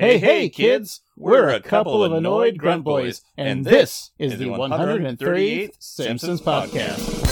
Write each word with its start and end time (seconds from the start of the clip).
Hey, 0.00 0.18
hey, 0.18 0.48
kids! 0.48 1.00
We're 1.16 1.48
a 1.48 1.60
couple 1.60 2.04
of 2.04 2.12
annoyed 2.12 2.56
grunt 2.56 2.84
boys, 2.84 3.22
and 3.36 3.64
this 3.64 4.12
is 4.16 4.38
the 4.38 4.44
138th 4.44 5.72
Simpsons 5.80 6.40
Podcast. 6.40 7.26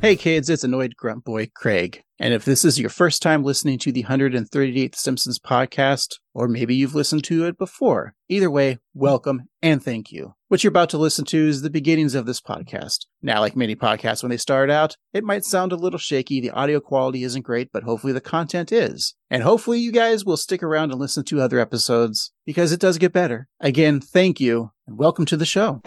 Hey 0.00 0.16
kids, 0.16 0.50
it's 0.50 0.64
Annoyed 0.64 0.96
Grunt 0.96 1.24
Boy 1.24 1.48
Craig. 1.54 2.02
And 2.18 2.34
if 2.34 2.44
this 2.44 2.64
is 2.64 2.80
your 2.80 2.90
first 2.90 3.22
time 3.22 3.44
listening 3.44 3.78
to 3.78 3.92
the 3.92 4.02
138th 4.02 4.96
Simpsons 4.96 5.38
podcast, 5.38 6.16
or 6.34 6.48
maybe 6.48 6.74
you've 6.74 6.96
listened 6.96 7.22
to 7.24 7.46
it 7.46 7.56
before, 7.56 8.14
either 8.28 8.50
way, 8.50 8.80
welcome 8.92 9.44
and 9.62 9.80
thank 9.80 10.10
you. 10.10 10.34
What 10.54 10.62
you're 10.62 10.68
about 10.68 10.90
to 10.90 10.98
listen 10.98 11.24
to 11.24 11.48
is 11.48 11.62
the 11.62 11.68
beginnings 11.68 12.14
of 12.14 12.26
this 12.26 12.40
podcast. 12.40 13.06
Now, 13.20 13.40
like 13.40 13.56
many 13.56 13.74
podcasts, 13.74 14.22
when 14.22 14.30
they 14.30 14.36
start 14.36 14.70
out, 14.70 14.96
it 15.12 15.24
might 15.24 15.44
sound 15.44 15.72
a 15.72 15.76
little 15.76 15.98
shaky. 15.98 16.40
The 16.40 16.52
audio 16.52 16.78
quality 16.78 17.24
isn't 17.24 17.42
great, 17.42 17.70
but 17.72 17.82
hopefully 17.82 18.12
the 18.12 18.20
content 18.20 18.70
is. 18.70 19.16
And 19.28 19.42
hopefully 19.42 19.80
you 19.80 19.90
guys 19.90 20.24
will 20.24 20.36
stick 20.36 20.62
around 20.62 20.92
and 20.92 21.00
listen 21.00 21.24
to 21.24 21.40
other 21.40 21.58
episodes 21.58 22.30
because 22.46 22.70
it 22.70 22.78
does 22.78 22.98
get 22.98 23.12
better. 23.12 23.48
Again, 23.58 24.00
thank 24.00 24.38
you 24.38 24.70
and 24.86 24.96
welcome 24.96 25.26
to 25.26 25.36
the 25.36 25.44
show. 25.44 25.80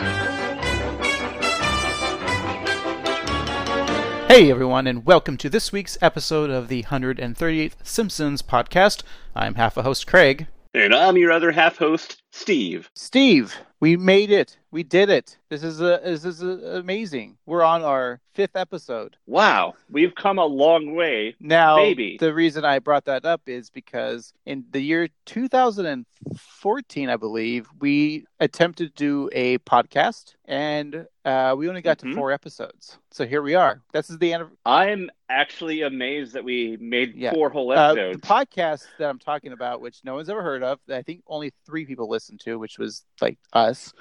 Hey 4.28 4.52
everyone, 4.52 4.86
and 4.86 5.06
welcome 5.06 5.38
to 5.38 5.50
this 5.50 5.72
week's 5.72 5.98
episode 6.02 6.50
of 6.50 6.68
the 6.68 6.84
138th 6.84 7.76
Simpsons 7.84 8.42
podcast. 8.42 9.04
I'm 9.34 9.56
half 9.56 9.78
a 9.78 9.84
host 9.84 10.08
Craig. 10.08 10.48
And 10.74 10.94
I'm 10.94 11.16
your 11.16 11.32
other 11.32 11.54
half 11.54 11.78
host, 11.78 12.22
Steve. 12.34 12.90
Steve, 12.94 13.56
we 13.80 13.98
made 13.98 14.32
it. 14.32 14.58
We 14.70 14.84
did 14.84 15.10
it. 15.10 15.38
This 15.50 15.64
is 15.64 15.80
a, 15.80 16.02
this 16.04 16.26
is 16.26 16.44
a, 16.44 16.78
amazing. 16.80 17.38
We're 17.46 17.64
on 17.64 17.84
our 17.84 18.20
fifth 18.34 18.58
episode. 18.58 19.16
Wow, 19.26 19.76
we've 19.90 20.14
come 20.14 20.40
a 20.40 20.46
long 20.46 20.94
way. 20.94 21.36
Now, 21.40 21.78
Maybe. 21.78 22.18
the 22.20 22.34
reason 22.34 22.66
I 22.66 22.80
brought 22.80 23.06
that 23.06 23.24
up 23.24 23.42
is 23.48 23.70
because 23.70 24.34
in 24.46 24.66
the 24.72 24.82
year 24.82 25.08
2014, 25.26 27.10
I 27.10 27.16
believe, 27.16 27.68
we 27.80 28.26
attempted 28.42 28.94
to 28.96 29.04
do 29.04 29.30
a 29.32 29.58
podcast 29.60 30.36
and 30.46 31.08
uh, 31.24 31.56
we 31.58 31.70
only 31.70 31.82
got 31.82 31.98
Mhm. 32.00 32.10
to 32.10 32.16
four 32.16 32.32
episodes. 32.34 32.98
So 33.12 33.26
here 33.26 33.42
we 33.42 33.56
are. 33.56 33.82
This 33.94 34.10
is 34.10 34.18
the 34.18 34.34
end 34.34 34.44
of 34.44 34.52
I'm 34.66 35.10
actually 35.30 35.82
amazed 35.84 36.34
that 36.34 36.44
we 36.44 36.78
made 36.82 37.16
Yeah. 37.16 37.34
four 37.34 37.50
whole 37.50 37.72
uh, 37.72 37.94
the 37.94 38.02
episodes. 38.02 38.28
podcast 38.28 38.86
that 39.00 39.10
I'm 39.10 39.20
talking 39.20 39.54
about, 39.54 39.80
which 39.82 40.02
no 40.04 40.16
one's 40.16 40.30
ever 40.30 40.44
heard 40.44 40.62
of. 40.62 40.80
That 40.88 40.98
I 40.98 41.02
think 41.04 41.24
only 41.28 41.52
three 41.66 41.86
people 41.86 42.10
listened 42.10 42.42
to, 42.42 42.60
which 42.60 42.78
was 42.78 43.06
like 43.22 43.38
us. 43.54 43.94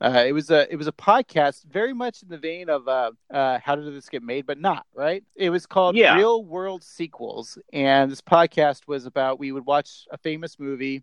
Uh, 0.00 0.24
it 0.26 0.32
was 0.32 0.50
a 0.50 0.70
it 0.70 0.76
was 0.76 0.86
a 0.86 0.92
podcast 0.92 1.64
very 1.64 1.94
much 1.94 2.22
in 2.22 2.28
the 2.28 2.36
vein 2.36 2.68
of 2.68 2.86
uh, 2.86 3.10
uh, 3.32 3.58
how 3.62 3.74
did 3.74 3.92
this 3.94 4.08
get 4.08 4.22
made, 4.22 4.46
but 4.46 4.58
not 4.58 4.86
right. 4.94 5.24
It 5.34 5.50
was 5.50 5.66
called 5.66 5.96
Yeah. 5.96 6.16
Real 6.16 6.44
World 6.44 6.82
Sequels, 6.82 7.58
and 7.72 8.10
this 8.10 8.20
podcast 8.20 8.86
was 8.86 9.06
about 9.06 9.38
we 9.38 9.52
would 9.52 9.64
watch 9.64 10.06
a 10.10 10.18
famous 10.18 10.58
movie. 10.58 11.02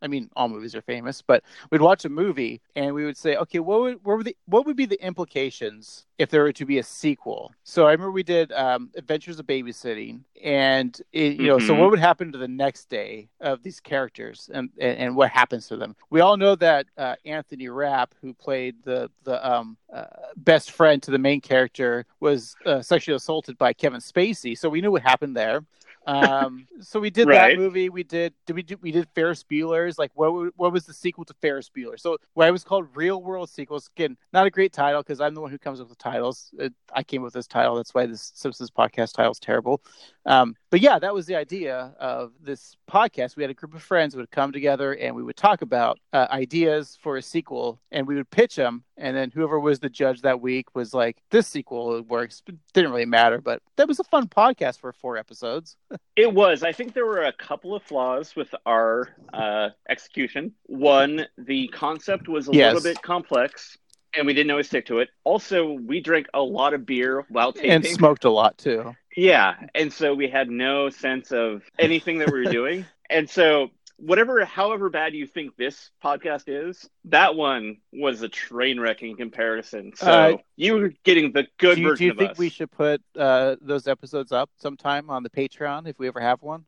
I 0.00 0.06
mean, 0.06 0.30
all 0.36 0.48
movies 0.48 0.74
are 0.74 0.82
famous, 0.82 1.22
but 1.22 1.42
we'd 1.70 1.80
watch 1.80 2.04
a 2.04 2.08
movie 2.08 2.60
and 2.76 2.94
we 2.94 3.04
would 3.04 3.16
say, 3.16 3.36
okay, 3.36 3.58
what 3.58 3.80
would 3.80 4.04
what 4.04 4.16
would, 4.18 4.26
the, 4.26 4.36
what 4.46 4.66
would 4.66 4.76
be 4.76 4.86
the 4.86 5.02
implications 5.04 6.06
if 6.18 6.30
there 6.30 6.42
were 6.42 6.52
to 6.52 6.64
be 6.64 6.78
a 6.78 6.82
sequel? 6.82 7.52
So 7.64 7.86
I 7.86 7.92
remember 7.92 8.12
we 8.12 8.22
did 8.22 8.52
um, 8.52 8.90
Adventures 8.96 9.38
of 9.38 9.46
Babysitting, 9.46 10.20
and 10.42 11.00
it, 11.12 11.36
you 11.36 11.46
know, 11.48 11.58
so 11.58 11.74
Mhm. 11.74 11.78
what 11.80 11.90
would 11.90 11.98
happen 11.98 12.32
to 12.32 12.38
the 12.38 12.48
next 12.48 12.88
day 12.88 13.28
of 13.40 13.62
these 13.62 13.80
characters 13.80 14.50
and 14.52 14.70
and, 14.78 14.98
and 14.98 15.16
what 15.16 15.30
happens 15.30 15.68
to 15.68 15.76
them? 15.76 15.96
We 16.10 16.20
all 16.20 16.36
know 16.36 16.54
that 16.56 16.86
uh, 16.96 17.16
Anthony 17.24 17.68
Rapp, 17.68 18.14
who 18.20 18.34
played 18.34 18.76
the 18.84 19.10
the 19.24 19.36
um, 19.48 19.76
uh, 19.92 20.04
best 20.36 20.70
friend 20.70 21.02
to 21.02 21.10
the 21.10 21.18
main 21.18 21.40
character, 21.40 22.06
was 22.20 22.56
uh, 22.66 22.82
sexually 22.82 23.16
assaulted 23.16 23.58
by 23.58 23.72
Kevin 23.72 24.00
Spacey. 24.00 24.56
So 24.56 24.68
we 24.68 24.80
knew 24.80 24.92
what 24.92 25.02
happened 25.02 25.36
there. 25.36 25.64
Um, 26.08 26.66
so 26.80 26.98
we 26.98 27.10
did 27.10 27.28
Right. 27.28 27.54
that 27.54 27.56
movie. 27.58 27.88
We 27.90 28.02
did 28.02 28.34
did 28.46 28.56
we 28.56 28.62
do, 28.62 28.76
we 28.80 28.90
did 28.90 29.06
Ferris 29.14 29.44
Bueller's 29.44 29.98
like 29.98 30.10
what 30.14 30.52
what 30.56 30.72
was 30.72 30.86
the 30.86 30.94
sequel 30.94 31.24
to 31.26 31.34
Ferris 31.42 31.70
Bueller? 31.70 32.00
So 32.00 32.16
why 32.34 32.48
it 32.48 32.50
was 32.50 32.64
called 32.64 32.86
Real 32.96 33.22
World 33.22 33.50
Sequels. 33.50 33.90
Again, 33.96 34.16
not 34.32 34.46
a 34.46 34.50
great 34.50 34.72
title 34.72 35.02
because 35.02 35.20
I'm 35.20 35.34
the 35.34 35.40
one 35.40 35.50
who 35.50 35.58
comes 35.58 35.80
up 35.80 35.88
with 35.88 35.98
titles. 35.98 36.50
It, 36.58 36.72
I 36.92 37.02
came 37.02 37.20
up 37.22 37.26
with 37.26 37.34
this 37.34 37.46
title. 37.46 37.76
That's 37.76 37.94
why 37.94 38.06
this 38.06 38.32
Simpsons 38.34 38.70
podcast 38.70 39.12
title 39.12 39.32
is 39.32 39.38
terrible. 39.38 39.82
Um, 40.28 40.54
but 40.70 40.80
yeah, 40.80 40.98
that 40.98 41.14
was 41.14 41.24
the 41.24 41.36
idea 41.36 41.94
of 41.98 42.32
this 42.40 42.76
podcast. 42.88 43.34
We 43.34 43.42
had 43.42 43.48
a 43.50 43.54
group 43.54 43.74
of 43.74 43.82
friends 43.82 44.12
who 44.12 44.20
would 44.20 44.30
come 44.30 44.52
together 44.52 44.92
and 44.92 45.16
we 45.16 45.22
would 45.22 45.36
talk 45.38 45.62
about 45.62 45.98
uh, 46.12 46.26
ideas 46.30 46.98
for 47.02 47.16
a 47.16 47.22
sequel, 47.22 47.80
and 47.90 48.06
we 48.06 48.14
would 48.14 48.28
pitch 48.28 48.54
them. 48.56 48.84
And 48.98 49.16
then 49.16 49.30
whoever 49.30 49.58
was 49.58 49.80
the 49.80 49.88
judge 49.88 50.20
that 50.22 50.40
week 50.42 50.74
was 50.74 50.92
like, 50.92 51.16
"This 51.30 51.46
sequel 51.46 52.02
works." 52.02 52.42
It 52.46 52.56
didn't 52.74 52.90
really 52.90 53.06
matter, 53.06 53.40
but 53.40 53.62
that 53.76 53.88
was 53.88 54.00
a 54.00 54.04
fun 54.04 54.28
podcast 54.28 54.78
for 54.80 54.92
four 54.92 55.16
episodes. 55.16 55.76
It 56.16 56.34
was. 56.34 56.64
I 56.64 56.72
think 56.72 56.94
there 56.94 57.06
were 57.06 57.22
a 57.22 57.32
couple 57.32 57.76
of 57.76 57.82
flaws 57.84 58.34
with 58.34 58.52
our 58.66 59.14
uh, 59.32 59.68
execution. 59.88 60.52
One, 60.64 61.26
the 61.38 61.68
concept 61.68 62.26
was 62.28 62.48
a 62.48 62.52
Yes. 62.52 62.74
little 62.74 62.92
bit 62.92 63.00
complex, 63.02 63.78
and 64.16 64.26
we 64.26 64.34
didn't 64.34 64.50
always 64.50 64.66
stick 64.66 64.84
to 64.86 64.98
it. 64.98 65.10
Also, 65.22 65.74
we 65.74 66.00
drank 66.00 66.26
a 66.34 66.42
lot 66.42 66.74
of 66.74 66.84
beer 66.84 67.24
while 67.28 67.52
taping. 67.52 67.70
and 67.70 67.86
smoked 67.86 68.24
a 68.24 68.30
lot 68.30 68.58
too. 68.58 68.96
Yeah, 69.18 69.56
and 69.74 69.92
so 69.92 70.14
we 70.14 70.28
had 70.28 70.48
no 70.48 70.90
sense 70.90 71.32
of 71.32 71.62
anything 71.76 72.18
that 72.18 72.30
we 72.32 72.38
were 72.44 72.52
doing. 72.52 72.86
And 73.10 73.28
so 73.28 73.70
whatever 73.96 74.44
however 74.44 74.90
bad 74.90 75.14
you 75.14 75.26
think 75.26 75.56
this 75.56 75.90
podcast 76.04 76.44
is, 76.46 76.88
that 77.06 77.34
one 77.34 77.78
was 77.90 78.20
a 78.20 78.28
train 78.28 78.78
wreck 78.78 79.02
in 79.02 79.16
comparison. 79.16 79.92
So 79.96 80.06
Uh, 80.10 80.36
you 80.56 80.74
were 80.74 80.92
getting 81.04 81.32
the 81.32 81.46
good 81.58 81.76
do 81.76 81.80
you, 81.80 81.88
version 81.88 81.96
do 81.96 82.04
you 82.12 82.18
think 82.18 82.30
us. 82.32 82.38
we 82.38 82.50
should 82.50 82.70
put 82.70 83.00
uh, 83.18 83.56
those 83.62 83.88
episodes 83.88 84.30
up 84.30 84.50
sometime 84.58 85.08
on 85.08 85.22
the 85.22 85.30
Patreon 85.30 85.88
if 85.88 85.98
we 85.98 86.06
ever 86.06 86.20
have 86.20 86.42
one? 86.42 86.64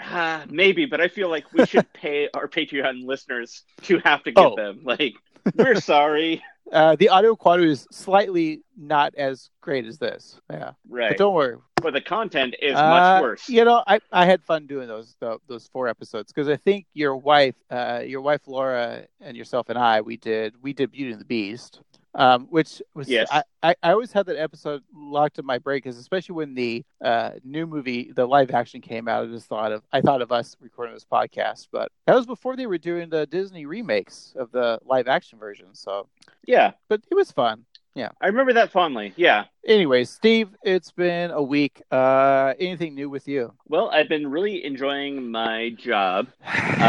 Ah, 0.00 0.44
maybe, 0.50 0.84
but 0.84 1.00
I 1.00 1.08
feel 1.08 1.30
like 1.30 1.50
we 1.52 1.64
should 1.64 1.90
pay 1.94 2.28
our 2.34 2.46
Patreon 2.46 3.06
listeners 3.06 3.64
to 3.84 3.98
have 4.00 4.22
to 4.24 4.32
get 4.32 4.46
Oh. 4.46 4.54
them. 4.54 4.80
Like, 4.84 5.14
we're 5.54 5.80
sorry. 5.80 6.42
Uh, 6.72 6.94
the 6.94 7.08
audio 7.08 7.34
quality 7.34 7.68
is 7.68 7.84
slightly 7.90 8.62
not 8.78 9.12
as 9.16 9.50
great 9.60 9.84
as 9.86 9.98
this. 9.98 10.38
Yeah, 10.48 10.70
Right. 10.88 11.08
but 11.08 11.18
don't 11.18 11.34
worry. 11.34 11.56
But 11.82 11.94
the 11.94 12.00
content 12.00 12.54
is 12.62 12.76
Uh, 12.76 12.88
much 12.88 13.22
worse. 13.22 13.48
You 13.48 13.64
know, 13.64 13.82
I, 13.88 13.98
I 14.12 14.24
had 14.24 14.40
fun 14.44 14.68
doing 14.68 14.86
those 14.86 15.16
tho- 15.18 15.40
those 15.48 15.66
four 15.72 15.88
episodes 15.88 16.32
because 16.32 16.48
I 16.48 16.54
think 16.54 16.86
your 16.94 17.16
wife, 17.16 17.56
uh, 17.72 18.02
your 18.06 18.20
wife 18.20 18.42
Laura, 18.46 19.04
and 19.20 19.36
yourself 19.36 19.68
and 19.68 19.76
I, 19.76 20.00
we 20.02 20.16
did 20.16 20.54
we 20.62 20.72
did 20.72 20.92
Beauty 20.92 21.10
and 21.10 21.20
the 21.20 21.24
Beast, 21.24 21.80
um, 22.14 22.46
which 22.50 22.82
was 22.94 23.08
Yes. 23.08 23.28
I, 23.30 23.42
I, 23.62 23.74
I 23.82 23.92
always 23.92 24.12
had 24.12 24.26
that 24.26 24.36
episode 24.36 24.82
locked 24.94 25.38
in 25.38 25.46
my 25.46 25.58
brain 25.58 25.78
because 25.78 25.98
especially 25.98 26.34
when 26.34 26.54
the 26.54 26.84
uh, 27.04 27.32
new 27.44 27.66
movie, 27.66 28.12
the 28.14 28.26
live 28.26 28.50
action 28.50 28.80
came 28.80 29.08
out, 29.08 29.24
I 29.24 29.26
just 29.26 29.46
thought 29.46 29.72
of 29.72 29.82
I 29.92 30.00
thought 30.00 30.22
of 30.22 30.32
us 30.32 30.56
recording 30.60 30.94
this 30.94 31.06
podcast, 31.10 31.68
but 31.72 31.90
that 32.06 32.14
was 32.14 32.26
before 32.26 32.56
they 32.56 32.66
were 32.66 32.78
doing 32.78 33.10
the 33.10 33.26
Disney 33.26 33.66
remakes 33.66 34.34
of 34.36 34.50
the 34.52 34.78
live 34.84 35.08
action 35.08 35.38
version. 35.38 35.68
So, 35.72 36.08
Yeah, 36.46 36.72
but 36.88 37.00
it 37.10 37.14
was 37.14 37.30
fun. 37.30 37.64
Yeah, 37.94 38.10
I 38.20 38.26
remember 38.26 38.52
that 38.52 38.70
fondly. 38.70 39.12
Yeah. 39.16 39.46
Anyways, 39.66 40.08
Steve, 40.08 40.48
it's 40.62 40.90
been 40.90 41.30
a 41.30 41.42
week. 41.42 41.82
Uh, 41.90 42.54
anything 42.58 42.94
new 42.94 43.10
with 43.10 43.28
you? 43.28 43.52
Well, 43.68 43.90
I've 43.90 44.08
been 44.08 44.30
really 44.30 44.64
enjoying 44.64 45.30
my 45.30 45.70
job. 45.70 46.28
Um, 46.80 46.86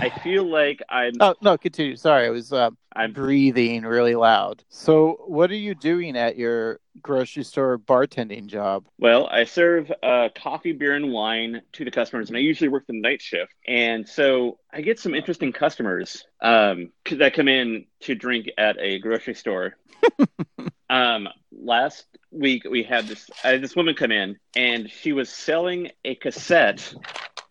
I 0.00 0.10
feel 0.22 0.50
like 0.50 0.80
I'm 0.88 1.12
Oh 1.20 1.34
no, 1.42 1.58
continue. 1.58 1.96
Sorry, 1.96 2.26
I 2.26 2.30
was 2.30 2.50
uh, 2.50 2.70
I'm 2.96 3.12
breathing 3.12 3.82
really 3.82 4.14
loud. 4.14 4.64
So, 4.70 5.22
what 5.26 5.50
are 5.50 5.56
you 5.56 5.74
doing 5.74 6.16
at 6.16 6.38
your 6.38 6.80
grocery 7.02 7.44
store 7.44 7.76
bartending 7.76 8.46
job? 8.46 8.86
Well, 8.98 9.26
I 9.26 9.44
serve 9.44 9.92
uh, 10.02 10.30
coffee, 10.34 10.72
beer, 10.72 10.94
and 10.94 11.12
wine 11.12 11.60
to 11.72 11.84
the 11.84 11.90
customers, 11.90 12.28
and 12.28 12.38
I 12.38 12.40
usually 12.40 12.68
work 12.68 12.86
the 12.86 12.98
night 12.98 13.20
shift. 13.20 13.52
And 13.68 14.08
so 14.08 14.58
I 14.72 14.80
get 14.80 14.98
some 14.98 15.14
interesting 15.14 15.52
customers 15.52 16.24
um, 16.40 16.90
that 17.10 17.34
come 17.34 17.48
in 17.48 17.84
to 18.00 18.14
drink 18.14 18.48
at 18.56 18.78
a 18.80 18.98
grocery 18.98 19.34
store. 19.34 19.76
um, 20.90 21.28
last 21.52 22.06
week, 22.30 22.64
we 22.68 22.82
had 22.82 23.06
this 23.06 23.30
had 23.42 23.62
this 23.62 23.76
woman 23.76 23.94
come 23.94 24.12
in, 24.12 24.38
and 24.56 24.90
she 24.90 25.12
was 25.12 25.28
selling 25.28 25.90
a 26.04 26.14
cassette 26.14 26.94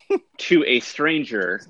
to 0.38 0.64
a 0.66 0.80
stranger 0.80 1.62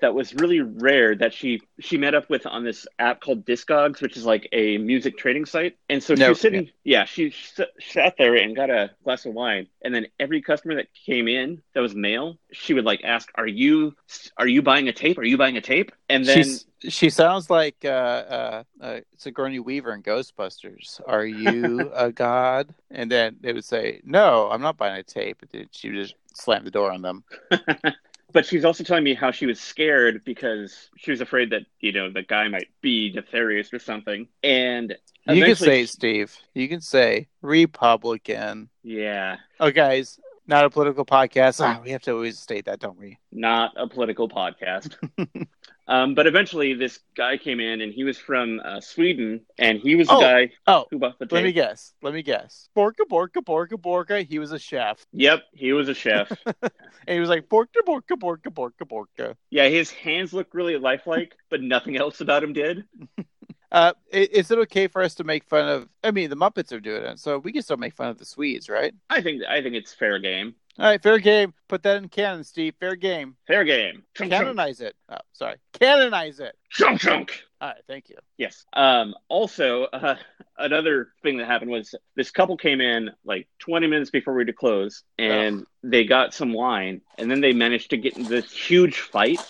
that 0.00 0.14
was 0.14 0.34
really 0.34 0.60
rare 0.60 1.14
that 1.16 1.34
she 1.34 1.60
she 1.80 1.98
met 1.98 2.14
up 2.14 2.30
with 2.30 2.46
on 2.46 2.64
this 2.64 2.86
app 2.98 3.20
called 3.20 3.44
Discogs, 3.44 4.00
which 4.00 4.16
is 4.16 4.24
like 4.24 4.48
a 4.52 4.78
music 4.78 5.18
trading 5.18 5.44
site. 5.44 5.76
And 5.88 6.02
so 6.02 6.14
she 6.14 6.28
was 6.28 6.40
sitting, 6.40 6.70
yeah, 6.84 7.04
she 7.04 7.28
s- 7.28 7.60
sat 7.80 8.14
there 8.16 8.36
and 8.36 8.54
got 8.54 8.70
a 8.70 8.90
glass 9.04 9.26
of 9.26 9.34
wine. 9.34 9.66
And 9.82 9.94
then 9.94 10.06
every 10.20 10.40
customer 10.40 10.76
that 10.76 10.86
came 10.94 11.28
in 11.28 11.62
that 11.74 11.80
was 11.80 11.94
male, 11.94 12.38
she 12.52 12.74
would 12.74 12.84
like 12.84 13.00
ask, 13.04 13.28
"Are 13.34 13.46
you 13.46 13.94
are 14.36 14.46
you 14.46 14.62
buying 14.62 14.88
a 14.88 14.92
tape? 14.92 15.18
Are 15.18 15.24
you 15.24 15.36
buying 15.36 15.56
a 15.56 15.60
tape?" 15.62 15.92
And 16.08 16.24
then 16.24 16.36
She's, 16.44 16.66
she 16.80 17.10
sounds 17.10 17.50
like 17.50 17.76
uh, 17.84 17.88
uh, 17.88 18.62
uh, 18.80 19.00
Sigourney 19.16 19.58
Weaver 19.58 19.94
in 19.94 20.02
Ghostbusters. 20.02 21.00
Are 21.06 21.24
you 21.24 21.90
a 21.94 22.12
god? 22.12 22.74
And 22.90 23.10
then 23.10 23.36
they 23.40 23.52
would 23.52 23.64
say, 23.64 24.00
"No, 24.04 24.48
I'm 24.50 24.62
not 24.62 24.76
buying 24.76 24.98
a 24.98 25.02
tape." 25.02 25.42
And 25.42 25.50
then 25.50 25.68
she 25.70 25.90
would 25.90 25.96
just 25.96 26.14
slam 26.34 26.64
the 26.64 26.70
door 26.70 26.92
on 26.92 27.02
them. 27.02 27.24
but 28.32 28.46
she's 28.46 28.64
also 28.64 28.84
telling 28.84 29.04
me 29.04 29.14
how 29.14 29.30
she 29.30 29.46
was 29.46 29.60
scared 29.60 30.22
because 30.24 30.90
she 30.96 31.10
was 31.10 31.20
afraid 31.20 31.50
that 31.50 31.62
you 31.80 31.92
know 31.92 32.10
the 32.10 32.22
guy 32.22 32.46
might 32.48 32.68
be 32.80 33.12
nefarious 33.12 33.72
or 33.72 33.78
something 33.78 34.28
and 34.42 34.96
You 35.26 35.44
can 35.44 35.56
say, 35.56 35.86
Steve. 35.86 36.36
You 36.54 36.68
can 36.68 36.80
say 36.80 37.28
Republican. 37.42 38.68
Yeah, 38.82 39.36
Oh, 39.60 39.70
guys, 39.70 40.18
not 40.48 40.64
a 40.64 40.70
political 40.70 41.04
podcast. 41.04 41.60
Ah, 41.64 41.80
we 41.84 41.90
have 41.90 42.02
to 42.02 42.12
always 42.12 42.38
state 42.38 42.64
that, 42.64 42.80
don't 42.80 42.98
we? 42.98 43.18
not 43.30 43.72
a 43.76 43.86
political 43.86 44.28
podcast. 44.28 44.94
um, 45.86 46.14
but 46.14 46.26
eventually, 46.26 46.74
this 46.74 46.98
guy 47.16 47.36
came 47.36 47.60
in, 47.60 47.80
and 47.82 47.92
he 47.92 48.02
was 48.04 48.18
from 48.18 48.60
uh, 48.64 48.80
Sweden, 48.80 49.42
and 49.58 49.78
he 49.78 49.94
was 49.94 50.08
the 50.08 50.14
Oh. 50.14 50.20
guy 50.20 50.50
Oh, 50.66 50.86
who 50.90 50.98
bought 50.98 51.18
the 51.18 51.28
let 51.30 51.44
me 51.44 51.52
guess. 51.52 51.92
Let 52.02 52.14
me 52.14 52.22
guess. 52.22 52.68
Borka, 52.76 53.04
Borka, 53.08 53.42
Borka, 53.44 53.74
Borka. 53.78 54.26
He 54.26 54.38
was 54.38 54.50
a 54.52 54.58
chef. 54.58 55.06
Yep, 55.12 55.42
he 55.52 55.72
was 55.72 55.88
a 55.88 55.94
chef. 55.94 56.32
And 57.06 57.14
he 57.14 57.20
was 57.20 57.28
like, 57.30 57.48
Borka, 57.48 57.80
Borka, 57.86 58.16
Borka, 58.18 58.50
Borka, 58.50 58.84
Borka. 58.86 59.34
yeah, 59.50 59.68
his 59.68 59.90
hands 59.90 60.32
looked 60.34 60.52
really 60.54 60.76
lifelike, 60.76 61.34
but 61.48 61.62
nothing 61.62 61.96
else 61.96 62.20
about 62.20 62.42
him 62.42 62.52
did. 62.52 62.84
Uh, 63.70 63.92
is 64.10 64.50
it 64.50 64.58
okay 64.58 64.86
for 64.86 65.02
us 65.02 65.14
to 65.16 65.24
make 65.24 65.44
fun 65.44 65.68
of? 65.68 65.88
I 66.02 66.10
mean, 66.10 66.30
the 66.30 66.36
Muppets 66.36 66.72
are 66.72 66.80
doing 66.80 67.02
it, 67.02 67.18
so 67.18 67.38
we 67.38 67.52
can 67.52 67.62
still 67.62 67.76
make 67.76 67.94
fun 67.94 68.08
of 68.08 68.18
the 68.18 68.24
Swedes, 68.24 68.68
right? 68.68 68.94
I 69.10 69.20
think 69.20 69.42
I 69.44 69.62
think 69.62 69.74
it's 69.74 69.92
fair 69.92 70.18
game. 70.18 70.54
All 70.78 70.86
right, 70.86 71.02
fair 71.02 71.18
game. 71.18 71.54
Put 71.66 71.82
that 71.82 71.96
in 71.96 72.08
canon, 72.08 72.44
Steve. 72.44 72.74
Fair 72.78 72.94
game. 72.94 73.36
Fair 73.48 73.64
game. 73.64 74.04
Chunk, 74.14 74.30
chunk, 74.30 74.44
Canonize 74.44 74.80
it. 74.80 74.94
Oh, 75.08 75.16
sorry. 75.32 75.56
Canonize 75.72 76.38
it. 76.38 76.56
chunk, 76.70 77.00
chunk. 77.00 77.42
All 77.60 77.70
right, 77.70 77.82
thank 77.88 78.08
you. 78.08 78.16
Yes. 78.36 78.64
Um, 78.72 79.14
also, 79.28 79.84
uh, 79.84 80.14
another 80.56 81.08
thing 81.24 81.38
that 81.38 81.46
happened 81.46 81.72
was 81.72 81.96
this 82.14 82.30
couple 82.30 82.56
came 82.56 82.80
in 82.80 83.10
like 83.24 83.48
20 83.58 83.88
minutes 83.88 84.10
before 84.10 84.34
we 84.34 84.42
had 84.42 84.46
to 84.46 84.52
close, 84.52 85.02
and 85.18 85.66
they 85.82 86.04
got 86.04 86.32
some 86.32 86.52
wine, 86.52 87.00
and 87.18 87.28
then 87.28 87.40
they 87.40 87.52
managed 87.52 87.90
to 87.90 87.96
get 87.96 88.16
into 88.16 88.30
this 88.30 88.52
huge 88.52 89.00
fight 89.00 89.40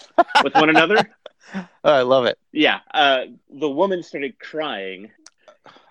with 0.43 0.55
one 0.55 0.71
another. 0.71 0.97
Oh, 1.55 1.67
I 1.85 2.03
love 2.03 2.27
it. 2.27 2.39
Yeah. 2.53 2.81
Uh, 2.93 3.27
the 3.51 3.69
woman 3.69 4.03
started 4.03 4.39
crying. 4.39 5.11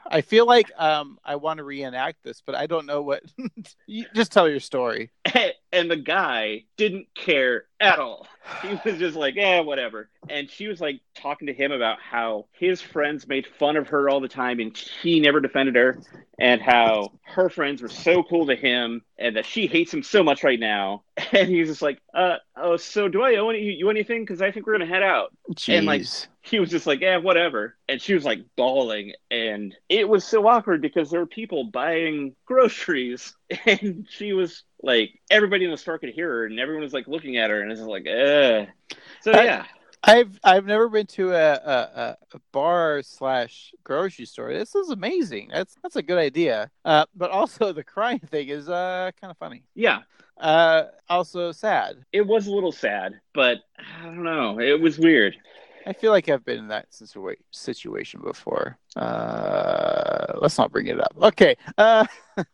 I 0.10 0.22
feel 0.22 0.46
like 0.46 0.72
um, 0.78 1.20
I 1.24 1.36
want 1.36 1.58
to 1.58 1.64
reenact 1.64 2.24
this, 2.24 2.42
but 2.46 2.56
I 2.56 2.68
don't 2.68 2.86
know 2.86 3.02
what. 3.02 3.24
just 4.14 4.32
tell 4.32 4.48
your 4.48 4.60
story. 4.60 5.12
And 5.78 5.92
the 5.92 5.96
guy 5.96 6.64
didn't 6.76 7.08
care 7.14 7.66
at 7.80 8.00
all. 8.00 8.26
He 8.64 8.80
was 8.84 8.98
just 8.98 9.16
like, 9.16 9.36
eh, 9.38 9.60
whatever. 9.60 10.10
And 10.28 10.50
she 10.50 10.68
was 10.68 10.82
like 10.82 11.02
talking 11.14 11.48
to 11.48 11.54
him 11.54 11.72
about 11.72 12.00
how 12.00 12.48
his 12.54 12.82
friends 12.82 13.28
made 13.28 13.46
fun 13.46 13.78
of 13.78 13.90
her 13.90 14.10
all 14.10 14.20
the 14.20 14.28
time 14.28 14.60
and 14.60 14.76
he 14.76 15.20
never 15.20 15.40
defended 15.40 15.76
her, 15.76 16.00
and 16.40 16.62
how 16.62 17.12
her 17.22 17.50
friends 17.50 17.82
were 17.82 17.90
so 17.90 18.24
cool 18.24 18.48
to 18.48 18.56
him 18.56 19.04
and 19.20 19.36
that 19.36 19.46
she 19.46 19.68
hates 19.68 19.94
him 19.94 20.02
so 20.02 20.24
much 20.24 20.44
right 20.44 20.60
now. 20.60 21.04
And 21.34 21.50
he's 21.50 21.68
just 21.68 21.82
like, 21.82 22.00
uh, 22.14 22.38
oh, 22.56 22.78
so 22.78 23.08
do 23.10 23.22
I 23.22 23.36
owe 23.36 23.50
any, 23.50 23.60
you 23.60 23.90
anything? 23.90 24.24
Because 24.24 24.42
I 24.42 24.52
think 24.52 24.66
we're 24.66 24.78
going 24.78 24.88
to 24.88 24.94
head 24.94 25.04
out. 25.04 25.36
Jeez. 25.54 25.78
And, 25.78 25.86
like, 25.86 26.04
He 26.42 26.60
was 26.60 26.70
just 26.70 26.88
like, 26.88 27.02
yeah, 27.02 27.18
whatever. 27.18 27.76
And 27.90 28.02
she 28.02 28.14
was 28.14 28.24
like 28.24 28.40
bawling. 28.56 29.12
And 29.30 29.76
it 29.90 30.08
was 30.08 30.24
so 30.24 30.48
awkward 30.48 30.82
because 30.82 31.12
there 31.12 31.20
were 31.20 31.28
people 31.28 31.66
buying 31.66 32.36
groceries. 32.46 33.36
And 33.66 34.08
she 34.10 34.34
was 34.34 34.64
like, 34.82 35.20
everybody 35.30 35.66
in 35.66 35.72
the 35.72 35.78
store 35.78 35.98
could 35.98 36.10
hear 36.10 36.30
her 36.30 36.46
and 36.46 36.60
everyone 36.60 36.84
was 36.84 36.94
like 36.94 37.08
looking 37.08 37.38
at 37.38 37.50
her. 37.50 37.62
And 37.62 37.72
it's 37.72 37.80
just 37.80 37.90
like, 37.90 38.06
eh. 38.08 38.66
So, 39.22 39.32
I- 39.32 39.44
yeah. 39.44 39.66
I've 40.04 40.40
I've 40.44 40.66
never 40.68 40.88
been 40.88 41.08
to 41.08 41.34
a, 41.34 41.54
a, 41.54 42.18
a 42.34 42.40
bar 42.54 43.02
slash 43.02 43.74
grocery 43.84 44.26
store. 44.26 44.54
This 44.54 44.76
is 44.76 44.90
amazing. 44.90 45.50
That's 45.52 45.76
that's 45.82 45.96
a 45.96 46.04
good 46.04 46.20
idea. 46.20 46.70
Uh, 46.86 47.06
but 47.16 47.32
also 47.32 47.74
the 47.74 47.84
crying 47.84 48.20
thing 48.20 48.48
is 48.48 48.70
uh 48.70 49.10
kind 49.20 49.32
of 49.32 49.38
funny. 49.38 49.64
Yeah. 49.74 50.02
Uh, 50.40 50.84
also 51.10 51.52
sad. 51.52 52.06
It 52.14 52.22
was 52.28 52.46
a 52.46 52.52
little 52.52 52.72
sad, 52.72 53.20
but 53.34 53.58
I 53.80 54.06
don't 54.06 54.24
know. 54.24 54.60
It 54.60 54.80
was 54.80 55.00
weird. 55.00 55.36
I 55.88 55.94
feel 55.94 56.12
like 56.12 56.28
I've 56.28 56.44
been 56.44 56.60
in 56.60 56.68
that 56.68 56.92
situa- 56.92 57.38
situation 57.52 58.20
before. 58.22 58.78
Uh, 58.98 60.34
let's 60.42 60.58
not 60.58 60.70
bring 60.70 60.88
it 60.88 61.00
up. 61.00 61.16
Okay. 61.22 61.56
Uh, 61.78 62.06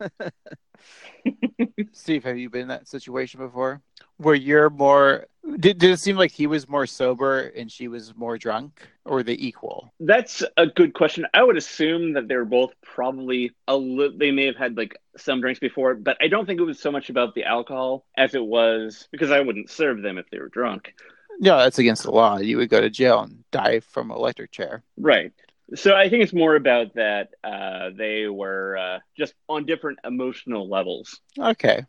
Steve, 1.94 2.24
have 2.26 2.38
you 2.38 2.52
been 2.52 2.62
in 2.62 2.68
that 2.68 2.88
situation 2.88 3.40
before? 3.40 3.82
Where 4.18 4.36
you're 4.36 4.70
more. 4.70 5.26
Did, 5.60 5.80
did 5.80 5.90
it 5.90 5.98
seem 5.98 6.16
like 6.16 6.32
he 6.32 6.46
was 6.46 6.70
more 6.70 6.86
sober 6.86 7.52
and 7.58 7.72
she 7.72 7.88
was 7.88 8.16
more 8.16 8.38
drunk, 8.38 8.88
or 9.04 9.24
they 9.24 9.34
equal? 9.34 9.92
That's 10.00 10.44
a 10.56 10.68
good 10.68 10.94
question. 10.94 11.26
I 11.34 11.42
would 11.42 11.58
assume 11.58 12.14
that 12.14 12.28
they 12.28 12.36
were 12.36 12.46
both 12.46 12.74
probably 12.84 13.52
a 13.68 13.76
little. 13.76 14.16
They 14.16 14.32
may 14.32 14.46
have 14.46 14.58
had 14.58 14.78
like 14.78 14.96
some 15.18 15.42
drinks 15.42 15.60
before, 15.60 15.96
but 15.96 16.18
I 16.22 16.28
don't 16.28 16.46
think 16.46 16.60
it 16.60 16.66
was 16.66 16.80
so 16.80 16.92
much 16.92 17.10
about 17.10 17.34
the 17.34 17.46
alcohol 17.46 18.06
as 18.16 18.36
it 18.36 18.46
was 18.46 19.08
because 19.12 19.32
I 19.32 19.40
wouldn't 19.40 19.72
serve 19.72 20.04
them 20.04 20.20
if 20.20 20.30
they 20.30 20.38
were 20.38 20.50
drunk. 20.50 20.94
No, 21.40 21.58
that's 21.58 21.80
against 21.80 22.04
the 22.04 22.12
law. 22.12 22.38
You 22.38 22.58
would 22.58 22.70
go 22.70 22.82
to 22.82 22.90
jail 22.90 23.22
and 23.22 23.44
die 23.52 23.80
from 23.80 24.12
an 24.12 24.18
electric 24.18 24.52
chair. 24.52 24.84
Right. 24.98 25.32
So 25.76 25.96
I 25.96 26.10
think 26.10 26.24
it's 26.24 26.34
more 26.34 26.56
about 26.56 26.94
that 26.96 27.30
uh, 27.44 27.90
they 27.96 28.28
were 28.28 28.78
uh, 28.78 29.00
just 29.18 29.34
on 29.50 29.66
different 29.66 30.00
emotional 30.04 30.70
levels. 30.70 31.20
Okay. 31.38 31.86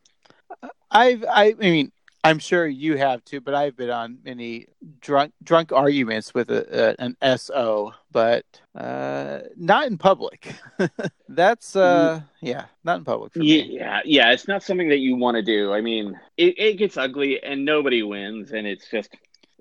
I've 0.90 1.24
I, 1.24 1.54
I 1.60 1.70
mean 1.70 1.92
I'm 2.24 2.38
sure 2.38 2.66
you 2.66 2.96
have 2.96 3.22
too, 3.26 3.42
but 3.42 3.54
I've 3.54 3.76
been 3.76 3.90
on 3.90 4.18
many 4.24 4.68
drunk 5.00 5.34
drunk 5.42 5.72
arguments 5.72 6.32
with 6.32 6.50
a, 6.50 6.96
a, 6.98 7.04
an 7.04 7.38
SO, 7.38 7.92
but 8.12 8.46
uh, 8.74 9.40
not 9.56 9.88
in 9.88 9.98
public. 9.98 10.54
That's 11.28 11.76
uh, 11.76 12.22
yeah, 12.40 12.64
not 12.82 12.98
in 13.00 13.04
public 13.04 13.34
for 13.34 13.40
me. 13.40 13.76
Yeah, 13.76 14.00
yeah, 14.06 14.32
it's 14.32 14.48
not 14.48 14.62
something 14.62 14.88
that 14.88 15.00
you 15.00 15.16
want 15.16 15.34
to 15.36 15.42
do. 15.42 15.74
I 15.74 15.82
mean, 15.82 16.18
it, 16.38 16.58
it 16.58 16.78
gets 16.78 16.96
ugly 16.96 17.42
and 17.42 17.66
nobody 17.66 18.02
wins, 18.02 18.52
and 18.52 18.66
it's 18.66 18.90
just 18.90 19.14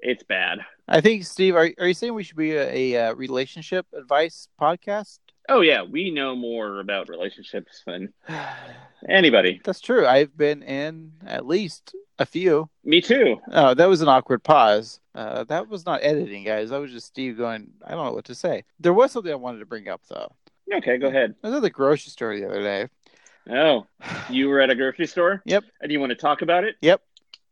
it's 0.03 0.23
bad. 0.23 0.59
I 0.87 1.01
think 1.01 1.25
Steve, 1.25 1.55
are 1.55 1.69
are 1.79 1.87
you 1.87 1.93
saying 1.93 2.13
we 2.13 2.23
should 2.23 2.37
be 2.37 2.51
a, 2.51 2.95
a, 2.95 3.09
uh 3.09 3.13
relationship 3.15 3.85
advice 3.93 4.47
podcast? 4.59 5.19
Oh 5.49 5.61
yeah, 5.61 5.83
we 5.83 6.11
know 6.11 6.35
more 6.35 6.79
about 6.79 7.09
relationships 7.09 7.83
than 7.85 8.13
anybody. 9.09 9.61
That's 9.65 9.81
true. 9.81 10.05
I've 10.05 10.35
been 10.37 10.63
in 10.63 11.13
at 11.25 11.45
least 11.45 11.95
a 12.19 12.25
few. 12.25 12.69
Me 12.83 13.01
too. 13.01 13.39
Oh, 13.51 13.73
that 13.73 13.89
was 13.89 14.01
an 14.01 14.07
awkward 14.07 14.43
pause. 14.43 14.99
Uh, 15.15 15.43
that 15.45 15.67
was 15.67 15.85
not 15.85 16.03
editing, 16.03 16.43
guys. 16.43 16.69
That 16.69 16.79
was 16.79 16.91
just 16.91 17.07
Steve 17.07 17.37
going. 17.37 17.71
I 17.85 17.91
don't 17.91 18.05
know 18.05 18.13
what 18.13 18.25
to 18.25 18.35
say. 18.35 18.63
There 18.79 18.93
was 18.93 19.11
something 19.11 19.31
I 19.31 19.35
wanted 19.35 19.59
to 19.59 19.65
bring 19.65 19.89
up 19.89 20.01
though. 20.09 20.31
Okay, 20.73 20.97
go 20.97 21.07
ahead. 21.07 21.35
I 21.43 21.47
was 21.47 21.57
at 21.57 21.61
the 21.61 21.69
grocery 21.69 22.09
store 22.09 22.35
the 22.35 22.45
other 22.45 22.61
day. 22.61 22.87
Oh, 23.49 23.85
you 24.29 24.47
were 24.47 24.61
at 24.61 24.69
a 24.69 24.75
grocery 24.75 25.07
store? 25.07 25.41
Yep. 25.45 25.65
And 25.81 25.91
you 25.91 25.99
want 25.99 26.11
to 26.11 26.15
talk 26.15 26.41
about 26.41 26.63
it? 26.63 26.75
Yep. 26.81 27.01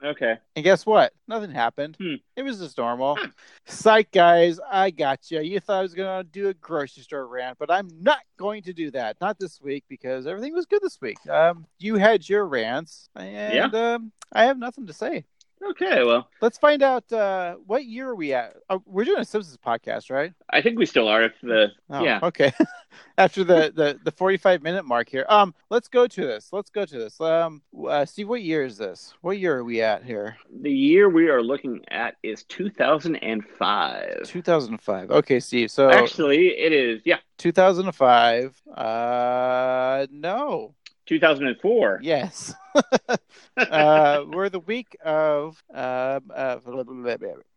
Okay. 0.04 0.38
And 0.56 0.66
guess 0.66 0.86
what? 0.86 1.14
Nothing 1.28 1.52
happened. 1.52 1.96
Hmm. 2.00 2.16
It 2.36 2.44
was 2.44 2.60
just 2.60 2.78
normal. 2.78 3.18
Psych, 3.66 4.12
guys. 4.12 4.60
I 4.72 4.90
got 4.90 5.30
you. 5.30 5.42
You 5.42 5.60
thought 5.60 5.80
I 5.80 5.82
was 5.84 5.94
going 5.94 6.26
to 6.26 6.30
do 6.30 6.50
a 6.50 6.54
grocery 6.56 7.04
store 7.04 7.28
rant, 7.28 7.60
but 7.60 7.70
I'm 7.70 7.88
not 8.02 8.20
going 8.38 8.64
to 8.64 8.74
do 8.74 8.90
that. 8.92 9.18
Not 9.22 9.38
this 9.38 9.62
week 9.62 9.84
because 9.88 10.26
everything 10.26 10.54
was 10.54 10.66
good 10.66 10.82
this 10.82 11.00
week. 11.02 11.18
Um, 11.30 11.66
you 11.78 11.96
had 11.96 12.28
your 12.28 12.46
rants, 12.46 13.10
and 13.16 13.76
um, 13.76 14.12
I 14.34 14.46
have 14.46 14.58
nothing 14.58 14.88
to 14.88 14.94
say. 14.94 15.26
Okay, 15.64 16.04
well, 16.04 16.28
Let's 16.42 16.58
find 16.58 16.82
out 16.82 17.12
uh, 17.14 17.56
what 17.68 17.86
year 17.86 18.10
are 18.10 18.16
we 18.16 18.34
at. 18.34 18.56
Uh, 18.70 18.80
we're 18.86 19.04
doing 19.06 19.20
a 19.20 19.26
Simpsons 19.26 19.58
podcast, 19.58 20.10
right? 20.10 20.34
I 20.50 20.62
think 20.62 20.80
we 20.80 20.86
still 20.86 21.08
are. 21.08 21.24
If 21.24 21.34
the 21.44 21.68
Oh, 21.90 22.04
yeah, 22.04 22.20
Okay. 22.24 22.52
After 23.18 23.44
the, 23.44 23.72
the 23.74 24.00
the 24.04 24.12
45 24.12 24.64
minute 24.64 24.84
mark 24.86 25.08
here. 25.08 25.26
Um, 25.30 25.54
let's 25.70 25.88
go 25.88 26.08
to 26.08 26.22
this. 26.26 26.50
Let's 26.52 26.70
go 26.70 26.86
to 26.86 26.98
this. 26.98 27.22
Um, 27.22 27.62
uh, 27.88 28.06
Steve, 28.06 28.28
what 28.28 28.42
year 28.42 28.66
is 28.66 28.78
this? 28.78 29.14
What 29.22 29.38
year 29.38 29.58
are 29.58 29.64
we 29.64 29.82
at 29.82 30.04
here? 30.04 30.38
the 30.62 30.72
year 30.72 31.10
we 31.10 31.30
are 31.30 31.42
looking 31.42 31.82
at 31.90 32.16
is 32.24 32.44
2005. 32.44 34.24
2005. 34.26 35.12
Okay, 35.12 35.40
Steve. 35.40 35.72
So 35.72 35.90
Actually, 35.90 36.50
it 36.50 36.74
is 36.74 37.02
yeah, 37.06 37.18
2005. 37.38 38.62
Uh, 38.76 40.08
no. 40.12 40.74
2004. 41.12 42.00
Yes. 42.04 42.54
uh, 43.58 44.24
we're 44.32 44.48
the 44.48 44.62
week 44.62 44.96
of 45.04 45.62
uh, 45.74 46.22
blah. 46.22 46.56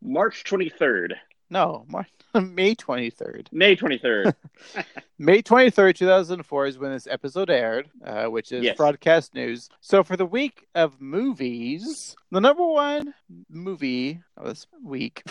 March 0.03 0.43
23rd, 0.43 1.13
no, 1.51 1.85
Mar- 1.89 2.09
May 2.35 2.75
23rd. 2.75 3.47
May 3.53 3.77
23rd. 3.77 4.35
May 5.21 5.41
23rd, 5.41 5.95
2004 5.95 6.67
is 6.67 6.79
when 6.79 6.91
this 6.91 7.07
episode 7.07 7.49
aired, 7.49 7.89
uh, 8.05 8.25
which 8.25 8.51
is 8.51 8.65
Yes. 8.65 8.77
broadcast 8.77 9.37
news. 9.37 9.69
So 9.81 10.03
for 10.03 10.17
the 10.17 10.27
week 10.27 10.67
of 10.75 11.01
movies, 11.01 12.17
the 12.33 12.41
number 12.41 12.67
one 12.67 13.15
movie 13.49 14.21
of 14.37 14.47
this 14.49 14.67
week, 14.83 15.23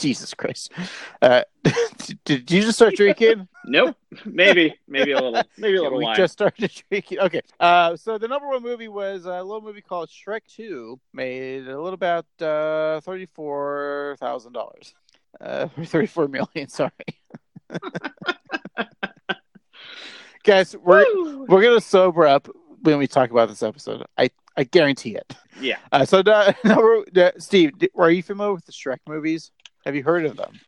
Jesus 0.00 0.34
Christ. 0.34 0.72
Uh, 1.20 1.42
did 2.24 2.50
you 2.50 2.62
just 2.62 2.78
start 2.78 2.94
drinking? 2.96 3.48
nope. 3.66 3.96
Maybe, 4.24 4.74
maybe 4.88 5.12
a 5.12 5.20
little, 5.20 5.42
maybe 5.58 5.76
a 5.76 5.82
little 5.82 5.98
we 5.98 6.04
wine. 6.04 6.16
just 6.16 6.32
started 6.32 6.70
drinking. 6.90 7.18
Okay. 7.20 7.40
Uh, 7.60 7.96
so 7.96 8.16
the 8.18 8.28
number 8.28 8.48
one 8.48 8.62
movie 8.62 8.88
was 8.88 9.24
a 9.26 9.42
little 9.42 9.60
movie 9.60 9.82
called 9.82 10.08
Shrek 10.08 10.40
2, 10.48 10.98
made 11.12 11.66
a 11.68 11.80
little 11.80 11.94
about 11.94 12.26
uh, 12.40 13.00
$34,000. 13.06 14.94
Uh, 15.40 15.68
34 15.84 16.28
million, 16.28 16.68
sorry. 16.68 16.90
Guys, 20.44 20.74
we're 20.76 21.04
Woo! 21.14 21.44
we're 21.48 21.62
gonna 21.62 21.80
sober 21.80 22.26
up 22.26 22.48
when 22.82 22.96
we 22.98 23.06
talk 23.06 23.30
about 23.30 23.48
this 23.50 23.62
episode. 23.62 24.04
I 24.16 24.30
I 24.56 24.64
guarantee 24.64 25.14
it. 25.14 25.34
Yeah. 25.60 25.76
Uh, 25.92 26.04
so, 26.04 26.18
uh, 26.20 26.52
uh, 26.64 27.30
Steve, 27.38 27.72
are 27.96 28.10
you 28.10 28.22
familiar 28.22 28.54
with 28.54 28.64
the 28.64 28.72
Shrek 28.72 28.98
movies? 29.06 29.52
Have 29.84 29.94
you 29.96 30.02
heard 30.02 30.26
of 30.26 30.36
them? 30.36 30.60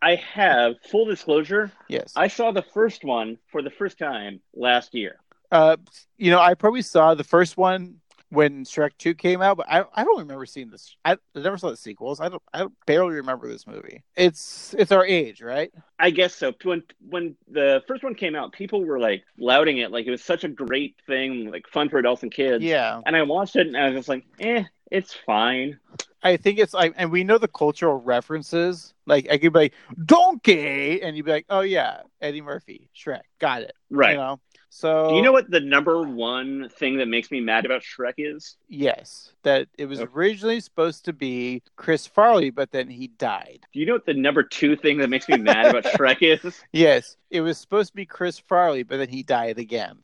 I 0.00 0.16
have 0.16 0.74
full 0.90 1.04
disclosure. 1.04 1.70
Yes. 1.88 2.12
I 2.16 2.28
saw 2.28 2.50
the 2.50 2.62
first 2.62 3.04
one 3.04 3.38
for 3.50 3.62
the 3.62 3.70
first 3.70 3.98
time 3.98 4.40
last 4.54 4.94
year. 4.94 5.20
Uh, 5.50 5.76
you 6.16 6.30
know, 6.30 6.40
I 6.40 6.54
probably 6.54 6.82
saw 6.82 7.14
the 7.14 7.24
first 7.24 7.56
one 7.56 7.96
when 8.32 8.64
Shrek 8.64 8.92
Two 8.96 9.14
came 9.14 9.42
out, 9.42 9.58
but 9.58 9.66
I, 9.68 9.84
I 9.94 10.04
don't 10.04 10.20
remember 10.20 10.46
seeing 10.46 10.70
this. 10.70 10.96
I, 11.04 11.12
I 11.12 11.16
never 11.34 11.58
saw 11.58 11.70
the 11.70 11.76
sequels. 11.76 12.18
I 12.18 12.30
don't 12.30 12.42
I 12.54 12.66
barely 12.86 13.16
remember 13.16 13.46
this 13.46 13.66
movie. 13.66 14.02
It's 14.16 14.74
it's 14.78 14.90
our 14.90 15.04
age, 15.04 15.42
right? 15.42 15.70
I 15.98 16.10
guess 16.10 16.34
so. 16.34 16.52
When 16.64 16.82
when 17.10 17.36
the 17.50 17.82
first 17.86 18.02
one 18.02 18.14
came 18.14 18.34
out, 18.34 18.52
people 18.52 18.84
were 18.84 18.98
like 18.98 19.24
lauding 19.38 19.78
it, 19.78 19.92
like 19.92 20.06
it 20.06 20.10
was 20.10 20.24
such 20.24 20.44
a 20.44 20.48
great 20.48 20.96
thing, 21.06 21.50
like 21.50 21.68
fun 21.68 21.90
for 21.90 21.98
adults 21.98 22.22
and 22.22 22.32
kids. 22.32 22.64
Yeah. 22.64 23.00
And 23.04 23.14
I 23.14 23.22
watched 23.22 23.56
it, 23.56 23.66
and 23.66 23.76
I 23.76 23.90
was 23.90 23.96
just 23.96 24.08
like, 24.08 24.24
eh, 24.40 24.64
it's 24.90 25.12
fine. 25.12 25.78
I 26.22 26.36
think 26.38 26.58
it's 26.58 26.72
like, 26.72 26.94
and 26.96 27.10
we 27.10 27.24
know 27.24 27.36
the 27.36 27.48
cultural 27.48 28.00
references. 28.00 28.94
Like, 29.06 29.28
I 29.28 29.38
could 29.38 29.52
be 29.52 29.58
like, 29.58 29.74
donkey, 30.06 31.02
and 31.02 31.16
you'd 31.16 31.26
be 31.26 31.32
like, 31.32 31.46
oh 31.50 31.60
yeah, 31.60 32.02
Eddie 32.20 32.40
Murphy, 32.40 32.88
Shrek, 32.96 33.22
got 33.38 33.62
it. 33.62 33.74
Right. 33.90 34.12
You 34.12 34.18
know. 34.18 34.40
So 34.74 35.10
Do 35.10 35.16
you 35.16 35.22
know 35.22 35.32
what 35.32 35.50
the 35.50 35.60
number 35.60 36.00
one 36.00 36.70
thing 36.70 36.96
that 36.96 37.06
makes 37.06 37.30
me 37.30 37.40
mad 37.40 37.66
about 37.66 37.82
Shrek 37.82 38.14
is? 38.16 38.56
Yes, 38.70 39.30
that 39.42 39.68
it 39.76 39.84
was 39.84 40.00
Okay. 40.00 40.10
originally 40.14 40.60
supposed 40.60 41.04
to 41.04 41.12
be 41.12 41.62
Chris 41.76 42.06
Farley, 42.06 42.48
but 42.48 42.70
then 42.70 42.88
he 42.88 43.08
died. 43.08 43.66
Do 43.74 43.80
you 43.80 43.84
know 43.84 43.92
what 43.92 44.06
the 44.06 44.14
number 44.14 44.42
two 44.42 44.74
thing 44.74 44.96
that 44.98 45.10
makes 45.10 45.28
me 45.28 45.36
mad 45.36 45.66
about 45.66 45.84
Shrek 45.92 46.22
is? 46.22 46.58
Yes, 46.72 47.18
it 47.30 47.42
was 47.42 47.58
supposed 47.58 47.90
to 47.90 47.96
be 47.96 48.06
Chris 48.06 48.38
Farley, 48.38 48.82
but 48.82 48.96
then 48.96 49.10
he 49.10 49.22
died 49.22 49.58
again. 49.58 49.98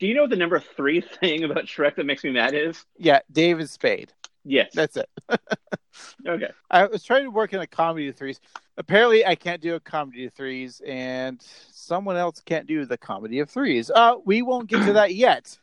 Do 0.00 0.06
you 0.06 0.14
know 0.14 0.22
what 0.22 0.30
the 0.30 0.36
number 0.36 0.58
three 0.58 1.02
thing 1.02 1.44
about 1.44 1.66
Shrek 1.66 1.96
that 1.96 2.06
makes 2.06 2.24
me 2.24 2.30
mad 2.30 2.54
is? 2.54 2.82
Yeah, 2.96 3.20
David 3.30 3.68
Spade. 3.68 4.10
Yes. 4.46 4.70
That's 4.72 4.96
it. 4.96 5.08
okay. 6.26 6.50
I 6.70 6.86
was 6.86 7.02
trying 7.02 7.24
to 7.24 7.30
work 7.30 7.52
in 7.52 7.60
a 7.60 7.66
comedy 7.66 8.08
of 8.08 8.16
threes. 8.16 8.40
Apparently, 8.76 9.26
I 9.26 9.34
can't 9.34 9.60
do 9.60 9.74
a 9.74 9.80
comedy 9.80 10.26
of 10.26 10.34
threes, 10.34 10.80
and 10.86 11.42
someone 11.72 12.16
else 12.16 12.40
can't 12.40 12.66
do 12.66 12.84
the 12.84 12.96
comedy 12.96 13.40
of 13.40 13.50
threes. 13.50 13.90
Uh, 13.90 14.16
we 14.24 14.42
won't 14.42 14.68
get 14.68 14.84
to 14.84 14.92
that 14.92 15.14
yet. 15.14 15.58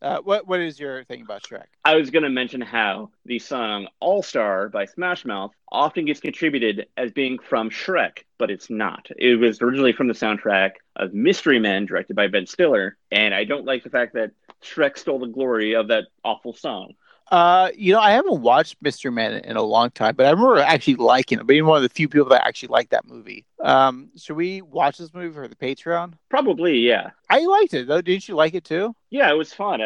Uh, 0.00 0.18
what 0.20 0.46
What 0.46 0.60
is 0.60 0.78
your 0.78 1.02
thing 1.04 1.22
about 1.22 1.42
Shrek? 1.42 1.64
I 1.84 1.96
was 1.96 2.10
going 2.10 2.22
to 2.22 2.30
mention 2.30 2.60
how 2.60 3.10
the 3.24 3.38
song 3.38 3.88
All 4.00 4.22
Star 4.22 4.68
by 4.68 4.84
Smash 4.84 5.24
Mouth 5.24 5.52
often 5.72 6.04
gets 6.04 6.20
contributed 6.20 6.86
as 6.96 7.10
being 7.10 7.38
from 7.38 7.68
Shrek, 7.68 8.18
but 8.38 8.50
it's 8.50 8.70
not. 8.70 9.08
It 9.16 9.40
was 9.40 9.60
originally 9.60 9.92
from 9.92 10.06
the 10.06 10.14
soundtrack 10.14 10.72
of 10.94 11.14
Mystery 11.14 11.58
Men, 11.58 11.86
directed 11.86 12.14
by 12.14 12.28
Ben 12.28 12.46
Stiller, 12.46 12.96
and 13.10 13.34
I 13.34 13.44
don't 13.44 13.64
like 13.64 13.82
the 13.82 13.90
fact 13.90 14.14
that 14.14 14.30
Shrek 14.62 14.98
stole 14.98 15.18
the 15.18 15.26
glory 15.26 15.74
of 15.74 15.88
that 15.88 16.04
awful 16.24 16.54
song. 16.54 16.92
Uh, 17.30 17.70
you 17.76 17.92
know, 17.92 18.00
I 18.00 18.12
haven't 18.12 18.40
watched 18.40 18.76
Mystery 18.80 19.10
Men 19.10 19.34
in 19.44 19.56
a 19.56 19.62
long 19.62 19.90
time, 19.90 20.14
but 20.16 20.26
I 20.26 20.30
remember 20.30 20.58
actually 20.58 20.96
liking 20.96 21.38
it. 21.38 21.46
Being 21.46 21.66
one 21.66 21.76
of 21.76 21.82
the 21.82 21.88
few 21.88 22.08
people 22.08 22.28
that 22.30 22.46
actually 22.46 22.68
like 22.68 22.90
that 22.90 23.06
movie. 23.06 23.44
Um, 23.62 24.10
should 24.16 24.36
we 24.36 24.62
watch 24.62 24.98
this 24.98 25.12
movie 25.12 25.34
for 25.34 25.46
the 25.48 25.56
Patreon? 25.56 26.14
Probably, 26.30 26.78
yeah. 26.78 27.10
I 27.28 27.40
liked 27.40 27.74
it 27.74 27.86
though. 27.86 28.00
Didn't 28.00 28.28
you 28.28 28.34
like 28.34 28.54
it 28.54 28.64
too? 28.64 28.94
Yeah, 29.10 29.30
it 29.30 29.36
was 29.36 29.52
fun. 29.52 29.80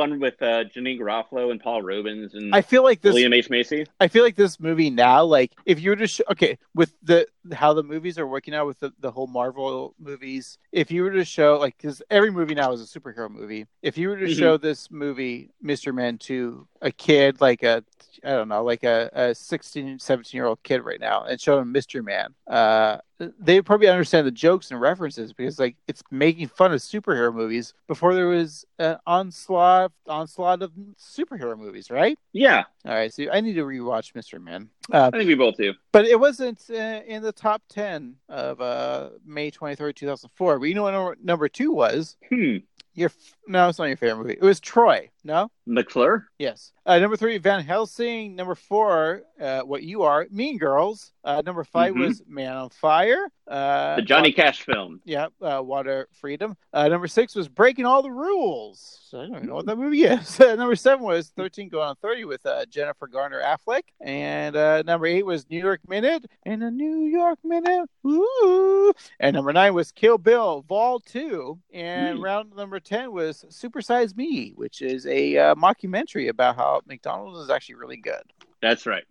Fun 0.00 0.18
with 0.18 0.40
uh, 0.40 0.64
Janeane 0.64 0.98
Garofalo 0.98 1.50
and 1.50 1.60
Paul 1.60 1.82
Reubens 1.82 2.32
and 2.34 2.54
I 2.54 2.62
feel 2.62 2.82
like 2.82 3.02
this. 3.02 3.12
William 3.12 3.32
H. 3.34 3.50
Macy. 3.50 3.86
I 4.00 4.08
feel 4.08 4.24
like 4.24 4.34
this 4.36 4.58
movie 4.58 4.88
now, 4.88 5.22
like 5.24 5.52
if 5.66 5.78
you 5.80 5.90
were 5.90 5.96
to 5.96 6.06
show, 6.06 6.24
okay, 6.30 6.56
with 6.74 6.94
the 7.02 7.26
how 7.52 7.74
the 7.74 7.82
movies 7.82 8.18
are 8.18 8.26
working 8.26 8.54
out 8.54 8.66
with 8.66 8.80
the, 8.80 8.92
the 8.98 9.10
whole 9.10 9.26
Marvel 9.26 9.94
movies, 9.98 10.58
if 10.72 10.90
you 10.90 11.02
were 11.02 11.10
to 11.10 11.24
show 11.24 11.58
like 11.58 11.76
because 11.76 12.00
every 12.10 12.30
movie 12.30 12.54
now 12.54 12.72
is 12.72 12.80
a 12.80 12.98
superhero 13.00 13.30
movie, 13.30 13.66
if 13.82 13.98
you 13.98 14.08
were 14.08 14.16
to 14.16 14.26
Mhm. 14.26 14.38
show 14.38 14.56
this 14.56 14.90
movie, 14.90 15.50
Mystery 15.60 15.92
Men, 15.92 16.16
to 16.18 16.66
a 16.80 16.90
kid 16.90 17.40
like 17.42 17.62
a 17.62 17.84
I 18.24 18.30
don't 18.30 18.48
know, 18.48 18.64
like 18.64 18.84
a, 18.84 19.10
a 19.12 19.34
16, 19.34 19.98
17 19.98 20.38
year 20.38 20.46
old 20.46 20.62
kid 20.62 20.82
right 20.82 21.00
now 21.00 21.24
and 21.24 21.40
show 21.40 21.58
him 21.58 21.72
Mystery 21.72 22.02
Men, 22.02 22.34
uh, 22.46 22.98
they 23.38 23.60
probably 23.60 23.88
understand 23.88 24.26
the 24.26 24.30
jokes 24.30 24.70
and 24.70 24.80
references 24.80 25.32
because 25.32 25.58
like 25.58 25.76
it's 25.86 26.02
making 26.10 26.48
fun 26.48 26.72
of 26.72 26.80
superhero 26.80 27.34
movies 27.34 27.74
before 27.86 28.14
there 28.14 28.26
was 28.28 28.64
an 28.78 28.96
onslaught 29.06 29.92
onslaught 30.08 30.62
of 30.62 30.72
superhero 30.98 31.56
movies, 31.58 31.90
right? 31.90 32.18
Yeah, 32.32 32.64
All 32.86 32.92
right, 32.94 33.12
so 33.12 33.24
I 33.32 33.40
need 33.40 33.54
to 33.54 33.64
rewatch 33.64 34.14
Mystery 34.14 34.40
Men. 34.40 34.70
Uh, 34.92 35.10
I 35.12 35.16
think 35.18 35.28
we 35.28 35.34
both 35.34 35.56
do. 35.56 35.72
but 35.92 36.06
it 36.06 36.18
wasn't 36.18 36.62
uh, 36.70 37.00
in 37.06 37.22
the 37.22 37.32
top 37.32 37.62
10 37.68 38.16
of 38.28 38.60
uh, 38.60 39.10
May 39.24 39.50
23rd, 39.50 39.94
2004. 39.96 40.58
But 40.58 40.64
you 40.64 40.74
know 40.74 40.82
what 40.84 40.92
number, 40.92 41.16
number 41.22 41.48
two 41.48 41.72
was? 41.72 42.16
Hmm. 42.28 42.56
Your 42.94 43.08
f- 43.10 43.36
No, 43.46 43.68
it's 43.68 43.78
not 43.78 43.84
your 43.86 43.96
favorite 43.96 44.18
movie. 44.22 44.32
It 44.34 44.42
was 44.42 44.58
Troy. 44.58 45.08
No? 45.24 45.50
McClure? 45.66 46.26
Yes. 46.38 46.72
Uh, 46.86 46.98
number 46.98 47.16
three, 47.16 47.38
Van 47.38 47.62
Helsing. 47.62 48.34
Number 48.34 48.54
four, 48.54 49.22
uh, 49.40 49.60
What 49.60 49.82
You 49.82 50.02
Are, 50.02 50.26
Mean 50.30 50.58
Girls. 50.58 51.12
Uh, 51.22 51.42
number 51.44 51.62
5 51.64 51.94
Mhm. 51.94 51.98
was 51.98 52.22
Man 52.26 52.56
on 52.56 52.70
Fire. 52.70 53.28
Uh, 53.46 53.96
The 53.96 54.02
Johnny 54.02 54.32
Cash 54.32 54.62
film. 54.62 55.00
yeah, 55.04 55.26
uh, 55.42 55.60
Water 55.62 56.08
Freedom. 56.12 56.56
Uh, 56.72 56.88
number 56.88 57.06
six 57.06 57.34
was 57.34 57.46
Breaking 57.46 57.84
All 57.84 58.00
the 58.02 58.10
Rules. 58.10 59.00
So 59.04 59.20
I 59.20 59.26
don't 59.26 59.36
even 59.36 59.48
know 59.48 59.56
what 59.56 59.66
that 59.66 59.76
movie 59.76 60.04
is. 60.04 60.38
number 60.40 60.74
seven 60.76 61.04
was 61.04 61.28
13 61.36 61.68
Going 61.68 61.88
on 61.88 61.96
30 61.96 62.24
with 62.24 62.44
uh, 62.46 62.64
Jennifer 62.66 63.06
Garner 63.06 63.42
Affleck. 63.42 63.82
And 64.00 64.56
uh, 64.56 64.82
number 64.82 65.06
eight 65.06 65.26
was 65.26 65.48
New 65.50 65.58
York 65.60 65.80
Minute 65.86 66.24
and 66.46 66.62
a 66.62 66.70
New 66.70 67.04
York 67.04 67.38
Minute. 67.44 67.88
Ooh. 68.06 68.92
And 69.20 69.34
number 69.34 69.52
nine 69.52 69.74
was 69.74 69.92
Kill 69.92 70.16
Bill 70.18 70.64
Vol 70.68 71.00
2. 71.00 71.58
And 71.74 72.16
Hmm. 72.18 72.24
round 72.24 72.56
number 72.56 72.80
10 72.80 73.12
was 73.12 73.44
Supersize 73.50 74.16
Me, 74.16 74.52
which 74.56 74.80
is 74.80 75.04
a 75.10 75.36
uh, 75.36 75.54
mockumentary 75.54 76.28
about 76.28 76.56
how 76.56 76.80
McDonald's 76.86 77.38
is 77.40 77.50
actually 77.50 77.74
really 77.76 77.96
good. 77.96 78.22
That's 78.62 78.86
right. 78.86 79.04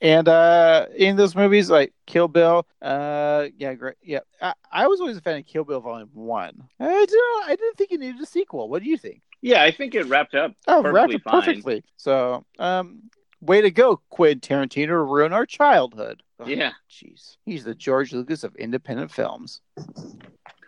And 0.00 0.28
uh 0.28 0.86
in 0.96 1.16
those 1.16 1.34
movies 1.34 1.68
like 1.70 1.92
Kill 2.06 2.28
Bill, 2.28 2.66
uh 2.80 3.48
yeah, 3.56 3.74
great. 3.74 3.96
Yeah. 4.02 4.20
I, 4.40 4.54
I 4.70 4.86
was 4.86 5.00
always 5.00 5.16
a 5.16 5.20
fan 5.20 5.38
of 5.38 5.46
Kill 5.46 5.64
Bill 5.64 5.80
Volume 5.80 6.10
1. 6.12 6.68
I 6.80 6.84
don't 7.06 7.44
I 7.50 7.56
didn't 7.56 7.76
think 7.76 7.90
it 7.92 8.00
needed 8.00 8.20
a 8.20 8.26
sequel. 8.26 8.68
What 8.68 8.82
do 8.82 8.88
you 8.88 8.96
think? 8.96 9.22
Yeah, 9.40 9.62
I 9.62 9.72
think 9.72 9.94
it 9.96 10.04
wrapped 10.06 10.34
up. 10.36 10.52
Oh, 10.68 10.82
Perfectly 10.82 11.16
wrapped 11.16 11.24
fine. 11.24 11.42
perfectly. 11.42 11.84
So, 11.96 12.44
um 12.60 13.10
way 13.40 13.60
to 13.60 13.72
go, 13.72 14.00
Quentin 14.10 14.38
Tarantino 14.40 14.86
to 14.88 14.98
ruin 14.98 15.32
our 15.32 15.46
childhood. 15.46 16.22
Ugh, 16.38 16.48
Yeah, 16.48 16.70
Jeez. 16.88 17.36
He's 17.44 17.64
the 17.64 17.74
George 17.74 18.12
Lucas 18.12 18.44
of 18.44 18.54
independent 18.56 19.10
films. 19.10 19.60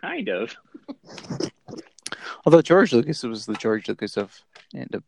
kind 0.01 0.27
of. 0.27 0.53
Although 2.45 2.61
George 2.61 2.93
Lucas 2.93 3.23
was 3.23 3.45
the 3.45 3.53
George 3.53 3.87
Lucas 3.87 4.17
of 4.17 4.33
independent 4.73 5.03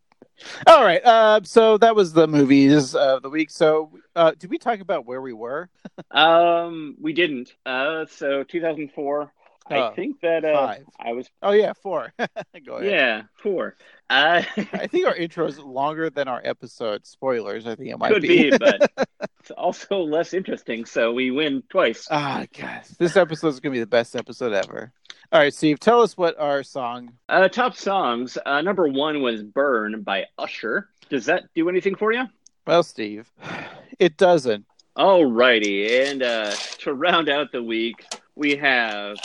all 0.67 0.83
right, 0.83 1.03
uh, 1.03 1.39
so 1.43 1.77
that 1.79 1.95
was 1.95 2.13
the 2.13 2.27
movies 2.27 2.93
of 2.93 3.23
the 3.23 3.29
week. 3.29 3.49
So, 3.49 3.91
uh, 4.15 4.33
did 4.37 4.51
we 4.51 4.59
talk 4.59 4.79
about 4.81 5.05
where 5.05 5.21
we 5.21 5.33
were? 5.33 5.69
Um, 6.11 6.95
we 7.01 7.13
didn't. 7.13 7.53
Uh, 7.65 8.05
so 8.05 8.43
2004. 8.43 9.31
I 9.69 9.77
Oh, 9.77 9.91
think 9.95 10.21
that 10.21 10.45
uh. 10.45 10.75
I 10.99 11.13
was. 11.13 11.27
Oh 11.41 11.51
yeah, 11.51 11.73
four. 11.73 12.13
Go 12.65 12.75
ahead. 12.75 12.91
Yeah, 12.91 13.21
four. 13.41 13.75
Uh, 14.09 14.43
I 14.73 14.87
think 14.87 15.05
our 15.07 15.15
intro 15.15 15.45
is 15.47 15.59
longer 15.59 16.09
than 16.09 16.27
our 16.27 16.41
episode. 16.43 17.05
Spoilers. 17.05 17.67
I 17.67 17.75
think 17.75 17.89
it 17.89 17.97
might 17.97 18.13
could 18.13 18.21
be, 18.21 18.55
but 18.57 18.91
it's 19.39 19.51
also 19.51 20.01
less 20.01 20.33
interesting. 20.33 20.85
So 20.85 21.11
we 21.13 21.31
win 21.31 21.63
twice. 21.69 22.07
ah, 22.11 22.45
God, 22.57 22.83
this 22.99 23.17
episode 23.17 23.49
is 23.49 23.59
gonna 23.59 23.73
be 23.73 23.79
the 23.79 23.87
best 23.87 24.15
episode 24.15 24.53
ever. 24.53 24.93
All 25.31 25.41
right, 25.41 25.53
Steve, 25.53 25.79
tell 25.79 26.01
us 26.01 26.17
what 26.17 26.39
our 26.39 26.63
song. 26.63 27.11
Uh, 27.27 27.49
top 27.49 27.75
songs. 27.75 28.37
Uh, 28.45 28.61
number 28.61 28.87
one 28.87 29.21
was 29.21 29.43
"Burn" 29.43 30.01
by 30.01 30.25
Usher. 30.37 30.89
Does 31.09 31.25
that 31.25 31.43
do 31.53 31.67
anything 31.67 31.95
for 31.95 32.13
you? 32.13 32.23
Well, 32.65 32.81
Steve, 32.83 33.29
it 33.99 34.15
doesn't. 34.17 34.65
All 34.95 35.25
righty. 35.25 36.01
and 36.01 36.23
uh, 36.23 36.51
to 36.79 36.93
round 36.93 37.27
out 37.29 37.51
the 37.51 37.61
week, 37.61 38.05
we 38.35 38.55
have 38.55 39.17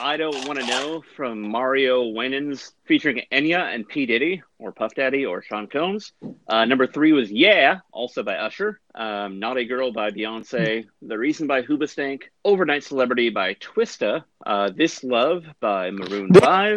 "I 0.00 0.16
Don't 0.16 0.46
Want 0.46 0.60
to 0.60 0.66
Know" 0.66 1.02
from 1.16 1.40
Mario 1.42 2.08
Winans, 2.08 2.74
featuring 2.84 3.22
Enya 3.32 3.74
and 3.74 3.88
P 3.88 4.06
Diddy, 4.06 4.42
or 4.58 4.72
Puff 4.72 4.94
Daddy, 4.94 5.24
or 5.24 5.42
Sean 5.42 5.66
Combs. 5.66 6.12
Uh, 6.48 6.64
number 6.64 6.86
three 6.86 7.12
was 7.12 7.30
"Yeah," 7.30 7.80
also 7.92 8.22
by 8.22 8.34
Usher. 8.36 8.80
Um, 8.94 9.38
"Naughty 9.38 9.64
Girl" 9.64 9.92
by 9.92 10.10
Beyonce. 10.10 10.86
"The 11.02 11.18
Reason" 11.18 11.46
by 11.46 11.62
Hoobastank. 11.62 12.22
"Overnight 12.44 12.84
Celebrity" 12.84 13.30
by 13.30 13.54
Twista. 13.54 14.24
Uh, 14.44 14.70
"This 14.74 15.02
Love" 15.04 15.44
by 15.60 15.90
Maroon 15.90 16.32
Five. 16.34 16.76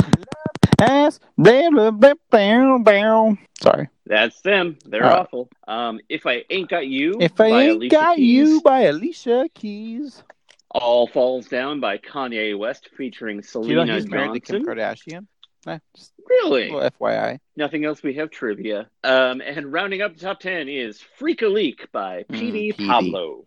Ass. 0.80 1.20
Sorry. 3.60 3.88
That's 4.06 4.40
them. 4.42 4.78
They're 4.86 5.04
Uh, 5.06 5.22
awful. 5.22 5.50
Um, 5.68 6.00
"If 6.08 6.28
I 6.28 6.46
Ain't 6.52 6.70
Got 6.70 6.86
You" 6.88 7.18
If 7.20 7.42
I 7.42 7.48
ain't 7.48 7.72
Alicia 7.78 7.96
got 7.96 8.16
Keys. 8.18 8.50
you 8.52 8.62
by 8.62 8.82
Alicia 8.82 9.50
Keys. 9.56 10.24
All 10.72 11.08
Falls 11.08 11.48
Down 11.48 11.80
by 11.80 11.98
Kanye 11.98 12.58
West 12.58 12.90
featuring 12.98 13.38
Do 13.38 13.42
you 13.42 13.48
Selena 13.48 13.86
know 13.86 13.96
he's 13.96 14.08
married 14.08 14.34
to 14.34 14.40
Kim 14.40 14.66
Kardashian? 14.66 15.28
Really? 16.28 16.70
FYI. 16.70 17.40
Nothing 17.56 17.86
else 17.86 18.04
we 18.04 18.14
have 18.16 18.30
trivia. 18.30 18.90
Um, 19.04 19.42
and 19.42 19.72
rounding 19.72 20.02
up 20.02 20.14
the 20.14 20.20
top 20.20 20.40
10 20.40 20.70
is 20.70 21.02
Freak 21.18 21.42
a 21.42 21.48
Leak 21.48 21.92
by 21.92 22.24
Mm, 22.30 22.40
PD 22.40 22.74
PD. 22.76 22.88
Pablo. 22.88 23.46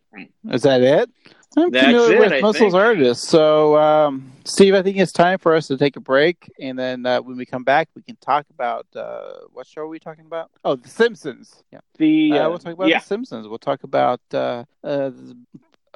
Is 0.51 0.63
that 0.63 0.83
it? 0.83 1.11
I'm 1.57 1.71
That's 1.71 1.87
familiar 1.87 2.17
it, 2.17 2.21
with 2.21 2.33
I 2.33 2.41
Muscles 2.41 2.73
think. 2.73 2.75
Artists. 2.75 3.29
So, 3.29 3.77
um, 3.77 4.31
Steve, 4.45 4.75
I 4.75 4.83
think 4.83 4.99
it's 4.99 5.13
time 5.13 5.39
for 5.39 5.55
us 5.55 5.67
to 5.69 5.77
take 5.77 5.97
a 5.97 6.01
break, 6.01 6.51
and 6.61 6.79
then 6.79 7.05
uh, 7.05 7.21
when 7.23 7.37
we 7.37 7.45
come 7.45 7.65
back, 7.65 7.89
we 7.97 8.03
can 8.03 8.17
talk 8.17 8.47
about 8.51 8.87
uh, 8.95 9.33
what 9.53 9.67
show 9.67 9.83
are 9.83 9.89
we 9.89 9.99
talking 9.99 10.27
about? 10.27 10.51
Oh, 10.65 10.77
The 10.77 10.89
Simpsons. 10.89 11.65
Yeah, 11.73 11.81
The 11.99 12.33
uh, 12.33 12.47
uh, 12.47 12.49
we'll 12.51 12.59
talk 12.59 12.75
about 12.75 12.89
yeah, 12.89 12.99
The 13.01 13.05
Simpsons. 13.05 13.49
We'll 13.49 13.59
talk 13.59 13.83
about 13.83 14.21
uh, 14.33 14.65
uh, 14.85 15.11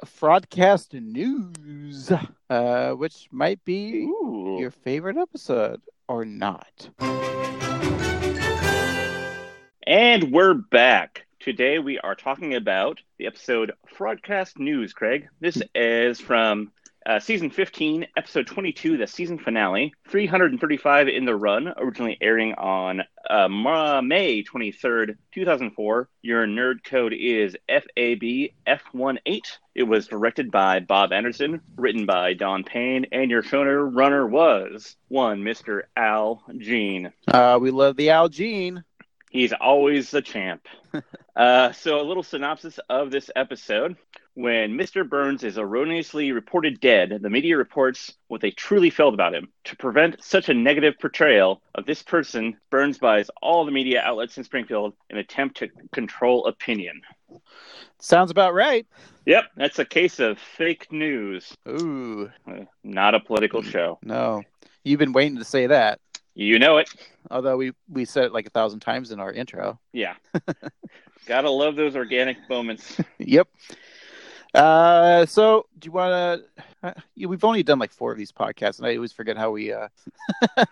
Fraudcast 0.03 0.99
News, 0.99 2.11
uh, 2.49 2.91
which 2.91 3.27
might 3.31 3.63
be 3.63 4.03
Ooh. 4.03 4.57
your 4.59 4.71
favorite 4.71 5.17
episode 5.17 5.81
or 6.07 6.25
not. 6.25 6.89
And 9.87 10.31
we're 10.31 10.55
back. 10.55 11.25
Today 11.39 11.79
we 11.79 11.99
are 11.99 12.15
talking 12.15 12.55
about 12.55 12.99
the 13.17 13.27
episode 13.27 13.71
Fraudcast 13.95 14.57
News, 14.57 14.93
Craig. 14.93 15.27
This 15.39 15.61
is 15.75 16.19
from 16.19 16.71
uh, 17.05 17.19
season 17.19 17.49
15, 17.49 18.07
episode 18.17 18.47
22, 18.47 18.97
the 18.97 19.07
season 19.07 19.37
finale. 19.37 19.93
335 20.09 21.07
in 21.07 21.25
the 21.25 21.35
run, 21.35 21.71
originally 21.77 22.17
airing 22.19 22.53
on 22.53 23.03
uh, 23.29 23.47
May 23.47 24.43
23rd, 24.43 25.17
2004. 25.31 26.09
Your 26.21 26.47
nerd 26.47 26.83
code 26.83 27.13
is 27.13 27.55
FABF18. 27.69 29.41
It 29.75 29.83
was 29.83 30.07
directed 30.07 30.51
by 30.51 30.79
Bob 30.79 31.11
Anderson, 31.11 31.61
written 31.75 32.05
by 32.05 32.33
Don 32.33 32.63
Payne, 32.63 33.05
and 33.11 33.29
your 33.29 33.43
showrunner 33.43 34.27
was 34.29 34.95
one 35.07 35.43
Mr. 35.43 35.83
Al 35.95 36.41
Jean. 36.57 37.11
Uh, 37.27 37.59
we 37.61 37.71
love 37.71 37.97
the 37.97 38.09
Al 38.09 38.29
Jean. 38.29 38.83
He's 39.29 39.53
always 39.53 40.11
the 40.11 40.21
champ. 40.21 40.65
uh, 41.35 41.73
so, 41.73 41.99
a 41.99 42.07
little 42.07 42.23
synopsis 42.23 42.79
of 42.89 43.11
this 43.11 43.29
episode. 43.35 43.97
When 44.35 44.77
Mr. 44.77 45.07
Burns 45.07 45.45
is 45.45 45.57
erroneously 45.57 46.33
reported 46.33 46.81
dead, 46.81 47.19
the 47.21 47.29
media 47.29 47.55
reports 47.55 48.13
what 48.27 48.41
they 48.41 48.51
truly 48.51 48.89
felt 48.89 49.13
about 49.13 49.33
him. 49.33 49.47
To 49.63 49.77
prevent 49.77 50.21
such 50.21 50.49
a 50.49 50.53
negative 50.53 50.95
portrayal 50.99 51.61
of 51.73 51.85
this 51.85 52.03
person, 52.03 52.57
Burns 52.69 52.97
buys 52.97 53.29
all 53.41 53.63
the 53.63 53.71
media 53.71 54.01
outlets 54.01 54.37
in 54.37 54.43
Springfield 54.43 54.93
in 55.09 55.15
an 55.15 55.21
attempt 55.21 55.57
to 55.57 55.69
control 55.93 56.47
opinion. 56.47 57.01
Sounds 57.99 58.29
about 58.29 58.53
right. 58.53 58.85
Yep, 59.25 59.45
that's 59.55 59.79
a 59.79 59.85
case 59.85 60.19
of 60.19 60.37
fake 60.37 60.91
news, 60.91 61.55
Ooh, 61.67 62.29
not 62.83 63.15
a 63.15 63.21
political 63.21 63.61
mm. 63.61 63.71
show. 63.71 63.99
no. 64.03 64.43
You've 64.83 64.99
been 64.99 65.13
waiting 65.13 65.39
to 65.39 65.43
say 65.43 65.65
that. 65.65 65.99
You 66.35 66.59
know 66.59 66.77
it. 66.77 66.89
Although 67.31 67.57
we 67.57 67.71
we 67.89 68.05
said 68.05 68.25
it 68.25 68.33
like 68.33 68.45
a 68.45 68.51
thousand 68.51 68.81
times 68.81 69.11
in 69.11 69.19
our 69.19 69.31
intro. 69.31 69.79
Yeah. 69.93 70.13
Gotta 71.25 71.49
love 71.49 71.75
those 71.75 71.95
organic 71.95 72.37
moments. 72.49 72.97
Yep. 73.17 73.47
Uh, 74.55 75.25
so 75.25 75.65
do 75.79 75.87
you 75.87 75.91
want 75.91 76.41
to? 76.41 76.63
Uh, 76.83 76.93
we've 77.27 77.43
only 77.43 77.63
done 77.63 77.79
like 77.79 77.91
four 77.91 78.11
of 78.11 78.17
these 78.17 78.31
podcasts, 78.31 78.77
and 78.77 78.87
I 78.87 78.95
always 78.95 79.11
forget 79.11 79.37
how 79.37 79.51
we. 79.51 79.73
Uh, 79.73 79.87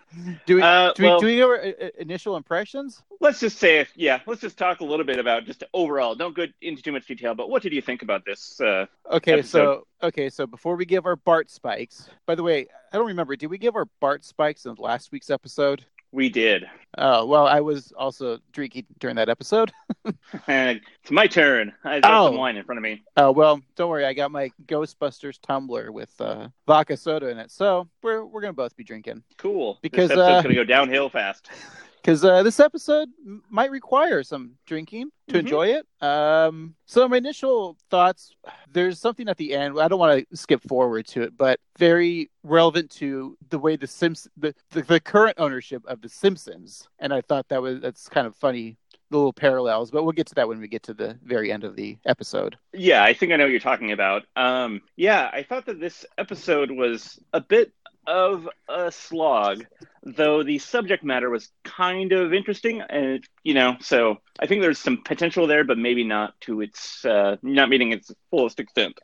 do 0.45 0.55
we? 0.55 0.61
Uh, 0.61 0.93
do 0.93 1.03
we? 1.03 1.19
do 1.19 1.25
we 1.25 1.41
our 1.41 1.59
uh, 1.59 1.89
initial 1.97 2.37
impressions? 2.37 3.01
Let's 3.19 3.39
just 3.39 3.57
say, 3.57 3.79
if, 3.79 3.91
yeah, 3.95 4.19
let's 4.25 4.41
just 4.41 4.57
talk 4.57 4.81
a 4.81 4.85
little 4.85 5.05
bit 5.05 5.19
about 5.19 5.45
just 5.45 5.63
overall. 5.73 6.15
Don't 6.15 6.35
go 6.35 6.45
into 6.61 6.81
too 6.81 6.91
much 6.91 7.07
detail, 7.07 7.33
but 7.35 7.49
what 7.49 7.61
did 7.61 7.73
you 7.73 7.81
think 7.81 8.01
about 8.01 8.25
this? 8.25 8.59
Uh, 8.61 8.85
Okay, 9.11 9.33
Episode. 9.33 9.83
so 10.01 10.07
okay, 10.07 10.29
so 10.29 10.47
before 10.47 10.75
we 10.75 10.85
give 10.85 11.05
our 11.05 11.15
Bart 11.15 11.49
spikes, 11.49 12.09
by 12.25 12.35
the 12.35 12.43
way, 12.43 12.67
I 12.91 12.97
don't 12.97 13.07
remember. 13.07 13.35
Did 13.35 13.49
we 13.49 13.57
give 13.57 13.75
our 13.75 13.87
Bart 13.99 14.23
spikes 14.23 14.65
in 14.65 14.75
last 14.75 15.11
week's 15.11 15.29
episode? 15.29 15.85
We 16.13 16.29
did. 16.29 16.65
Oh 16.98 17.25
well, 17.25 17.48
I 17.48 17.60
was 17.60 17.91
also 17.98 18.38
drinking 18.53 18.86
during 19.00 19.15
that 19.17 19.27
episode. 19.29 19.72
And 20.48 20.82
it's 21.01 21.12
my 21.12 21.27
turn. 21.27 21.72
I've 21.84 22.01
got 22.01 22.25
some 22.25 22.36
Oh. 22.36 22.38
wine 22.39 22.58
in 22.58 22.63
front 22.65 22.77
of 22.77 22.84
me. 22.84 23.03
Oh 23.17 23.32
well, 23.32 23.62
don't 23.75 23.89
worry. 23.89 24.05
I 24.05 24.13
got 24.13 24.32
my 24.32 24.51
Ghostbusters 24.65 25.39
tumbler 25.41 25.91
with 25.91 26.10
uh, 26.20 26.48
vodka 26.67 26.98
soda 26.98 27.29
in 27.29 27.38
it, 27.38 27.51
so 27.51 27.88
we're 28.01 28.25
we're 28.25 28.41
gonna 28.41 28.51
both 28.53 28.75
be 28.75 28.84
drinking 28.84 29.24
Cool. 29.38 29.79
Because, 29.82 30.10
this 30.10 30.17
episode's 30.17 30.39
uh, 30.39 30.41
gonna 30.43 30.55
go 30.55 30.63
downhill 30.63 31.10
fast. 31.10 31.50
because 32.03 32.24
uh, 32.25 32.43
this 32.43 32.60
episode 32.60 33.10
m- 33.25 33.41
might 33.50 33.72
require 33.72 34.22
some 34.24 34.51
drinking 34.65 35.10
to 35.29 35.36
Mhm. 35.36 35.39
enjoy 35.39 35.67
it. 35.69 35.88
Um, 36.05 36.75
so 36.86 37.07
my 37.07 37.17
initial 37.17 37.77
thoughts: 37.89 38.36
there's 38.72 39.00
something 39.00 39.29
at 39.29 39.38
the 39.38 39.53
end. 39.55 39.79
I 39.79 39.88
don't 39.88 40.00
want 40.00 40.27
to 40.29 40.38
skip 40.38 40.62
forward 40.67 41.07
to 41.07 41.22
it, 41.24 41.38
but 41.38 41.60
very 41.79 42.29
relevant 42.43 42.91
to 42.91 43.38
the 43.50 43.57
way 43.57 43.77
the 43.77 43.88
Sims, 43.88 44.27
the, 44.38 44.53
the 44.72 44.81
the 44.83 45.00
current 45.00 45.39
ownership 45.39 45.81
of 45.88 46.01
the 46.01 46.10
Simpsons, 46.10 46.88
and 47.00 47.13
I 47.13 47.22
thought 47.22 47.48
that 47.50 47.62
was 47.62 47.79
that's 47.79 48.10
kind 48.10 48.27
of 48.27 48.36
funny. 48.36 48.77
The 49.10 49.17
little 49.17 49.33
parallels, 49.33 49.91
but 49.91 50.01
we'll 50.03 50.12
get 50.13 50.25
to 50.27 50.36
that 50.36 50.48
when 50.48 50.60
we 50.60 50.67
get 50.67 50.81
to 50.83 50.93
the 50.95 51.19
very 51.24 51.51
end 51.51 51.63
of 51.63 51.75
the 51.75 51.99
episode. 52.04 52.58
Yeah, 52.73 53.04
I 53.04 53.13
think 53.13 53.32
I 53.32 53.36
know 53.36 53.43
what 53.43 53.51
you're 53.51 53.60
talking 53.60 53.91
about. 53.91 54.23
Um, 54.36 54.82
yeah, 54.95 55.30
I 55.32 55.43
thought 55.43 55.67
that 55.67 55.80
this 55.80 56.04
episode 56.17 56.71
was 56.71 57.19
a 57.32 57.39
bit 57.39 57.73
of 58.07 58.49
a 58.67 58.91
slog, 58.91 59.65
though 60.03 60.43
the 60.43 60.59
subject 60.59 61.03
matter 61.03 61.29
was 61.29 61.49
kind 61.63 62.11
of 62.11 62.33
interesting, 62.33 62.81
and 62.81 63.25
you 63.43 63.53
know, 63.53 63.77
so 63.79 64.17
I 64.39 64.47
think 64.47 64.61
there's 64.61 64.79
some 64.79 65.03
potential 65.03 65.47
there, 65.47 65.63
but 65.63 65.77
maybe 65.77 66.03
not 66.03 66.39
to 66.41 66.61
its 66.61 67.05
uh, 67.05 67.37
not 67.41 67.69
meeting 67.69 67.91
its 67.91 68.11
fullest 68.29 68.59
extent. 68.59 68.99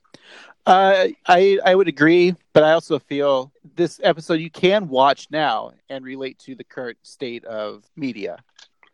Uh, 0.65 1.07
I 1.27 1.59
I 1.65 1.75
would 1.75 1.87
agree, 1.87 2.35
but 2.53 2.63
I 2.63 2.73
also 2.73 2.99
feel 2.99 3.51
this 3.75 3.99
episode 4.03 4.35
you 4.35 4.51
can 4.51 4.87
watch 4.87 5.27
now 5.31 5.71
and 5.89 6.03
relate 6.03 6.37
to 6.39 6.55
the 6.55 6.63
current 6.63 6.97
state 7.03 7.45
of 7.45 7.85
media. 7.95 8.37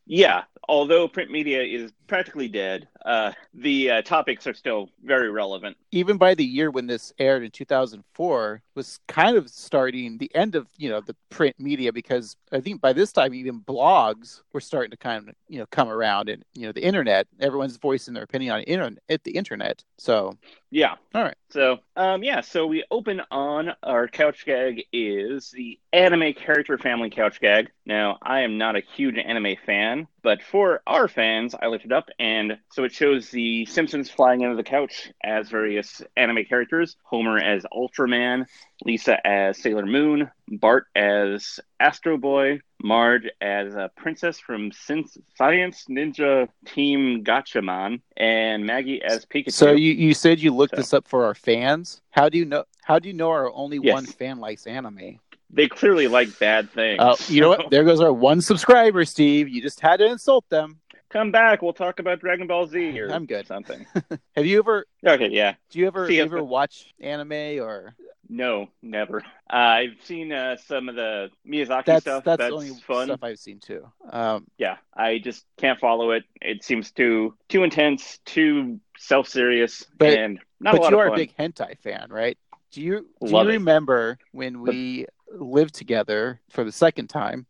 Yeah, 0.05 0.43
although 0.67 1.08
print 1.08 1.32
media 1.32 1.62
is 1.62 1.91
practically 2.08 2.47
dead, 2.47 2.88
uh, 3.06 3.32
the 3.54 3.89
uh, 3.89 4.01
topics 4.01 4.47
are 4.47 4.54
still 4.54 4.89
very 5.04 5.30
relevant. 5.30 5.78
Even 5.91 6.17
by 6.17 6.34
the 6.36 6.45
year 6.45 6.71
when 6.71 6.88
this 6.88 7.13
aired 7.19 7.43
in 7.43 7.51
2004, 7.51 8.62
was 8.75 8.99
kind 9.08 9.38
of 9.38 9.49
starting 9.49 10.17
the 10.17 10.34
end 10.36 10.56
of 10.56 10.67
you 10.78 10.89
know 10.89 11.01
the 11.01 11.15
print 11.30 11.56
media 11.60 11.91
because 11.91 12.36
I 12.51 12.60
think 12.60 12.82
by 12.82 12.93
this 12.93 13.12
time 13.12 13.34
even 13.34 13.62
blogs 13.62 14.41
were 14.54 14.62
starting 14.62 14.91
to 14.91 14.97
kind 14.97 15.30
of 15.30 15.36
you 15.47 15.60
know 15.60 15.65
come 15.71 15.89
around 15.89 16.30
and 16.30 16.43
you 16.54 16.65
know 16.65 16.71
the 16.71 16.84
internet, 16.84 17.28
everyone's 17.39 17.78
voicing 17.78 18.13
their 18.13 18.23
opinion 18.23 18.54
on 18.54 18.62
internet 18.63 18.99
at 19.10 19.23
the 19.23 19.32
internet. 19.32 19.84
So 19.97 20.38
Yeah. 20.75 20.95
All 21.13 21.23
right. 21.23 21.38
So, 21.51 21.77
um, 21.95 22.21
yeah. 22.21 22.41
So 22.41 22.67
we 22.67 22.83
open 22.91 23.21
on 23.31 23.69
our 23.81 24.09
couch 24.09 24.45
gag 24.45 24.83
is 24.91 25.51
the 25.51 25.79
anime 25.93 26.33
character 26.33 26.77
family 26.77 27.09
couch 27.09 27.39
gag. 27.39 27.71
Now, 27.85 28.17
I 28.21 28.41
am 28.41 28.57
not 28.57 28.75
a 28.75 28.81
huge 28.93 29.17
anime 29.17 29.55
fan, 29.65 30.09
but 30.21 30.43
for 30.43 30.81
our 30.85 31.07
fans, 31.07 31.55
I 31.55 31.67
looked 31.67 31.85
it 31.85 31.93
up, 31.93 32.09
and 32.19 32.57
so 32.73 32.83
it 32.83 32.91
shows 32.91 33.29
the 33.29 33.65
Simpsons 33.67 34.09
flying 34.09 34.41
into 34.41 34.57
the 34.57 34.63
couch 34.63 35.13
as 35.23 35.47
various 35.47 36.01
anime 36.17 36.43
characters. 36.43 36.97
Homer 37.03 37.38
as 37.38 37.65
Ultraman, 37.71 38.45
Lisa 38.83 39.25
as 39.25 39.57
Sailor 39.61 39.85
Moon, 39.85 40.29
Bart 40.49 40.88
as 40.95 41.59
Astro 41.79 42.17
Boy, 42.17 42.59
Marge 42.83 43.27
as 43.41 43.73
a 43.73 43.89
princess 43.95 44.38
from 44.39 44.71
Science 44.73 45.85
Ninja 45.89 46.47
Team 46.65 47.23
Gatchaman, 47.23 48.01
and 48.17 48.65
Maggie 48.65 49.01
as 49.01 49.25
Pikachu. 49.25 49.51
so 49.51 49.71
you 49.71 49.93
you 49.93 50.13
said 50.13 50.39
you 50.39 50.53
looked 50.53 50.75
So- 50.75 50.77
this 50.81 50.93
up 50.93 51.07
for 51.07 51.25
our 51.25 51.35
fans. 51.35 52.01
How 52.11 52.29
do 52.29 52.38
you 52.38 52.45
know? 52.45 52.65
How 52.83 52.99
do 52.99 53.07
you 53.07 53.13
know 53.13 53.29
our 53.29 53.51
only 53.53 53.79
Yes. 53.81 53.93
one 53.93 54.05
fan 54.05 54.39
likes 54.39 54.67
anime? 54.67 55.19
they 55.51 55.67
clearly 55.69 56.07
like 56.07 56.38
bad 56.39 56.69
things. 56.71 56.99
Uh, 56.99 57.15
you 57.29 57.39
know 57.39 57.47
what? 57.49 57.69
There 57.71 57.83
goes 57.85 58.01
our 58.01 58.11
one 58.11 58.41
subscriber, 58.41 59.05
Steve. 59.05 59.47
You 59.47 59.61
just 59.61 59.79
had 59.79 59.97
to 59.97 60.05
insult 60.05 60.43
them. 60.49 60.79
Come 61.15 61.32
back. 61.32 61.62
We'll 61.62 61.71
talk 61.73 61.99
about 61.99 62.19
Dragon 62.19 62.45
Ball 62.45 62.67
Z 62.67 62.99
or 62.99 63.10
I'm 63.10 63.25
good. 63.25 63.47
something. 63.47 63.86
Have 64.36 64.45
you 64.45 64.60
ever? 64.60 64.86
okay, 65.06 65.30
yeah. 65.30 65.56
Do 65.69 65.80
you 65.80 65.88
ever 65.88 66.08
See, 66.08 66.19
ever 66.19 66.43
watch 66.43 66.93
anime 66.99 67.32
or? 67.63 67.95
No, 68.28 68.67
never. 68.82 69.21
Uh, 69.49 69.56
I've 69.56 70.01
seen 70.04 70.32
uh, 70.34 70.58
some 70.58 70.89
of 70.89 70.95
the 70.95 71.30
Miyazaki 71.47 71.86
That's 71.86 72.01
stuff. 72.01 72.23
that's 72.25 72.39
That's 72.39 72.49
the 72.49 72.56
only 72.56 72.69
fun. 72.86 73.06
stuff 73.08 73.23
I've 73.23 73.39
seen 73.39 73.60
too. 73.60 73.88
Um, 74.12 74.47
Yeah, 74.58 74.78
I 74.93 75.19
just 75.19 75.45
can't 75.58 75.80
follow 75.80 76.12
it. 76.12 76.23
It 76.41 76.63
seems 76.63 76.91
too 76.91 77.36
too 77.47 77.63
intense, 77.63 78.19
too 78.25 78.80
self 78.97 79.28
serious, 79.30 79.86
and 80.01 80.39
not 80.60 80.75
a 80.75 80.82
lot 80.82 80.91
of 80.91 80.91
fun. 80.91 80.91
but 80.91 80.91
you 80.91 80.99
are 80.99 81.08
a 81.08 81.15
big 81.15 81.36
hentai 81.38 81.78
fan, 81.80 82.08
right? 82.10 82.38
Do 82.71 82.82
you 82.82 83.08
do 83.23 83.32
Love 83.32 83.47
you 83.47 83.54
it. 83.54 83.54
remember 83.54 84.17
when 84.32 84.60
we 84.62 85.06
lived 85.31 85.75
together 85.75 86.39
for 86.49 86.63
the 86.63 86.71
second 86.71 87.07
time? 87.07 87.45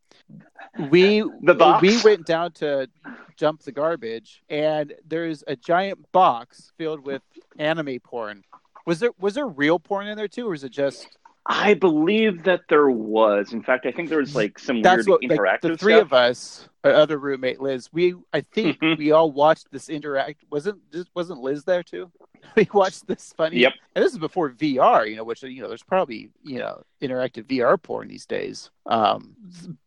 We 0.89 1.21
we 1.81 2.01
went 2.03 2.25
down 2.25 2.51
to 2.53 2.89
dump 3.37 3.61
the 3.61 3.71
garbage, 3.71 4.43
and 4.49 4.93
there's 5.07 5.43
a 5.47 5.55
giant 5.55 6.11
box 6.11 6.71
filled 6.77 7.05
with 7.05 7.21
anime 7.57 7.99
porn. 8.03 8.43
Was 8.85 8.99
there 8.99 9.11
was 9.19 9.35
there 9.35 9.47
real 9.47 9.79
porn 9.79 10.07
in 10.07 10.17
there 10.17 10.27
too, 10.27 10.47
or 10.47 10.51
was 10.51 10.63
it 10.63 10.71
just 10.71 11.17
I 11.47 11.75
believe 11.75 12.43
that 12.43 12.61
there 12.69 12.89
was. 12.89 13.53
In 13.53 13.61
fact, 13.61 13.85
I 13.85 13.91
think 13.91 14.09
there 14.09 14.17
was 14.17 14.35
like 14.35 14.57
some 14.57 14.81
that's 14.81 15.07
weird 15.07 15.21
what 15.21 15.39
like, 15.39 15.61
the 15.61 15.77
three 15.77 15.93
stuff. 15.93 16.07
of 16.07 16.13
us, 16.13 16.69
our 16.85 16.93
other 16.93 17.17
roommate 17.17 17.59
Liz, 17.59 17.89
we 17.91 18.15
I 18.33 18.41
think 18.41 18.79
Mhm. 18.79 18.97
we 18.97 19.11
all 19.11 19.31
watched 19.31 19.71
this 19.71 19.89
interact. 19.89 20.43
Wasn't 20.51 20.79
wasn't 21.13 21.41
Liz 21.41 21.63
there 21.65 21.83
too? 21.83 22.11
we 22.55 22.67
watched 22.73 23.07
this 23.07 23.33
funny. 23.35 23.57
Yep. 23.57 23.73
And 23.95 24.05
this 24.05 24.11
is 24.13 24.19
before 24.19 24.51
VR, 24.51 25.09
you 25.09 25.15
know, 25.15 25.23
which 25.23 25.41
you 25.43 25.61
know, 25.61 25.67
there's 25.67 25.83
probably 25.83 26.29
you 26.43 26.59
know 26.59 26.83
interactive 27.01 27.43
VR 27.45 27.81
porn 27.81 28.07
these 28.07 28.25
days. 28.25 28.69
Um, 28.87 29.35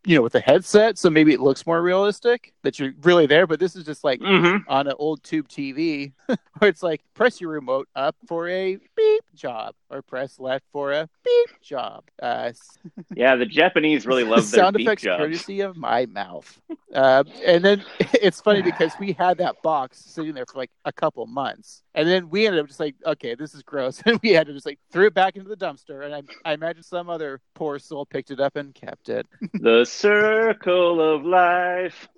you 0.04 0.16
know, 0.16 0.22
with 0.22 0.32
the 0.32 0.40
headset, 0.40 0.98
so 0.98 1.08
maybe 1.08 1.32
it 1.32 1.40
looks 1.40 1.64
more 1.66 1.80
realistic 1.80 2.52
that 2.64 2.78
you're 2.80 2.92
really 3.02 3.26
there. 3.26 3.46
But 3.46 3.60
this 3.60 3.76
is 3.76 3.84
just 3.84 4.02
like 4.02 4.20
Mm-hmm. 4.20 4.68
on 4.68 4.88
an 4.88 4.94
old 4.98 5.22
tube 5.22 5.48
TV 5.48 6.12
where 6.26 6.68
it's 6.68 6.82
like 6.82 7.00
press 7.14 7.40
your 7.40 7.50
remote 7.50 7.88
up 7.94 8.16
for 8.26 8.48
a 8.48 8.76
beep 8.96 9.22
job 9.36 9.74
or 9.88 10.02
press 10.02 10.40
left 10.40 10.64
for 10.72 10.90
a 10.92 11.08
beep 11.24 11.60
job. 11.62 12.02
Uh, 12.20 12.50
Yeah, 13.14 13.36
the 13.36 13.46
Japanese 13.46 14.04
really 14.06 14.24
love 14.24 14.50
their 14.50 14.60
sound 14.62 14.76
beep 14.76 14.86
effects 14.88 15.02
jobs. 15.04 15.20
courtesy 15.20 15.60
of 15.60 15.76
my 15.76 16.06
mouth. 16.06 16.60
Uh, 16.94 17.22
and 17.44 17.64
then 17.64 17.84
it's 18.22 18.40
funny 18.40 18.62
because 18.70 18.92
we 18.98 19.12
had 19.12 19.38
that 19.38 19.56
box 19.62 19.98
sitting 19.98 20.34
there 20.34 20.46
for 20.46 20.58
like 20.58 20.70
a 20.84 20.92
couple 20.92 21.26
months, 21.26 21.82
and 21.94 22.08
then 22.08 22.28
we 22.30 22.46
ended 22.46 22.60
up 22.60 22.66
just 22.66 22.80
like, 22.80 22.94
okay, 23.04 23.34
this 23.34 23.54
is 23.54 23.62
gross, 23.62 24.02
and 24.06 24.18
we 24.22 24.30
had 24.30 24.46
to 24.46 24.52
just 24.52 24.66
like 24.66 24.78
throw 24.92 25.06
it 25.06 25.14
back 25.14 25.36
into 25.36 25.48
the 25.48 25.56
dumpster. 25.56 26.04
And 26.04 26.14
I, 26.14 26.22
I 26.44 26.54
imagine 26.54 26.82
some 26.82 27.08
other 27.08 27.40
poor 27.54 27.78
soul 27.78 28.06
picked 28.06 28.30
it 28.30 28.40
up 28.40 28.56
and 28.56 28.74
kept 28.74 29.08
it. 29.08 29.26
The 29.60 29.84
circle 29.84 31.00
of 31.00 31.24
life. 31.24 32.08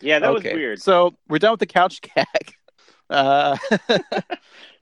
Yeah, 0.00 0.18
that 0.20 0.32
was 0.32 0.44
weird. 0.44 0.80
So 0.80 1.16
we're 1.28 1.38
done 1.38 1.52
with 1.52 1.60
the 1.60 1.66
couch 1.66 2.00
gag. 2.00 2.54
Uh, 3.10 3.56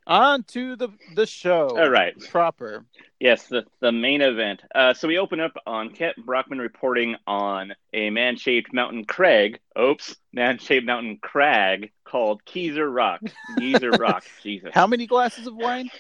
on 0.07 0.43
to 0.45 0.77
the 0.77 0.89
the 1.15 1.27
show. 1.27 1.69
All 1.79 1.89
right. 1.91 2.15
proper. 2.31 2.85
Yes, 3.21 3.47
the, 3.49 3.65
the 3.81 3.91
main 3.93 4.21
event. 4.21 4.61
Uh, 4.75 4.93
so 4.93 5.09
we 5.09 5.17
open 5.19 5.41
up 5.41 5.53
on 5.67 5.91
Kent 5.91 6.17
Brockman 6.27 6.59
reporting 6.59 7.17
on 7.27 7.75
a 7.95 8.11
man 8.11 8.37
shaped 8.37 8.73
mountain 8.75 9.05
crag. 9.07 9.61
Oops, 9.81 10.15
man 10.33 10.59
shaped 10.59 10.85
mountain 10.85 11.19
crag 11.23 11.91
called 12.05 12.43
Geezer 12.45 12.91
Rock. 12.91 13.21
Geezer 13.59 13.91
Rock. 13.99 14.25
Jesus. 14.43 14.71
How 14.75 14.87
many 14.87 15.07
glasses 15.07 15.47
of 15.47 15.57
wine? 15.57 15.91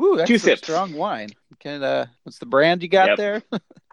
Ooh, 0.00 0.16
that's 0.16 0.28
Two 0.28 0.38
sips. 0.38 0.62
strong 0.62 0.92
wine. 0.94 1.30
Can 1.58 1.82
uh, 1.82 2.06
what's 2.22 2.38
the 2.38 2.46
brand 2.46 2.82
you 2.82 2.88
got 2.88 3.08
Yep. 3.08 3.16
there? 3.18 3.42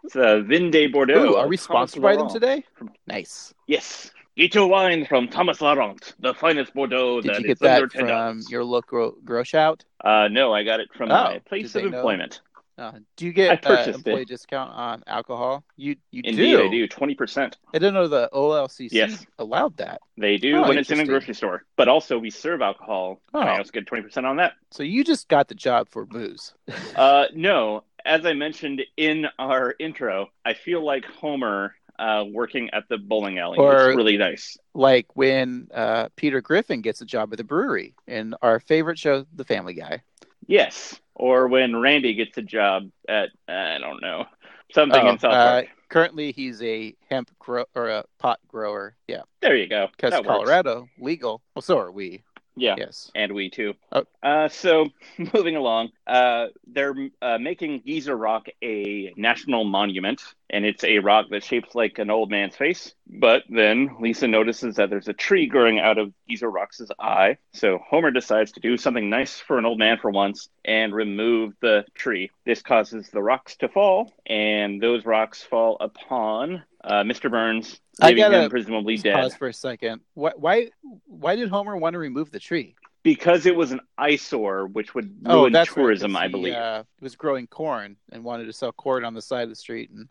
It's 0.03 0.15
uh, 0.15 0.39
Vin 0.41 0.71
de 0.71 0.87
Bordeaux. 0.87 1.31
Ooh, 1.31 1.35
are 1.35 1.47
we 1.47 1.57
sponsored 1.57 2.01
by 2.01 2.15
them 2.15 2.29
today? 2.29 2.63
Nice. 3.07 3.53
Yes. 3.65 4.11
Get 4.37 4.53
your 4.53 4.67
wine 4.67 5.05
from 5.05 5.27
Thomas 5.29 5.61
Laurent, 5.61 6.13
the 6.19 6.33
finest 6.33 6.73
Bordeaux 6.75 7.21
Did 7.21 7.31
that 7.31 7.41
you 7.41 7.51
is 7.53 7.59
get 7.59 7.69
under 7.71 7.87
that 7.87 7.91
ten 7.91 8.01
from 8.01 8.07
dollars. 8.09 8.51
your 8.51 8.63
local 8.63 9.15
grow 9.25 9.41
shout? 9.43 9.83
Uh, 10.03 10.27
no, 10.29 10.53
I 10.53 10.63
got 10.63 10.79
it 10.79 10.89
from 10.95 11.11
Oh, 11.11 11.23
my 11.23 11.39
place 11.39 11.73
did 11.73 11.77
of 11.77 11.83
they 11.85 11.89
know? 11.89 11.97
employment. 11.97 12.41
Uh, 12.77 12.91
do 13.15 13.25
you 13.25 13.31
I 13.31 13.33
get 13.33 13.65
uh, 13.65 13.69
purchased 13.69 13.97
employee 13.97 14.21
it. 14.21 14.27
discount 14.27 14.71
on 14.71 15.03
alcohol? 15.07 15.63
You 15.75 15.95
you 16.11 16.21
Indeed, 16.23 16.51
do. 16.51 16.63
I 16.65 16.67
do 16.69 16.87
twenty 16.87 17.15
percent. 17.15 17.57
I 17.73 17.79
didn't 17.79 17.95
know 17.95 18.07
the 18.07 18.29
OLCC 18.31 18.91
Yes. 18.91 19.25
allowed 19.39 19.75
that. 19.77 19.99
They 20.15 20.37
do 20.37 20.57
Oh, 20.57 20.67
when 20.67 20.77
it's 20.77 20.91
in 20.91 20.99
a 20.99 21.01
interesting. 21.01 21.07
grocery 21.07 21.33
store, 21.33 21.63
but 21.75 21.87
also 21.87 22.19
we 22.19 22.29
serve 22.29 22.61
alcohol. 22.61 23.19
Oh. 23.33 23.39
and 23.39 23.49
I 23.49 23.57
also 23.57 23.71
get 23.71 23.87
twenty 23.87 24.03
percent 24.03 24.27
on 24.27 24.37
that. 24.37 24.53
So 24.69 24.83
you 24.83 25.03
just 25.03 25.27
got 25.27 25.47
the 25.47 25.55
job 25.55 25.89
for 25.89 26.05
booze. 26.05 26.53
Uh, 26.95 27.25
no, 27.33 27.83
as 28.05 28.23
I 28.27 28.33
mentioned 28.33 28.83
in 28.97 29.25
our 29.39 29.73
intro, 29.79 30.27
I 30.45 30.53
feel 30.53 30.85
like 30.85 31.05
Homer 31.05 31.73
uh, 31.99 32.23
working 32.31 32.69
at 32.73 32.83
the 32.89 32.97
bowling 32.97 33.39
alley. 33.39 33.57
Or- 33.57 33.89
it's 33.89 33.97
really 33.97 34.17
nice. 34.17 34.57
like 34.73 35.07
when 35.15 35.67
uh, 35.73 36.09
Peter 36.15 36.41
Griffin 36.41 36.81
gets 36.81 37.01
a 37.01 37.05
job 37.05 37.31
at 37.33 37.37
the 37.37 37.43
brewery 37.43 37.95
in 38.07 38.33
our 38.41 38.59
favorite 38.59 38.99
show, 38.99 39.25
The 39.35 39.43
Family 39.45 39.73
Guy. 39.73 40.01
Yes, 40.45 40.99
or 41.15 41.47
when 41.47 41.75
Randy 41.75 42.13
gets 42.13 42.37
a 42.37 42.41
job 42.41 42.89
at 43.09 43.29
I 43.47 43.79
don't 43.79 44.01
know 44.01 44.25
something 44.73 45.01
Oh, 45.01 45.09
in 45.09 45.19
South 45.19 45.33
uh, 45.33 45.51
Park. 45.61 45.67
currently, 45.89 46.31
he's 46.31 46.61
a 46.61 46.95
hemp 47.09 47.31
grow 47.39 47.65
or 47.75 47.89
a 47.89 48.05
pot 48.19 48.39
grower. 48.47 48.95
Yeah, 49.07 49.21
There 49.41 49.55
you 49.57 49.67
go. 49.67 49.87
because 49.91 50.11
That 50.11 50.23
works. 50.25 50.27
Colorado 50.45 50.87
legal. 50.99 51.41
Well, 51.55 51.61
so 51.63 51.77
are 51.79 51.91
we. 51.91 52.23
Yeah. 52.57 52.75
Yes. 52.77 53.11
and 53.15 53.33
we 53.33 53.49
too. 53.49 53.73
Oh. 53.91 54.03
Uh, 54.21 54.49
so 54.49 54.87
moving 55.33 55.55
along, 55.55 55.89
uh, 56.05 56.47
they're 56.65 56.95
uh, 57.21 57.37
making 57.37 57.83
Geezer 57.85 58.15
Rock 58.15 58.47
a 58.61 59.13
national 59.15 59.63
monument, 59.63 60.21
and 60.49 60.65
it's 60.65 60.83
a 60.83 60.99
rock 60.99 61.27
that 61.31 61.43
shapes 61.43 61.75
like 61.75 61.99
an 61.99 62.09
old 62.09 62.29
man's 62.29 62.55
face. 62.55 62.93
But 63.07 63.43
then 63.49 63.95
Lisa 63.99 64.27
notices 64.27 64.75
that 64.75 64.89
there's 64.89 65.07
a 65.07 65.13
tree 65.13 65.47
growing 65.47 65.79
out 65.79 65.97
of 65.97 66.13
Geezer 66.29 66.49
Rock's 66.49 66.81
eye. 66.99 67.37
So 67.53 67.79
Homer 67.87 68.11
decides 68.11 68.51
to 68.53 68.59
do 68.59 68.77
something 68.77 69.09
nice 69.09 69.39
for 69.39 69.57
an 69.57 69.65
old 69.65 69.77
man 69.79 69.97
for 69.97 70.11
once 70.11 70.49
and 70.65 70.93
remove 70.93 71.53
the 71.61 71.85
tree. 71.95 72.31
This 72.45 72.61
causes 72.61 73.09
the 73.09 73.21
rocks 73.21 73.55
to 73.57 73.69
fall, 73.69 74.11
and 74.25 74.81
those 74.81 75.05
rocks 75.05 75.43
fall 75.43 75.77
upon 75.79 76.63
uh, 76.87 77.03
Mr. 77.03 77.29
Burns, 77.29 77.79
I 78.01 78.07
leaving 78.07 78.23
gotta 78.23 78.43
him 78.43 78.49
presumably 78.49 78.97
dead. 78.97 79.15
Pause 79.15 79.35
for 79.35 79.47
a 79.49 79.53
second. 79.53 80.01
Why, 80.13 80.31
why? 80.35 80.69
Why 81.05 81.35
did 81.35 81.49
Homer 81.49 81.75
want 81.75 81.93
to 81.93 81.99
remove 81.99 82.31
the 82.31 82.39
tree? 82.39 82.75
Because 83.03 83.45
it 83.45 83.55
was 83.55 83.71
an 83.71 83.81
eyesore, 83.97 84.67
which 84.67 84.95
would 84.95 85.05
ruin 85.05 85.27
oh, 85.27 85.49
that's 85.49 85.69
right, 85.69 85.75
tourism, 85.75 86.15
I 86.15 86.25
he, 86.25 86.31
believe. 86.31 86.53
Uh, 86.53 86.83
was 87.01 87.15
growing 87.15 87.47
corn 87.47 87.95
and 88.11 88.23
wanted 88.23 88.45
to 88.45 88.53
sell 88.53 88.71
corn 88.71 89.03
on 89.03 89.13
the 89.13 89.21
side 89.21 89.43
of 89.43 89.49
the 89.49 89.55
street, 89.55 89.91
and 89.91 90.09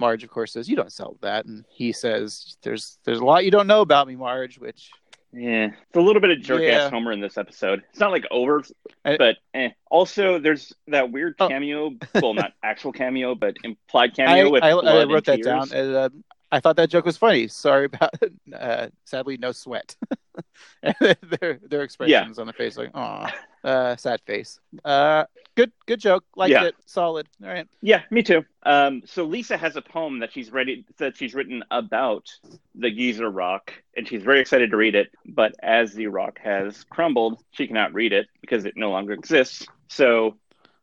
Marge, 0.00 0.24
of 0.24 0.30
course, 0.30 0.52
says, 0.52 0.68
"You 0.68 0.76
don't 0.76 0.92
sell 0.92 1.16
that," 1.22 1.46
and 1.46 1.64
he 1.70 1.92
says, 1.92 2.56
"There's 2.62 2.98
there's 3.04 3.20
a 3.20 3.24
lot 3.24 3.44
you 3.44 3.50
don't 3.52 3.68
know 3.68 3.80
about 3.80 4.08
me, 4.08 4.16
Marge." 4.16 4.58
Which 4.58 4.90
Yeah, 5.38 5.66
it's 5.66 5.96
a 5.96 6.00
little 6.00 6.22
bit 6.22 6.30
of 6.30 6.40
jerk 6.40 6.62
Yeah. 6.62 6.84
ass 6.84 6.90
Homer 6.90 7.12
in 7.12 7.20
this 7.20 7.36
episode. 7.36 7.82
It's 7.90 8.00
not 8.00 8.10
like 8.10 8.24
over, 8.30 8.64
I- 9.04 9.18
but 9.18 9.36
eh. 9.52 9.68
also 9.90 10.38
there's 10.38 10.72
that 10.88 11.12
weird 11.12 11.34
Oh. 11.38 11.48
cameo. 11.48 11.92
well, 12.14 12.32
not 12.32 12.54
actual 12.62 12.92
cameo, 12.92 13.34
but 13.34 13.54
implied 13.62 14.12
I, 14.12 14.14
cameo 14.14 14.50
with 14.50 14.62
I, 14.62 14.72
blood 14.72 14.86
I 14.86 15.02
and 15.02 15.12
wrote 15.12 15.26
that 15.26 15.42
tears. 15.42 15.46
down, 15.46 15.72
and 15.72 15.94
uh, 15.94 16.08
I 16.56 16.60
thought 16.60 16.76
that 16.76 16.88
joke 16.88 17.04
was 17.04 17.18
funny. 17.18 17.48
Sorry 17.48 17.84
about, 17.84 18.14
uh, 18.58 18.88
sadly, 19.04 19.36
no 19.36 19.52
sweat. 19.52 19.94
Their 20.82 21.58
their 21.62 21.82
expressions 21.82 22.38
on 22.38 22.46
the 22.46 22.52
face, 22.52 22.76
like, 22.78 22.90
"Aw, 22.94 23.32
uh, 23.64 23.96
sad 23.96 24.20
face." 24.22 24.58
Uh, 24.84 25.24
good 25.54 25.72
good 25.86 26.00
joke, 26.00 26.24
liked 26.34 26.52
Yeah. 26.52 26.64
it, 26.64 26.74
solid. 26.86 27.26
All 27.42 27.48
right. 27.48 27.66
Yeah, 27.82 28.02
me 28.10 28.22
too. 28.22 28.44
Um, 28.62 29.02
so 29.04 29.24
Lisa 29.24 29.56
has 29.56 29.76
a 29.76 29.82
poem 29.82 30.20
that 30.20 30.32
she's 30.32 30.50
ready 30.50 30.84
that 30.98 31.16
she's 31.16 31.34
written 31.34 31.62
about 31.70 32.30
the 32.74 32.90
Geezer 32.90 33.28
Rock, 33.30 33.72
and 33.96 34.06
she's 34.08 34.22
very 34.22 34.40
excited 34.40 34.70
to 34.70 34.76
read 34.76 34.94
it. 34.94 35.10
But 35.26 35.54
as 35.62 35.92
the 35.94 36.06
rock 36.06 36.38
has 36.42 36.84
crumbled, 36.84 37.42
she 37.50 37.66
cannot 37.66 37.92
read 37.92 38.12
it 38.12 38.26
because 38.40 38.64
it 38.64 38.74
no 38.76 38.90
longer 38.90 39.12
exists. 39.12 39.66
So 39.88 40.36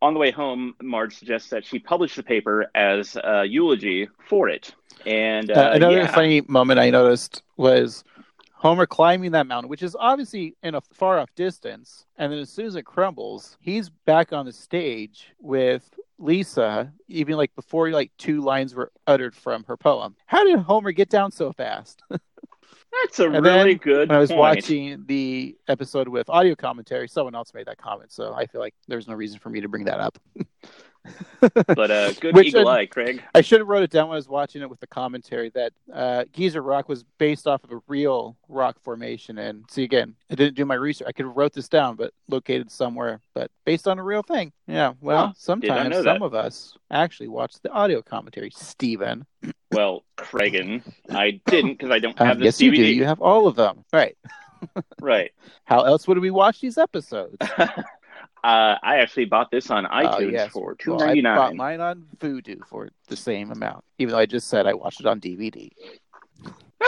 on 0.04 0.14
the 0.14 0.20
way 0.20 0.32
home, 0.32 0.76
Marge 0.82 1.16
suggests 1.16 1.50
that 1.50 1.66
she 1.66 1.80
publish 1.80 2.16
the 2.16 2.24
paper 2.24 2.70
as 2.76 3.16
a 3.16 3.46
eulogy 3.46 4.10
for 4.28 4.50
it. 4.50 4.76
And 5.06 5.52
uh, 5.52 5.54
Uh, 5.54 5.72
another 5.74 5.98
yeah. 5.98 6.08
funny 6.08 6.42
moment 6.48 6.80
I 6.80 6.90
noticed 6.90 7.44
was 7.58 8.04
Homer 8.54 8.86
climbing 8.86 9.32
that 9.32 9.46
mountain, 9.48 9.70
which 9.70 9.84
is 9.84 9.96
obviously 10.00 10.56
in 10.64 10.76
a 10.76 10.82
far 10.82 11.20
off 11.20 11.30
distance. 11.36 12.06
And 12.18 12.32
then 12.32 12.40
as 12.40 12.50
soon 12.50 12.66
as 12.66 12.76
it 12.76 12.84
crumbles, 12.86 13.58
he's 13.60 13.90
back 13.90 14.32
on 14.32 14.46
the 14.46 14.54
stage 14.54 15.34
with 15.40 15.90
Lisa, 16.18 16.92
even 17.10 17.36
like 17.36 17.54
before 17.56 17.90
like 17.90 18.12
two 18.18 18.42
lines 18.42 18.74
were 18.74 18.92
uttered 19.06 19.36
from 19.36 19.64
her 19.66 19.76
poem. 19.76 20.16
How 20.28 20.46
did 20.46 20.60
Homer 20.60 20.92
get 20.94 21.10
down 21.10 21.32
so 21.32 21.52
fast? 21.52 22.02
That's 22.10 23.20
a 23.20 23.30
And 23.30 23.44
really 23.44 23.74
good. 23.76 24.08
when 24.10 24.16
I 24.16 24.20
was 24.22 24.30
point. 24.30 24.40
watching 24.40 25.04
the 25.08 25.58
episode 25.68 26.08
with 26.08 26.30
audio 26.30 26.54
commentary, 26.56 27.08
someone 27.08 27.34
else 27.36 27.52
made 27.54 27.66
that 27.66 27.80
comment. 27.80 28.12
So 28.12 28.34
I 28.34 28.46
feel 28.46 28.62
like 28.62 28.76
there's 28.88 29.08
no 29.08 29.16
reason 29.16 29.40
for 29.40 29.50
me 29.50 29.62
to 29.62 29.68
bring 29.68 29.86
that 29.86 30.00
up. 30.00 30.18
but 31.40 31.92
uh, 31.92 32.14
good 32.14 32.34
Which- 32.36 32.48
eagle 32.48 32.68
eye, 32.68 32.86
Craig. 32.86 33.22
I 33.36 33.42
should 33.42 33.60
have 33.60 33.68
wrote 33.68 33.84
it 33.84 33.90
down 33.92 34.08
when 34.08 34.16
I 34.16 34.18
was 34.18 34.30
watching 34.30 34.62
it 34.62 34.70
with 34.70 34.80
the 34.80 34.88
commentary 34.88 35.50
that 35.50 35.74
uh, 35.94 36.24
Geezer 36.32 36.62
Rock 36.62 36.88
was 36.88 37.04
based 37.18 37.46
off 37.48 37.64
of 37.64 37.72
a 37.72 37.80
real 37.88 38.38
rock 38.48 38.78
formation. 38.82 39.38
And 39.38 39.66
see, 39.70 39.84
again, 39.84 40.16
I 40.32 40.36
didn't 40.36 40.56
do 40.56 40.66
my 40.66 40.76
research. 40.76 41.08
I 41.08 41.12
could 41.12 41.26
have 41.26 41.36
wrote 41.36 41.54
this 41.54 41.68
down, 41.68 41.96
but 41.96 42.14
located 42.30 42.72
somewhere, 42.72 43.20
but 43.34 43.52
based 43.66 43.88
on 43.88 44.00
a 44.00 44.04
real 44.04 44.22
thing. 44.24 44.54
Yeah. 44.68 44.94
Well, 45.02 45.28
Huh. 45.28 45.34
sometimes 45.38 45.96
some 45.96 46.04
that. 46.06 46.22
of 46.22 46.34
us 46.34 46.78
actually 46.90 47.28
watch 47.28 47.56
the 47.62 47.70
audio 47.72 48.02
commentary. 48.02 48.52
Steven. 48.56 49.26
Well, 49.74 50.04
Craigan, 50.18 50.84
I 51.10 51.42
didn't 51.48 51.80
because 51.80 51.90
I 51.90 51.98
don't 51.98 52.22
Um, 52.22 52.28
have 52.28 52.38
this 52.38 52.46
yes, 52.46 52.62
you 52.62 52.70
do. 52.70 52.78
DVD. 52.84 52.94
You 52.94 53.06
have 53.06 53.20
all 53.22 53.48
of 53.48 53.56
them. 53.56 53.84
Right. 53.92 54.16
Right. 55.02 55.32
How 55.66 55.82
else 55.82 56.08
would 56.08 56.20
we 56.20 56.30
watch 56.32 56.62
these 56.62 56.78
episodes? 56.78 57.36
uh, 58.44 58.76
I 58.84 58.98
actually 58.98 59.26
bought 59.26 59.52
this 59.52 59.70
on 59.72 59.86
Oh, 59.86 59.90
iTunes 59.90 60.32
yes. 60.34 60.52
for 60.52 60.76
two 60.76 60.96
Well, 60.96 61.04
I 61.04 61.22
bought 61.22 61.56
mine 61.56 61.80
on 61.80 62.06
Vudu 62.20 62.60
for 62.68 62.90
the 63.08 63.16
same 63.16 63.52
amount, 63.52 63.84
even 64.00 64.12
though 64.14 64.20
I 64.20 64.26
just 64.26 64.48
said 64.48 64.68
I 64.68 64.74
watched 64.74 65.00
it 65.00 65.06
on 65.06 65.20
DVD. 65.20 65.70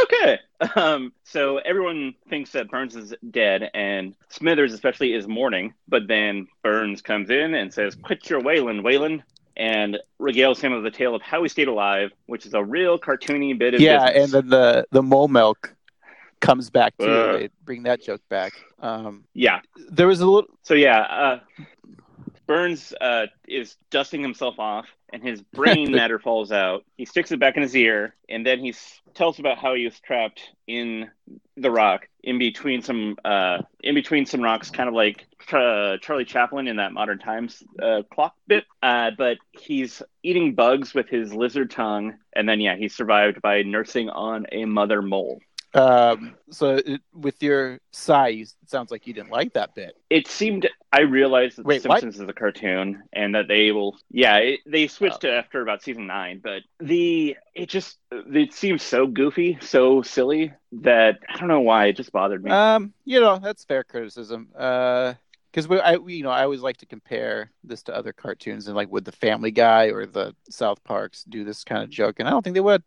Okay. 0.04 0.40
Um, 0.78 1.12
so 1.26 1.58
everyone 1.60 2.16
thinks 2.30 2.52
that 2.54 2.70
Burns 2.72 2.96
is 2.96 3.14
dead, 3.30 3.70
and 3.74 4.16
Smithers 4.30 4.72
especially 4.74 5.14
is 5.14 5.28
mourning. 5.28 5.74
But 5.88 6.08
then 6.08 6.48
Burns 6.64 7.02
comes 7.02 7.30
in 7.30 7.54
and 7.56 7.74
says, 7.74 7.94
"Quit 7.94 8.30
your 8.30 8.42
wailing, 8.42 8.82
Waylon," 8.82 9.22
and 9.58 10.00
regales 10.20 10.62
him 10.62 10.72
of 10.72 10.84
the 10.84 10.92
tale 10.92 11.14
of 11.14 11.22
how 11.22 11.44
he 11.44 11.50
stayed 11.50 11.68
alive, 11.68 12.12
which 12.28 12.46
is 12.46 12.54
a 12.54 12.64
real 12.64 12.98
cartoony 12.98 13.58
bit 13.58 13.74
of 13.74 13.82
yeah, 13.82 14.06
business. 14.14 14.24
and 14.24 14.32
then 14.34 14.48
the 14.50 14.88
the 14.92 15.04
mole 15.04 15.28
milk 15.28 15.75
comes 16.40 16.70
back 16.70 16.98
too. 16.98 17.06
Uh. 17.06 17.38
they 17.38 17.50
bring 17.64 17.84
that 17.84 18.02
joke 18.02 18.22
back. 18.30 18.54
Um, 18.80 19.26
yeah. 19.34 19.62
there 19.90 20.08
was 20.08 20.22
a 20.22 20.26
little. 20.26 20.50
So 20.64 20.74
yeah, 20.74 21.00
uh, 21.00 21.40
Burns 22.48 22.94
uh, 23.02 23.28
is 23.48 23.76
dusting 23.90 24.22
himself 24.22 24.60
off, 24.60 24.88
and 25.12 25.24
his 25.24 25.42
brain 25.54 25.92
matter 25.92 26.20
falls 26.20 26.52
out. 26.52 26.86
He 26.98 27.06
sticks 27.06 27.32
it 27.32 27.40
back 27.40 27.56
in 27.56 27.64
his 27.64 27.76
ear, 27.76 28.16
and 28.30 28.46
then 28.46 28.60
he 28.60 28.74
tells 29.14 29.40
about 29.40 29.58
how 29.58 29.74
he 29.74 29.86
was 29.86 30.00
trapped 30.00 30.42
in 30.68 31.10
the 31.58 31.72
rock, 31.72 32.08
in 32.24 32.38
between 32.38 32.82
some, 32.82 33.16
uh, 33.24 33.60
in 33.82 33.96
between 33.96 34.26
some 34.26 34.42
rocks, 34.42 34.70
kind 34.70 34.90
of 34.90 34.96
like 34.96 35.26
uh, 35.52 35.98
Charlie 36.02 36.26
Chaplin 36.26 36.68
in 36.68 36.76
that 36.78 36.92
Modern 36.92 37.18
Times 37.18 37.64
uh, 37.82 38.04
clock 38.12 38.36
bit. 38.48 38.66
Uh, 38.84 39.12
but 39.18 39.38
he's 39.52 40.02
eating 40.22 40.54
bugs 40.54 40.94
with 40.94 41.08
his 41.08 41.34
lizard 41.34 41.72
tongue, 41.72 42.16
and 42.34 42.48
then 42.48 42.60
yeah, 42.60 42.76
he 42.76 42.90
survived 42.90 43.42
by 43.42 43.64
nursing 43.64 44.10
on 44.10 44.46
a 44.52 44.66
mother 44.66 45.02
mole. 45.02 45.40
Um, 45.76 46.36
so 46.52 46.76
it, 46.76 47.02
with 47.14 47.44
your 47.44 47.80
sigh, 47.92 48.30
you, 48.30 48.44
it 48.44 48.70
sounds 48.70 48.92
like 48.92 49.06
you 49.08 49.14
didn't 49.14 49.30
like 49.30 49.54
that 49.54 49.76
bit. 49.76 49.98
It 50.10 50.28
seemed 50.28 50.70
I 50.92 51.02
realized 51.02 51.58
that 51.58 51.66
Wait, 51.66 51.84
The? 51.84 51.90
Simpsons 51.90 52.22
is 52.22 52.30
a 52.30 52.34
cartoon 52.34 53.04
and 53.12 53.36
that 53.36 53.48
they 53.48 53.72
will 53.72 53.98
yeah 54.10 54.38
it, 54.38 54.62
they 54.66 54.88
switched 54.88 55.22
to 55.22 55.32
after 55.32 55.62
about 55.62 55.84
season 55.84 56.08
nine, 56.08 56.40
but 56.42 56.62
the 56.80 57.36
it 57.54 57.68
just 57.68 57.98
it 58.12 58.54
seems 58.54 58.84
so 58.84 59.06
goofy, 59.06 59.58
so 59.62 60.02
silly 60.02 60.54
that 60.72 61.20
I 61.28 61.38
don't 61.38 61.50
know 61.50 61.62
why 61.62 61.88
it 61.88 61.98
just 61.98 62.12
bothered 62.12 62.44
me. 62.44 62.52
Um, 62.52 62.94
you 63.04 63.20
know 63.20 63.38
that's 63.40 63.66
fair 63.66 63.84
criticism. 63.84 64.50
Uh, 64.58 65.16
because 65.52 65.70
we, 65.70 65.80
I, 65.80 65.96
we, 65.96 66.16
you 66.16 66.24
know, 66.24 66.32
I 66.32 66.44
always 66.44 66.60
like 66.60 66.76
to 66.78 66.86
compare 66.86 67.50
this 67.64 67.82
to 67.84 67.96
other 67.96 68.12
cartoons 68.12 68.68
and 68.68 68.76
like 68.76 68.92
would 68.92 69.06
the 69.06 69.14
Family 69.14 69.52
Guy 69.52 69.86
or 69.86 70.06
the 70.06 70.36
South 70.50 70.84
Parks 70.84 71.24
do 71.24 71.46
this 71.46 71.64
kind 71.64 71.82
of 71.82 71.90
joke, 71.90 72.18
and 72.20 72.28
I 72.28 72.32
don't 72.32 72.44
think 72.44 72.56
they 72.56 72.60
would. 72.60 72.84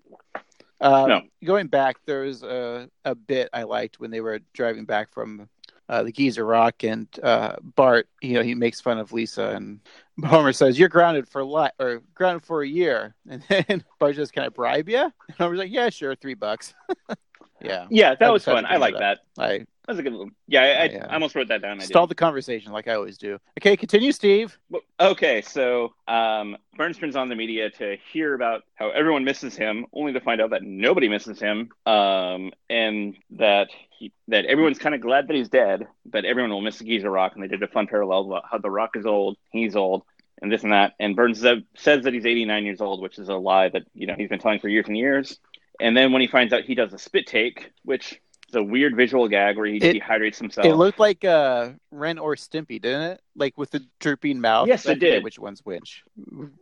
Uh, 0.81 1.07
No. 1.07 1.23
Going 1.45 1.67
back, 1.67 1.97
there 2.07 2.21
was 2.21 2.43
a 2.43 2.89
a 3.05 3.15
bit 3.15 3.49
I 3.53 3.65
liked 3.65 4.01
when 4.01 4.11
they 4.11 4.21
were 4.21 4.41
driving 4.53 4.85
back 4.85 5.13
from 5.13 5.49
uh, 5.89 6.03
the 6.03 6.13
Geezer 6.13 6.45
Rock, 6.45 6.85
and 6.85 7.09
uh, 7.23 7.57
Bart, 7.63 8.09
you 8.21 8.35
know, 8.35 8.43
he 8.43 8.55
makes 8.55 8.81
fun 8.81 8.99
of 8.99 9.13
Lisa, 9.13 9.51
and 9.51 9.81
Homer 10.25 10.53
says, 10.53 10.79
"You're 10.79 10.89
grounded 10.91 11.29
for 11.29 11.43
life 11.43 11.73
or 11.79 12.03
grounded 12.15 12.45
for 12.45 12.63
a 12.63 12.69
year," 12.69 13.15
and 13.29 13.43
then 13.49 13.83
Bart 13.99 14.17
says, 14.17 14.31
"Can 14.31 14.43
I 14.45 14.49
bribe 14.51 14.89
you, 14.89 15.03
and 15.29 15.37
Homer's 15.39 15.59
like, 15.59 15.73
"Yeah, 15.73 15.89
sure, 15.91 16.15
three 16.15 16.35
bucks." 16.35 16.75
yeah, 17.63 17.87
yeah, 17.91 18.15
that 18.17 18.33
was 18.33 18.45
fun. 18.45 18.67
I 18.67 18.77
like 18.77 18.95
that 18.99 19.21
that. 19.37 19.43
I 19.43 19.59
That 19.59 19.67
was 19.89 19.99
a 19.99 20.03
good 20.03 20.13
one. 20.15 20.33
Yeah, 20.47 20.61
I, 20.63 20.67
I, 20.67 20.85
Yeah. 20.85 21.07
I 21.09 21.15
almost 21.15 21.35
wrote 21.35 21.49
that 21.49 21.63
down. 21.63 21.81
I 21.81 21.85
stall 21.85 22.03
didn't. 22.03 22.11
the 22.11 22.15
conversation 22.17 22.73
like 22.73 22.87
I 22.87 22.95
always 22.95 23.17
do. 23.17 23.39
Okay, 23.59 23.77
continue, 23.77 24.13
Steve. 24.13 24.59
Well, 24.69 24.83
Okay, 25.01 25.43
so 25.43 25.95
um, 26.09 26.57
on 26.77 27.29
the 27.29 27.37
media 27.37 27.71
to 27.71 27.97
hear 28.13 28.35
about 28.35 28.65
how 28.75 28.91
everyone 28.91 29.23
misses 29.23 29.55
him, 29.55 29.87
only 29.93 30.13
to 30.13 30.21
find 30.21 30.41
out 30.41 30.51
that 30.51 30.65
nobody 30.65 31.09
misses 31.09 31.39
him, 31.39 31.71
um, 31.87 32.51
and 32.69 33.17
that 33.31 33.69
he, 33.97 34.13
that 34.27 34.45
everyone's 34.47 34.81
kind 34.81 34.97
of 34.97 35.01
glad 35.01 35.29
that 35.29 35.37
he's 35.37 35.49
dead, 35.49 35.87
but 36.05 36.25
everyone 36.25 36.51
will 36.51 36.63
miss 36.63 36.79
the 36.79 36.85
Geezer 36.85 37.11
Rock, 37.11 37.35
and 37.35 37.45
they 37.45 37.49
did 37.49 37.63
a 37.63 37.69
fun 37.69 37.87
parallel 37.87 38.27
about 38.27 38.45
how 38.51 38.59
the 38.59 38.71
Rock 38.71 38.97
is 38.97 39.07
old, 39.07 39.37
he's 39.53 39.77
old, 39.77 40.03
and 40.43 40.51
this 40.51 40.65
and 40.65 40.73
that. 40.73 40.95
And 40.99 41.15
Burns 41.15 41.45
says 41.77 42.03
that 42.03 42.13
he's 42.13 42.27
89 42.27 42.65
years 42.65 42.81
old, 42.81 43.01
which 43.01 43.21
is 43.21 43.29
a 43.29 43.35
lie 43.35 43.69
that 43.69 43.85
you 43.95 44.09
know 44.09 44.15
he's 44.19 44.29
been 44.29 44.41
telling 44.41 44.59
for 44.59 44.69
years 44.69 44.89
and 44.89 44.97
years. 44.97 45.39
And 45.81 45.97
then 45.97 46.11
when 46.11 46.23
he 46.23 46.27
finds 46.27 46.53
out 46.53 46.65
he 46.65 46.75
does 46.75 46.93
a 46.93 46.99
spit 46.99 47.29
take, 47.29 47.71
which 47.85 48.21
is 48.49 48.55
a 48.55 48.63
weird 48.63 48.97
visual 48.97 49.29
gag 49.29 49.57
where 49.57 49.67
he 49.67 49.77
It- 49.77 50.03
dehydrates 50.03 50.39
himself. 50.39 50.67
It 50.67 50.75
looked 50.75 50.99
like 50.99 51.25
uh, 51.25 51.71
Ren 51.91 52.19
or 52.19 52.35
Stimpy, 52.35 52.81
didn't 52.81 53.03
it? 53.03 53.21
Like 53.37 53.57
with 53.59 53.71
the 53.71 53.85
drooping 54.01 54.41
mouth. 54.41 54.69
Yes, 54.69 54.87
I 54.87 54.93
it 54.93 55.01
did. 55.01 55.25
Which 55.25 55.39
one's 55.39 55.61
which? 55.65 56.03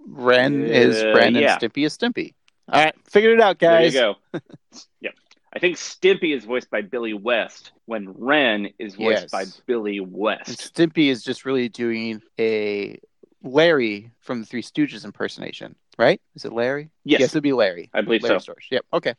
Ren 0.07 0.65
is 0.65 1.03
Uh, 1.03 1.13
Ren, 1.15 1.35
yeah. 1.35 1.53
and 1.61 1.63
Stimpy 1.73 1.87
is 1.87 1.97
Stimpy. 1.97 2.35
All 2.69 2.83
right, 2.85 2.95
figured 3.09 3.39
it 3.39 3.41
out, 3.41 3.59
guys. 3.59 3.93
There 3.95 4.09
you 4.09 4.15
go. 4.33 4.41
yep. 5.01 5.15
I 5.53 5.59
think 5.59 5.77
Stimpy 5.77 6.37
is 6.37 6.45
voiced 6.45 6.69
by 6.71 6.83
Billy 6.83 7.15
West 7.15 7.73
when 7.87 8.11
Ren 8.11 8.69
is 8.79 8.97
voiced 8.97 9.23
Yes. 9.23 9.31
by 9.31 9.45
Billy 9.67 10.01
West. 10.01 10.49
And. 10.49 10.59
Stimpy 10.93 11.09
is 11.09 11.23
just 11.23 11.45
really 11.45 11.69
doing 11.69 12.21
a 12.39 12.99
Larry 13.43 14.11
from 14.21 14.41
the 14.41 14.47
Three 14.47 14.63
Stooges 14.63 15.05
impersonation, 15.05 15.77
right? 15.99 16.21
Is 16.35 16.45
it 16.45 16.53
Larry? 16.53 16.91
Yes, 17.05 17.21
yes 17.21 17.31
it'd 17.31 17.43
be 17.45 17.53
Larry. 17.53 17.89
I 17.95 18.01
believe 18.03 18.23
Larry 18.25 18.41
so. 18.41 18.53
Storch. 18.53 18.71
Yep. 18.73 18.85
Okay. 18.93 19.15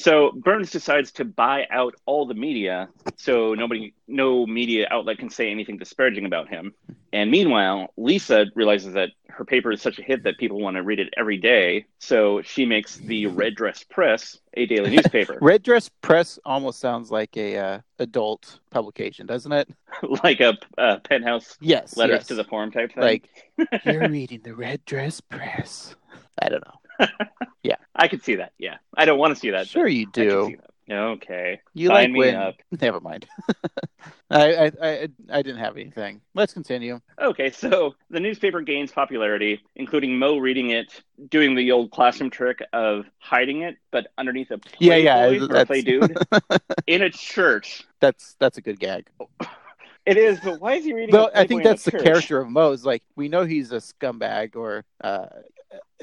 So 0.00 0.32
Burns 0.32 0.70
decides 0.70 1.12
to 1.12 1.24
buy 1.24 1.66
out 1.70 1.94
all 2.06 2.24
the 2.26 2.34
media 2.34 2.88
so 3.16 3.54
nobody 3.54 3.92
no 4.08 4.46
media 4.46 4.88
outlet 4.90 5.18
can 5.18 5.28
say 5.30 5.50
anything 5.50 5.76
disparaging 5.76 6.24
about 6.24 6.48
him. 6.48 6.72
And 7.12 7.30
meanwhile, 7.30 7.92
Lisa 7.96 8.46
realizes 8.54 8.94
that 8.94 9.10
her 9.28 9.44
paper 9.44 9.72
is 9.72 9.82
such 9.82 9.98
a 9.98 10.02
hit 10.02 10.22
that 10.24 10.38
people 10.38 10.60
want 10.60 10.76
to 10.76 10.82
read 10.82 11.00
it 11.00 11.12
every 11.16 11.36
day. 11.36 11.84
So 11.98 12.40
she 12.42 12.64
makes 12.64 12.96
the 12.96 13.26
Red 13.26 13.54
Dress 13.54 13.84
Press 13.84 14.38
a 14.54 14.66
daily 14.66 14.90
newspaper. 14.96 15.38
Red 15.40 15.62
Dress 15.62 15.88
Press 16.00 16.38
almost 16.44 16.80
sounds 16.80 17.10
like 17.10 17.36
a 17.36 17.56
uh, 17.58 17.80
adult 17.98 18.60
publication, 18.70 19.26
doesn't 19.26 19.52
it? 19.52 19.68
like 20.24 20.40
a, 20.40 20.56
penthouse 21.04 21.56
Yes. 21.60 21.96
letters 21.96 22.20
yes. 22.20 22.26
to 22.28 22.34
the 22.34 22.44
forum 22.44 22.70
type 22.70 22.94
thing. 22.94 23.02
like 23.02 23.28
you're 23.84 24.08
reading 24.08 24.40
the 24.42 24.54
Red 24.54 24.84
Dress 24.86 25.20
Press. 25.20 25.94
I 26.40 26.48
don't 26.48 26.64
know. 26.66 26.79
I 28.00 28.08
could 28.08 28.24
see 28.24 28.36
that. 28.36 28.52
Yeah. 28.58 28.76
I 28.96 29.04
don't 29.04 29.18
want 29.18 29.34
to 29.34 29.40
see 29.40 29.50
that. 29.50 29.68
Sure, 29.68 29.86
you 29.86 30.06
but 30.06 30.20
I 30.22 30.24
can 30.24 30.48
do. 30.48 30.56
Okay. 30.90 31.60
You 31.74 31.88
Sign 31.88 31.94
like 31.94 32.10
me 32.10 32.18
when? 32.18 32.34
up. 32.34 32.54
Never 32.80 33.00
mind. 33.00 33.26
I, 34.30 34.54
I 34.54 34.72
I 34.82 35.08
I 35.30 35.42
didn't 35.42 35.58
have 35.58 35.76
anything. 35.76 36.20
Let's 36.34 36.52
continue. 36.52 37.00
Okay, 37.20 37.50
so 37.50 37.94
the 38.10 38.18
newspaper 38.18 38.60
gains 38.60 38.90
popularity, 38.90 39.60
including 39.76 40.18
Moe 40.18 40.38
reading 40.38 40.70
it, 40.70 41.02
doing 41.28 41.54
the 41.54 41.70
old 41.72 41.90
classroom 41.90 42.30
trick 42.30 42.60
of 42.72 43.06
hiding 43.18 43.62
it, 43.62 43.76
but 43.92 44.08
underneath 44.18 44.50
a 44.50 44.58
play 44.58 45.02
Yeah, 45.02 45.28
yeah, 45.30 45.38
boy 45.38 45.54
or 45.60 45.66
play 45.66 45.82
dude 45.82 46.16
in 46.86 47.02
a 47.02 47.10
church. 47.10 47.84
That's 48.00 48.34
that's 48.40 48.58
a 48.58 48.60
good 48.60 48.80
gag. 48.80 49.08
It 50.06 50.16
is, 50.16 50.40
but 50.40 50.60
why 50.60 50.74
is 50.74 50.84
he 50.84 50.92
reading? 50.92 51.10
It? 51.10 51.12
Well, 51.12 51.30
I 51.34 51.46
think 51.46 51.48
Playboy 51.48 51.60
in 51.60 51.66
a 51.66 51.68
that's 51.70 51.84
the 51.84 51.90
church? 51.92 52.02
character 52.02 52.40
of 52.40 52.48
Moe. 52.48 52.72
Is 52.72 52.84
like 52.84 53.02
we 53.14 53.28
know 53.28 53.44
he's 53.44 53.70
a 53.70 53.76
scumbag 53.76 54.56
or 54.56 54.84
uh, 55.04 55.26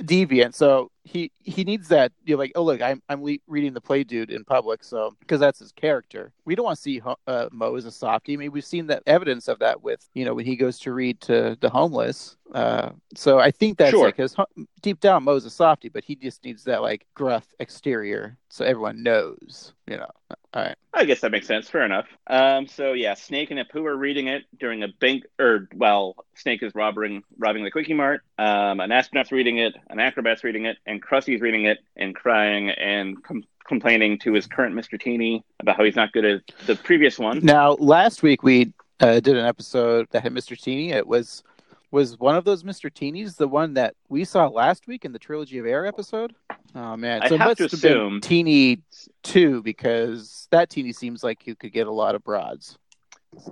deviant, 0.02 0.54
so 0.54 0.92
he 1.04 1.32
he 1.40 1.64
needs 1.64 1.88
that. 1.88 2.12
You're 2.26 2.38
like, 2.38 2.52
oh 2.56 2.64
look, 2.64 2.82
I'm 2.82 3.02
I'm 3.10 3.24
le- 3.24 3.38
reading 3.48 3.74
the 3.74 3.82
play 3.82 4.04
dude 4.04 4.30
in 4.32 4.44
public, 4.44 4.84
so 4.84 5.16
because 5.20 5.40
that's 5.40 5.60
his 5.60 5.72
character. 5.72 6.32
We 6.46 6.56
don't 6.56 6.66
want 6.66 6.76
to 6.78 6.82
see 6.82 7.02
uh, 7.28 7.50
Moe 7.52 7.76
as 7.76 7.86
a 7.86 7.92
softie. 7.92 8.34
I 8.34 8.38
mean, 8.38 8.52
we've 8.52 8.66
seen 8.66 8.88
that 8.88 9.04
evidence 9.08 9.48
of 9.48 9.60
that 9.60 9.82
with 9.82 10.08
you 10.14 10.26
know 10.26 10.34
when 10.34 10.46
he 10.46 10.56
goes 10.56 10.80
to 10.80 10.94
read 10.94 11.22
to 11.22 11.58
the 11.62 11.70
homeless. 11.70 12.38
Uh, 12.54 12.92
so 13.16 13.40
I 13.40 13.52
think 13.52 13.78
that's 13.78 13.92
Sure. 13.92 14.06
like 14.06 14.18
because 14.18 14.36
deep 14.82 15.00
down 15.00 15.24
Moe's 15.24 15.46
a 15.46 15.50
softie, 15.50 15.90
but 15.90 16.04
he 16.04 16.16
just 16.16 16.44
needs 16.44 16.64
that 16.66 16.82
like 16.82 17.06
gruff 17.14 17.46
exterior 17.60 18.38
so 18.50 18.66
everyone 18.66 19.04
knows. 19.04 19.74
You 19.88 19.98
know. 19.98 20.10
All 20.54 20.64
right. 20.64 20.76
I 20.94 21.06
guess 21.06 21.22
that 21.22 21.32
makes 21.32 21.46
sense. 21.48 21.70
Fair 21.70 21.84
enough. 21.86 22.08
Um, 22.28 22.68
so 22.68 22.94
yeah, 22.94 23.14
Snake 23.14 23.52
and 23.52 23.60
Apu 23.60 23.86
are 23.86 23.96
reading 23.96 24.28
it 24.28 24.44
during 24.60 24.82
a 24.84 24.88
bank, 24.88 25.26
or 25.40 25.68
well, 25.76 26.16
Snake 26.38 26.64
is 26.64 26.74
robbing 26.76 27.24
robbing 27.38 27.64
the 27.64 27.72
Quickie 27.72 27.94
Mart. 27.94 28.22
Um, 28.38 28.80
an 28.80 28.92
astronaut's 28.92 29.32
reading 29.32 29.58
it, 29.58 29.76
an 29.90 30.00
acrobat's 30.00 30.44
reading 30.44 30.66
it, 30.66 30.78
and 30.86 31.02
Krusty's 31.02 31.42
reading 31.42 31.66
it 31.66 31.80
and 31.96 32.16
crying 32.16 32.70
and 32.70 33.22
com- 33.24 33.44
complaining 33.68 34.18
to 34.20 34.34
his 34.34 34.48
current 34.48 34.76
Mr. 34.76 35.00
Teeny 35.00 35.44
about 35.60 35.78
how 35.78 35.84
he's 35.84 35.96
not 35.96 36.12
good 36.14 36.26
at 36.26 36.42
the 36.66 36.76
previous 36.76 37.20
one. 37.20 37.40
Now, 37.44 37.72
last 37.74 38.24
week 38.24 38.44
we 38.44 38.74
uh, 39.00 39.20
did 39.20 39.36
an 39.38 39.46
episode 39.46 40.08
that 40.12 40.24
had 40.24 40.34
Mr. 40.34 40.60
Teeny. 40.60 40.92
It 40.92 41.08
was 41.08 41.44
was 41.90 42.20
one 42.20 42.36
of 42.36 42.44
those 42.44 42.64
Mr. 42.64 42.92
Teenies 42.92 43.38
the 43.38 43.48
one 43.48 43.74
that 43.76 43.96
we 44.10 44.26
saw 44.26 44.48
last 44.48 44.88
week 44.88 45.06
in 45.06 45.14
the 45.14 45.20
Trilogy 45.20 45.58
of 45.58 45.66
Error 45.66 45.86
episode. 45.86 46.36
Oh 46.76 46.98
man, 46.98 47.22
I 47.24 47.30
so 47.30 47.36
it 47.36 47.38
have 47.40 47.48
must 47.48 47.58
to 47.60 47.66
assume- 47.66 48.22
Teeny 48.22 48.80
two 49.24 49.62
because 49.64 50.48
that 50.52 50.70
Teeny 50.70 50.92
seems 50.92 51.24
like 51.24 51.48
you 51.48 51.56
could 51.56 51.72
get 51.72 51.88
a 51.88 51.92
lot 51.92 52.14
of 52.16 52.24
broads. 52.24 52.78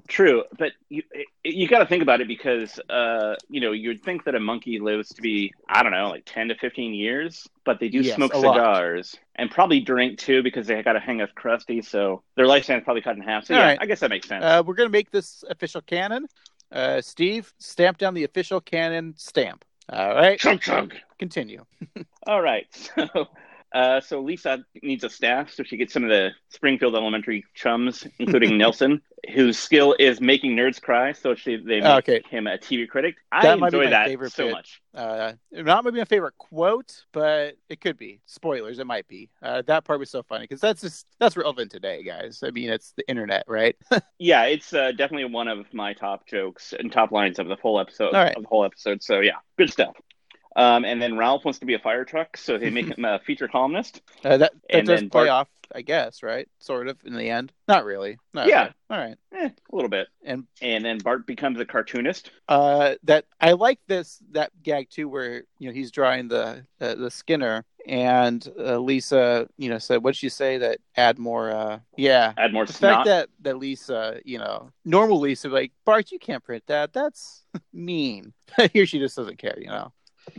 True, 0.08 0.44
but 0.58 0.72
you 0.90 1.04
you 1.44 1.68
got 1.68 1.80
to 1.80 1.86
think 1.86 2.02
about 2.02 2.22
it 2.22 2.28
because 2.28 2.80
uh, 2.90 3.36
you 3.50 3.60
know 3.62 3.72
you'd 3.72 4.02
think 4.04 4.24
that 4.24 4.34
a 4.34 4.40
monkey 4.40 4.80
lives 4.80 5.10
to 5.10 5.22
be 5.22 5.54
I 5.68 5.84
don't 5.84 5.92
know 5.92 6.10
like 6.10 6.24
ten 6.26 6.48
to 6.48 6.56
fifteen 6.56 6.94
years, 6.94 7.48
but 7.66 7.80
they 7.80 7.90
do 7.90 8.00
Yes, 8.00 8.16
smoke 8.16 8.34
a 8.34 8.38
lot. 8.38 8.56
cigars 8.56 9.16
and 9.36 9.52
probably 9.52 9.82
drink 9.82 10.18
too 10.18 10.42
because 10.42 10.68
they 10.68 10.82
got 10.82 10.94
to 10.94 11.00
hang 11.00 11.18
with 11.18 11.36
Krusty, 11.36 11.86
so 11.86 12.24
their 12.36 12.48
lifespan's 12.48 12.84
probably 12.84 13.02
cut 13.02 13.16
in 13.16 13.22
half. 13.22 13.46
So 13.46 13.54
All 13.54 13.60
yeah, 13.60 13.68
right. 13.68 13.78
I 13.82 13.86
guess 13.86 14.00
that 14.00 14.10
makes 14.10 14.28
sense. 14.28 14.44
Uh, 14.44 14.64
we're 14.66 14.76
gonna 14.76 14.90
make 14.90 15.12
this 15.12 15.44
official 15.50 15.82
canon. 15.82 16.28
Uh, 16.72 17.02
Steve, 17.02 17.54
stamp 17.60 17.98
down 17.98 18.14
the 18.14 18.24
official 18.24 18.62
canon 18.62 19.14
stamp. 19.18 19.66
All 19.90 20.16
right, 20.16 20.40
chug 20.40 20.62
chug. 20.62 20.96
continue. 21.20 21.64
All 22.28 22.42
right, 22.42 22.66
so. 22.74 23.28
Uh, 23.76 24.00
so 24.00 24.22
Lisa 24.22 24.64
needs 24.82 25.04
a 25.04 25.10
staff, 25.10 25.52
so 25.52 25.62
she 25.62 25.76
gets 25.76 25.92
some 25.92 26.06
of 26.06 26.10
the 26.10 26.30
Springfield 26.48 26.96
Elementary 26.96 27.44
chums, 27.54 28.08
including 28.20 28.58
Nelson, 28.64 29.02
whose 29.34 29.60
skill 29.60 29.94
is 30.00 30.22
making 30.22 30.56
nerds 30.56 30.82
cry. 30.82 31.12
So 31.12 31.36
she 31.36 31.58
they 31.58 31.82
make 31.82 32.08
Okay. 32.08 32.22
him 32.30 32.48
a 32.48 32.58
TV 32.58 32.88
critic. 32.88 33.16
I 33.34 33.42
That 33.44 33.60
be 33.60 33.66
enjoy 33.66 33.90
that 33.90 34.10
so 34.32 34.46
bit. 34.46 34.52
much. 34.54 34.82
Uh, 34.94 35.34
not 35.52 35.84
maybe 35.84 35.98
my 35.98 36.06
favorite 36.06 36.38
quote, 36.38 37.04
but 37.12 37.58
it 37.68 37.82
could 37.82 37.98
be. 37.98 38.22
Spoilers, 38.26 38.80
it 38.80 38.88
might 38.88 39.10
be. 39.10 39.30
Uh, 39.42 39.62
that 39.64 39.84
part 39.84 40.00
was 40.00 40.10
so 40.10 40.24
funny 40.24 40.46
because 40.46 40.62
that's 40.62 40.80
just 40.80 41.06
that's 41.20 41.36
relevant 41.36 41.70
today, 41.70 42.02
guys. 42.02 42.44
I 42.46 42.52
mean, 42.52 42.70
it's 42.70 42.94
the 42.96 43.06
internet, 43.10 43.44
right? 43.48 43.76
Yeah, 44.20 44.44
it's 44.46 44.74
uh, 44.74 44.94
definitely 44.94 45.26
one 45.26 45.50
of 45.50 45.66
my 45.74 45.92
top 45.94 46.26
jokes 46.28 46.74
and 46.80 46.90
top 46.90 47.12
lines 47.12 47.38
of 47.40 47.48
the 47.50 47.58
whole 47.62 47.78
episode. 47.82 48.14
Right. 48.14 48.34
Of 48.38 48.44
the 48.44 48.48
whole 48.48 48.64
episode. 48.64 49.04
So 49.04 49.20
yeah, 49.20 49.34
good 49.58 49.70
stuff. 49.70 49.98
Um, 50.58 50.86
and 50.86 51.02
then 51.02 51.18
Ralph 51.18 51.44
wants 51.44 51.60
to 51.60 51.66
be 51.66 51.74
a 51.74 51.80
fire 51.80 52.06
truck, 52.06 52.38
so 52.38 52.58
they 52.58 52.70
make 52.70 52.86
him 52.88 53.04
a 53.06 53.20
feature 53.26 53.48
columnist. 53.48 54.02
Uh, 54.24 54.38
that 54.38 54.40
that 54.40 54.54
And 54.70 54.88
does 54.88 55.02
then 55.02 55.10
play 55.10 55.22
Bart- 55.28 55.30
off 55.30 55.48
I 55.74 55.82
guess, 55.82 56.22
right? 56.22 56.48
Sort 56.60 56.88
of 56.88 56.98
in 57.06 57.16
the 57.16 57.28
end. 57.30 57.52
Not 57.68 57.86
really. 57.86 58.20
Not 58.36 58.48
Yeah. 58.48 58.62
really. 58.62 58.74
All 58.92 58.98
right. 59.00 59.18
Eh, 59.34 59.50
a 59.50 59.76
little 59.76 59.90
bit. 59.90 60.08
And 60.24 60.46
And 60.62 60.86
then 60.86 61.00
Bart 61.00 61.26
becomes 61.26 61.60
a 61.60 61.66
cartoonist. 61.66 62.30
uh, 62.48 62.96
that 63.04 63.26
I 63.42 63.54
like 63.54 63.80
this 63.88 64.20
that 64.32 64.52
gag 64.62 64.90
too, 64.92 65.10
where 65.10 65.44
you 65.58 65.68
know 65.68 65.74
he's 65.74 65.90
drawing 65.92 66.28
the 66.28 66.66
uh, 66.80 66.94
the 66.96 67.10
Skinner, 67.10 67.66
and 67.88 68.48
uh, 68.60 68.78
Lisa, 68.78 69.50
you 69.58 69.70
know, 69.70 69.80
said 69.80 70.04
what'd 70.04 70.16
she 70.16 70.30
say 70.30 70.60
that 70.60 70.78
add 70.96 71.18
more? 71.18 71.50
Uh, 71.50 71.80
yeah, 71.98 72.34
Add 72.38 72.54
more 72.54 72.66
the 72.66 72.72
snot. 72.74 72.94
fact 72.98 73.06
that 73.08 73.30
that 73.42 73.58
Lisa, 73.58 74.22
you 74.24 74.38
know, 74.38 74.72
normal 74.86 75.20
Lisa, 75.20 75.50
like 75.50 75.72
Bart, 75.84 76.12
you 76.12 76.20
can't 76.20 76.44
print 76.44 76.64
that. 76.68 76.94
That's 76.94 77.44
mean. 77.74 78.34
Here 78.72 78.86
she 78.86 79.00
just 79.00 79.16
doesn't 79.18 79.40
care, 79.40 79.58
you 79.60 79.68
know. 79.68 79.92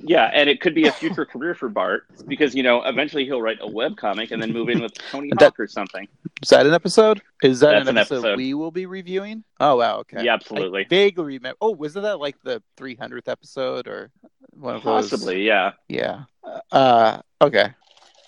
Yeah, 0.02 0.30
and 0.32 0.48
it 0.50 0.60
could 0.60 0.74
be 0.74 0.86
a 0.86 0.92
future 1.00 1.24
career 1.24 1.54
for 1.54 1.68
Bart 1.68 2.04
because 2.26 2.54
you 2.54 2.62
know 2.62 2.82
eventually 2.82 3.24
he'll 3.24 3.42
write 3.42 3.58
a 3.60 3.70
web 3.70 3.96
comic 3.96 4.30
and 4.30 4.40
then 4.42 4.52
move 4.52 4.68
in 4.68 4.80
with 4.80 4.92
Tony 5.10 5.30
That- 5.38 5.42
Hawk 5.44 5.60
or 5.60 5.66
something. 5.66 6.06
Is 6.42 6.50
that 6.50 6.66
an 6.66 6.74
episode? 6.74 7.22
Is 7.42 7.60
that 7.60 7.74
an 7.76 7.88
an 7.88 7.96
episode, 7.96 8.16
episode. 8.18 8.36
we 8.36 8.52
will 8.54 8.70
be 8.70 8.86
reviewing? 8.86 9.42
Oh 9.60 9.76
wow, 9.76 9.98
okay. 10.00 10.24
Yeah, 10.24 10.34
absolutely, 10.34 10.82
I 10.82 10.88
vaguely 10.88 11.24
remember. 11.24 11.56
Oh, 11.60 11.70
wasn't 11.70 12.02
that 12.04 12.18
like 12.20 12.36
the 12.42 12.62
300th 12.76 13.28
episode 13.28 13.88
or 13.88 14.10
one 14.50 14.76
of 14.76 14.82
those? 14.82 15.10
possibly, 15.10 15.42
yeah. 15.46 15.72
Yeah. 15.88 16.24
Uh, 16.70 17.20
okay. 17.40 17.70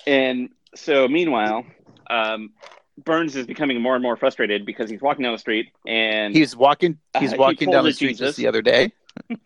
And 0.06 0.50
so 0.74 1.06
meanwhile, 1.08 1.64
um, 2.08 2.50
Burns 3.04 3.36
is 3.36 3.46
becoming 3.46 3.80
more 3.80 3.94
and 3.94 4.02
more 4.02 4.16
frustrated 4.16 4.64
because 4.66 4.90
he's 4.90 5.00
walking 5.02 5.22
down 5.22 5.32
the 5.32 5.38
street 5.38 5.68
and 5.86 6.34
He's 6.34 6.56
walking. 6.56 6.98
Uh, 7.14 7.20
He's 7.20 7.32
he 7.32 7.38
walking 7.38 7.70
down 7.70 7.84
the 7.84 7.92
street 7.92 8.08
Jesus. 8.16 8.28
just 8.28 8.38
the 8.38 8.46
other 8.46 8.62
day. 8.62 8.92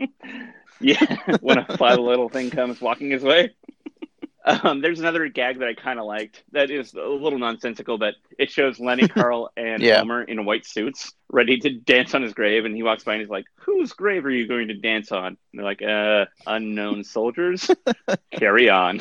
yeah, 0.82 1.36
when 1.40 1.58
a 1.58 1.76
fly 1.76 1.94
little 1.94 2.28
thing 2.28 2.50
comes 2.50 2.80
walking 2.80 3.10
his 3.10 3.22
way. 3.22 3.50
Um, 4.44 4.80
there's 4.80 4.98
another 4.98 5.28
gag 5.28 5.60
that 5.60 5.68
I 5.68 5.74
kind 5.74 6.00
of 6.00 6.04
liked 6.04 6.42
that 6.50 6.68
is 6.68 6.94
a 6.94 7.00
little 7.00 7.38
nonsensical, 7.38 7.96
but 7.96 8.14
it 8.40 8.50
shows 8.50 8.80
Lenny, 8.80 9.06
Carl, 9.16 9.52
and 9.56 9.80
Yeah. 9.80 9.98
Homer 10.00 10.22
in 10.24 10.44
white 10.44 10.66
suits 10.66 11.12
ready 11.30 11.58
to 11.58 11.70
dance 11.70 12.12
on 12.14 12.22
his 12.22 12.34
grave, 12.34 12.64
and 12.64 12.74
he 12.74 12.82
walks 12.82 13.04
by 13.04 13.12
and 13.12 13.20
he's 13.22 13.30
like, 13.30 13.44
"Whose 13.60 13.92
grave 13.92 14.24
are 14.26 14.30
you 14.30 14.48
going 14.48 14.66
to 14.68 14.74
dance 14.74 15.12
on?" 15.12 15.26
And 15.26 15.38
they're 15.54 15.64
like, 15.64 15.80
"Uh, 15.82 16.26
unknown 16.46 17.04
soldiers." 17.04 17.70
Carry 18.32 18.68
on. 18.68 19.00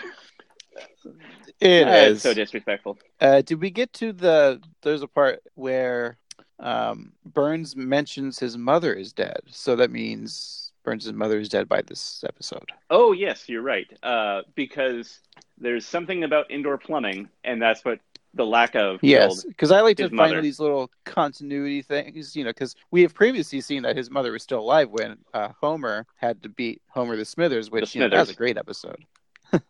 It 1.59 1.87
Uh, 1.87 1.91
is. 1.91 2.11
it's 2.17 2.23
so 2.23 2.33
disrespectful. 2.33 2.97
Uh, 3.19 3.41
did 3.41 3.61
we 3.61 3.71
get 3.71 3.93
to 3.93 4.13
the? 4.13 4.61
There's 4.81 5.01
a 5.01 5.07
part 5.07 5.41
where 5.55 6.17
um, 6.59 7.13
Burns 7.25 7.75
mentions 7.75 8.39
his 8.39 8.57
mother 8.57 8.93
is 8.93 9.13
dead, 9.13 9.41
so 9.47 9.75
that 9.75 9.91
means 9.91 10.70
Burns' 10.83 11.11
mother 11.13 11.39
is 11.39 11.49
dead 11.49 11.67
by 11.67 11.81
this 11.81 12.23
episode. 12.27 12.71
Oh 12.89 13.11
yes, 13.11 13.47
you're 13.47 13.61
right. 13.61 13.87
Uh, 14.03 14.41
because 14.55 15.19
there's 15.57 15.85
something 15.85 16.23
about 16.23 16.49
indoor 16.49 16.77
plumbing, 16.77 17.29
and 17.43 17.61
that's 17.61 17.85
what 17.85 17.99
the 18.33 18.45
lack 18.45 18.75
of 18.75 18.99
Yes, 19.01 19.43
because 19.43 19.71
I 19.71 19.81
like 19.81 19.97
to 19.97 20.03
find 20.03 20.15
mother. 20.15 20.41
these 20.41 20.59
little 20.59 20.89
continuity 21.03 21.81
things, 21.81 22.35
you 22.35 22.43
know, 22.43 22.49
because 22.49 22.75
we 22.89 23.01
have 23.01 23.13
previously 23.13 23.61
seen 23.61 23.83
that 23.83 23.97
his 23.97 24.09
mother 24.09 24.31
was 24.31 24.41
still 24.43 24.59
alive 24.59 24.89
when 24.89 25.17
uh, 25.33 25.49
Homer 25.59 26.05
had 26.15 26.41
to 26.43 26.49
beat 26.49 26.81
Homer 26.87 27.15
the 27.17 27.25
Smithers, 27.25 27.69
which 27.69 27.91
The 27.91 27.99
you 27.99 28.05
know, 28.05 28.15
that 28.15 28.21
was 28.21 28.29
a 28.29 28.35
great 28.35 28.57
episode. 28.57 29.03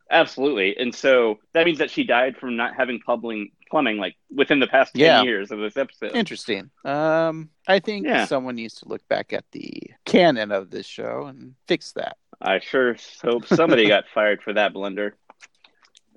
Absolutely, 0.10 0.76
and 0.78 0.94
so 0.94 1.39
that 1.54 1.65
means 1.65 1.78
that 1.80 1.89
she 1.89 2.04
died 2.04 2.36
from 2.38 2.56
not 2.58 2.76
having 2.76 3.00
plumbing 3.00 3.52
plumbing 3.70 3.98
like 3.98 4.15
within 4.36 4.60
the 4.60 4.67
past 4.67 4.94
ten 4.94 5.02
Yeah. 5.02 5.24
years 5.24 5.50
of 5.52 5.60
this 5.60 5.78
episode. 5.78 6.12
Interesting. 6.13 6.70
Um, 6.84 7.50
I 7.67 7.80
think 7.80 8.06
Yeah. 8.06 8.26
someone 8.26 8.56
needs 8.56 8.76
to 8.76 8.88
look 8.89 9.08
back 9.08 9.32
at 9.32 9.46
the 9.52 9.72
canon 10.06 10.52
of 10.52 10.70
this 10.70 10.86
show 10.86 11.28
and 11.28 11.56
fix 11.67 11.94
that. 11.94 12.17
I 12.41 12.60
sure 12.60 12.98
hope 13.24 13.48
somebody 13.48 13.88
got 13.88 14.04
fired 14.13 14.41
for 14.44 14.52
that 14.54 14.74
blunder. 14.74 15.15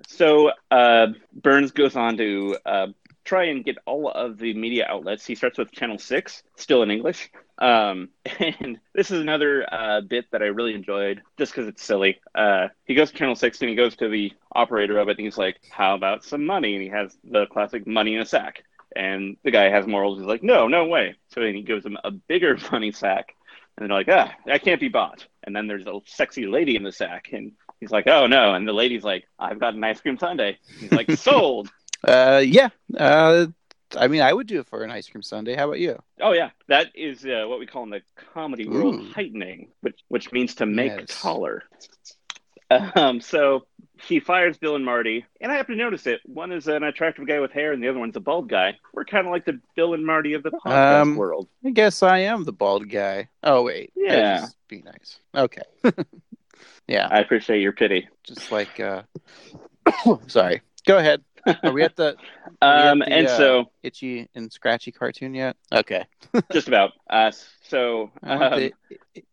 So 0.07 0.51
uh, 0.69 1.07
Burns 1.33 1.71
goes 1.71 1.95
on 1.95 2.17
to 2.17 2.57
uh, 2.65 2.87
try 3.25 3.45
and 3.45 3.65
get 3.65 3.77
all 3.85 4.09
of 4.09 4.37
the 4.37 4.53
media 4.53 4.85
outlets. 4.87 5.25
He 5.25 5.35
starts 5.35 5.57
with 5.57 5.71
Channel 5.71 5.97
Six, 5.97 6.43
still 6.55 6.83
in 6.83 6.91
English, 6.91 7.29
um, 7.57 8.09
and 8.39 8.79
this 8.93 9.11
is 9.11 9.21
another 9.21 9.65
uh, 9.71 10.01
bit 10.01 10.25
that 10.31 10.41
I 10.41 10.47
really 10.47 10.73
enjoyed, 10.73 11.21
just 11.37 11.53
because 11.53 11.67
it's 11.67 11.83
silly. 11.83 12.19
Uh, 12.33 12.67
he 12.85 12.95
goes 12.95 13.11
to 13.11 13.17
Channel 13.17 13.35
Six 13.35 13.61
and 13.61 13.69
he 13.69 13.75
goes 13.75 13.95
to 13.97 14.09
the 14.09 14.33
operator 14.51 14.97
of 14.99 15.09
it, 15.09 15.17
and 15.17 15.25
he's 15.25 15.37
like, 15.37 15.59
"How 15.69 15.95
about 15.95 16.23
some 16.23 16.45
money?" 16.45 16.75
And 16.75 16.83
he 16.83 16.89
has 16.89 17.17
the 17.23 17.45
classic 17.47 17.87
money 17.87 18.15
in 18.15 18.21
a 18.21 18.25
sack. 18.25 18.63
And 18.95 19.35
the 19.43 19.51
guy 19.51 19.69
has 19.69 19.85
morals. 19.85 20.19
He's 20.19 20.27
like, 20.27 20.43
"No, 20.43 20.67
no 20.67 20.85
way." 20.85 21.15
So 21.29 21.41
then 21.41 21.53
he 21.55 21.61
gives 21.61 21.85
him 21.85 21.97
a 22.03 22.11
bigger 22.11 22.57
money 22.71 22.91
sack, 22.91 23.35
and 23.77 23.89
they're 23.89 23.97
like, 23.97 24.09
"Ah, 24.09 24.33
that 24.45 24.63
can't 24.63 24.79
be 24.79 24.89
bought." 24.89 25.25
And 25.43 25.55
then 25.55 25.67
there's 25.67 25.85
a 25.85 25.99
sexy 26.05 26.47
lady 26.47 26.75
in 26.75 26.83
the 26.83 26.91
sack, 26.91 27.29
and 27.31 27.53
he's 27.79 27.91
like, 27.91 28.07
"Oh 28.07 28.27
no!" 28.27 28.53
And 28.53 28.67
the 28.67 28.73
lady's 28.73 29.03
like, 29.03 29.27
"I've 29.39 29.59
got 29.59 29.75
an 29.75 29.83
ice 29.83 30.01
cream 30.01 30.17
sundae." 30.17 30.57
He's 30.79 30.91
like, 30.91 31.11
"Sold." 31.17 31.69
Uh, 32.05 32.43
yeah. 32.45 32.69
Uh, 32.97 33.47
I 33.97 34.07
mean, 34.07 34.21
I 34.21 34.33
would 34.33 34.47
do 34.47 34.59
it 34.59 34.67
for 34.67 34.83
an 34.83 34.91
ice 34.91 35.07
cream 35.07 35.21
sundae. 35.21 35.55
How 35.55 35.65
about 35.65 35.79
you? 35.79 35.97
Oh 36.19 36.33
yeah, 36.33 36.49
that 36.67 36.87
is 36.95 37.23
uh, 37.25 37.45
what 37.47 37.59
we 37.59 37.65
call 37.65 37.83
in 37.83 37.89
the 37.89 38.01
comedy 38.33 38.67
world 38.67 38.95
Ooh. 38.95 39.11
heightening, 39.13 39.69
which 39.81 39.99
which 40.09 40.31
means 40.31 40.55
to 40.55 40.65
make 40.65 40.91
Yes. 40.91 41.21
taller. 41.21 41.63
Um, 42.95 43.21
so 43.21 43.67
he 44.01 44.19
fires 44.19 44.57
Bill 44.57 44.75
and 44.75 44.83
Marty, 44.83 45.23
and 45.39 45.51
I 45.51 45.55
happen 45.55 45.77
to 45.77 45.83
notice 45.83 46.07
it. 46.07 46.19
One 46.25 46.51
is 46.51 46.67
an 46.67 46.83
attractive 46.83 47.27
guy 47.27 47.39
with 47.39 47.51
hair, 47.51 47.71
and 47.71 47.81
the 47.81 47.87
other 47.87 47.99
one's 47.99 48.15
a 48.15 48.19
bald 48.19 48.49
guy. 48.49 48.77
We're 48.91 49.05
kind 49.05 49.27
of 49.27 49.31
like 49.31 49.45
the 49.45 49.59
Bill 49.75 49.93
and 49.93 50.03
Marty 50.05 50.33
of 50.33 50.41
the 50.43 50.49
podcast 50.51 51.01
Um, 51.01 51.15
world. 51.15 51.47
I 51.63 51.69
guess 51.69 52.01
I 52.03 52.19
am 52.19 52.43
the 52.43 52.51
bald 52.51 52.89
guy. 52.89 53.29
Oh 53.43 53.61
wait, 53.63 53.91
Yeah. 53.95 54.39
Just 54.41 54.57
be 54.67 54.81
nice. 54.81 55.19
Okay. 55.35 55.61
yeah, 56.87 57.07
I 57.09 57.19
appreciate 57.19 57.61
your 57.61 57.71
pity. 57.73 58.09
just 58.23 58.51
like. 58.51 58.79
uh 58.79 59.03
Sorry. 60.27 60.61
Go 60.87 60.97
ahead. 60.97 61.23
Are 61.63 61.71
we 61.71 61.83
at 61.83 61.95
the 61.95 62.15
Um, 62.61 62.99
the, 62.99 63.09
and 63.09 63.27
uh, 63.27 63.37
so 63.37 63.71
itchy 63.83 64.27
and 64.35 64.51
scratchy 64.51 64.91
cartoon 64.91 65.33
yet? 65.33 65.55
Okay. 65.71 66.05
just 66.51 66.67
about 66.67 66.91
uh, 67.09 67.31
so 67.63 68.11
I, 68.23 68.35
want 68.35 68.53
um, 68.53 68.59
the, 68.59 68.73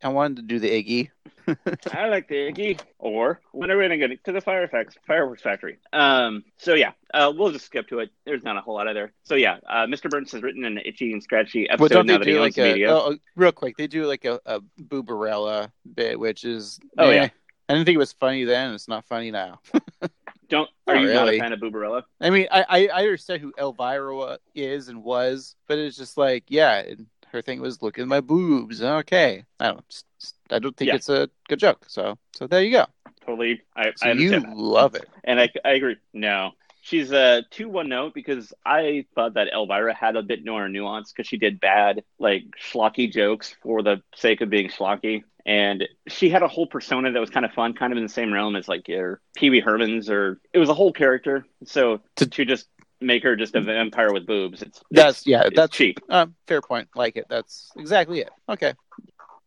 I 0.03 0.09
wanted 0.09 0.37
to 0.37 0.43
do 0.43 0.59
the 0.59 0.71
Iggy. 0.71 1.11
I 1.93 2.09
like 2.09 2.29
the 2.29 2.53
Iggy. 2.53 2.81
Or 2.99 3.41
when 3.53 3.71
are 3.71 3.77
we 3.77 3.89
going 3.89 3.99
to 3.99 4.09
get 4.09 4.25
to 4.25 4.33
the 4.33 4.41
fireworks 4.41 4.97
fireworks 5.07 5.43
factory? 5.43 5.79
Um. 5.93 6.45
So 6.59 6.75
yeah, 6.75 6.93
uh, 7.13 7.33
we'll 7.35 7.51
just 7.51 7.67
skip 7.67 7.89
to 7.89 7.99
it. 8.01 8.11
There's 8.25 8.45
not 8.45 8.57
a 8.57 8.61
whole 8.61 8.75
lot 8.75 8.87
of 8.87 8.95
there. 8.95 9.13
So 9.25 9.35
yeah, 9.35 9.59
uh, 9.69 9.87
Mr. 9.87 10.09
Burns 10.11 10.33
has 10.33 10.43
written 10.43 10.65
an 10.65 10.79
itchy 10.85 11.13
and 11.13 11.23
scratchy 11.23 11.67
Well, 11.69 11.87
episode 11.87 11.95
don't 11.95 12.07
now 12.07 12.13
they 12.15 12.19
that 12.19 12.27
he 12.27 12.33
do 12.33 12.43
owns 12.43 12.57
like 12.57 12.67
a 12.67 12.73
media. 12.73 12.95
oh, 12.95 13.17
real 13.37 13.53
quick? 13.53 13.77
They 13.77 13.87
do 13.87 14.07
like 14.07 14.25
a, 14.25 14.41
a 14.47 14.61
Boobarella 14.81 15.71
bit, 15.95 16.19
which 16.21 16.45
is 16.45 16.79
Oh, 16.99 17.09
eh. 17.09 17.15
yeah. 17.15 17.29
I 17.69 17.75
didn't 17.75 17.87
think 17.87 17.95
it 17.97 17.99
was 17.99 18.13
funny 18.13 18.45
then. 18.45 18.75
It's 18.75 18.89
not 18.89 19.05
funny 19.07 19.31
now. 19.31 19.61
Don't 20.53 20.69
are 20.87 20.95
not 20.97 21.03
you 21.03 21.13
not 21.15 21.29
a 21.31 21.39
fan 21.39 21.53
of 21.53 21.61
Boobarella? 21.61 22.03
I 22.21 22.29
mean, 22.31 22.47
I, 22.51 22.65
I 22.69 22.89
I 22.89 23.03
understand 23.05 23.41
who 23.41 23.53
Elvira 23.59 24.39
is 24.55 24.89
and 24.89 25.03
was, 25.03 25.57
but 25.67 25.79
it's 25.79 25.97
just 25.97 26.19
like, 26.19 26.45
yeah, 26.49 26.77
and 26.81 27.07
her 27.33 27.41
thing 27.41 27.61
was 27.63 27.81
look 27.81 27.99
at 27.99 28.07
my 28.07 28.21
boobs. 28.21 28.83
Okay, 28.83 29.45
I 29.59 29.69
don't, 29.69 30.03
I 30.51 30.59
don't 30.59 30.77
think 30.77 30.89
Yeah. 30.91 30.97
it's 30.97 31.09
a 31.09 31.31
good 31.49 31.59
joke. 31.59 31.87
So, 31.89 32.19
so 32.37 32.47
there 32.47 32.63
you 32.63 32.71
go. 32.73 32.87
Totally, 33.25 33.63
I, 33.75 33.93
So 33.97 34.09
I 34.09 34.13
you 34.13 34.35
understand 34.35 34.45
that. 34.45 34.57
love 34.57 34.95
it. 34.95 35.09
and 35.25 35.41
I, 35.41 35.49
I 35.65 35.71
agree. 35.71 35.97
No, 36.13 36.51
she's 36.83 37.11
a 37.13 37.43
two 37.51 37.69
one 37.69 37.89
note 37.89 38.13
because 38.13 38.53
I 38.67 39.07
thought 39.15 39.35
that 39.35 39.49
Elvira 39.53 39.95
had 39.95 40.17
a 40.17 40.23
bit 40.23 40.45
more 40.45 40.69
nuance 40.69 41.11
because 41.13 41.27
she 41.27 41.39
did 41.39 41.59
bad 41.61 42.05
like 42.19 42.45
schlocky 42.63 43.11
jokes 43.11 43.57
for 43.63 43.83
the 43.83 44.03
sake 44.15 44.43
of 44.43 44.51
being 44.51 44.69
schlocky, 44.69 45.23
and 45.47 45.89
she 46.09 46.29
had 46.29 46.43
a 46.43 46.49
whole 46.49 46.67
persona 46.67 47.11
that 47.13 47.21
was 47.21 47.31
kind 47.31 47.47
of 47.47 47.53
fun, 47.53 47.73
kind 47.73 47.93
of 47.93 47.97
in 47.97 48.03
the 48.03 48.09
same 48.11 48.33
realm 48.33 48.55
as 48.57 48.69
like 48.69 48.87
your 48.89 49.21
Pee 49.35 49.49
Wee 49.51 49.61
Herman's, 49.61 50.11
or 50.11 50.41
it 50.53 50.59
was 50.59 50.69
a 50.69 50.75
whole 50.75 50.93
character. 50.93 51.47
So 51.65 52.01
to, 52.17 52.27
to 52.27 52.45
just 52.45 52.67
make 53.01 53.23
her 53.25 53.35
just 53.37 53.55
a 53.57 53.61
vampire 53.61 54.13
with 54.13 54.27
boobs, 54.27 54.63
it's 54.63 54.81
That's 54.91 55.23
it's- 55.23 55.27
yeah, 55.27 55.43
it's 55.47 55.57
that's 55.57 55.77
cheap. 55.77 55.99
fair 56.47 56.61
point. 56.61 56.89
Like 56.95 57.17
it. 57.17 57.27
That's 57.29 57.71
exactly 57.77 58.21
it. 58.21 58.31
Okay. 58.49 58.75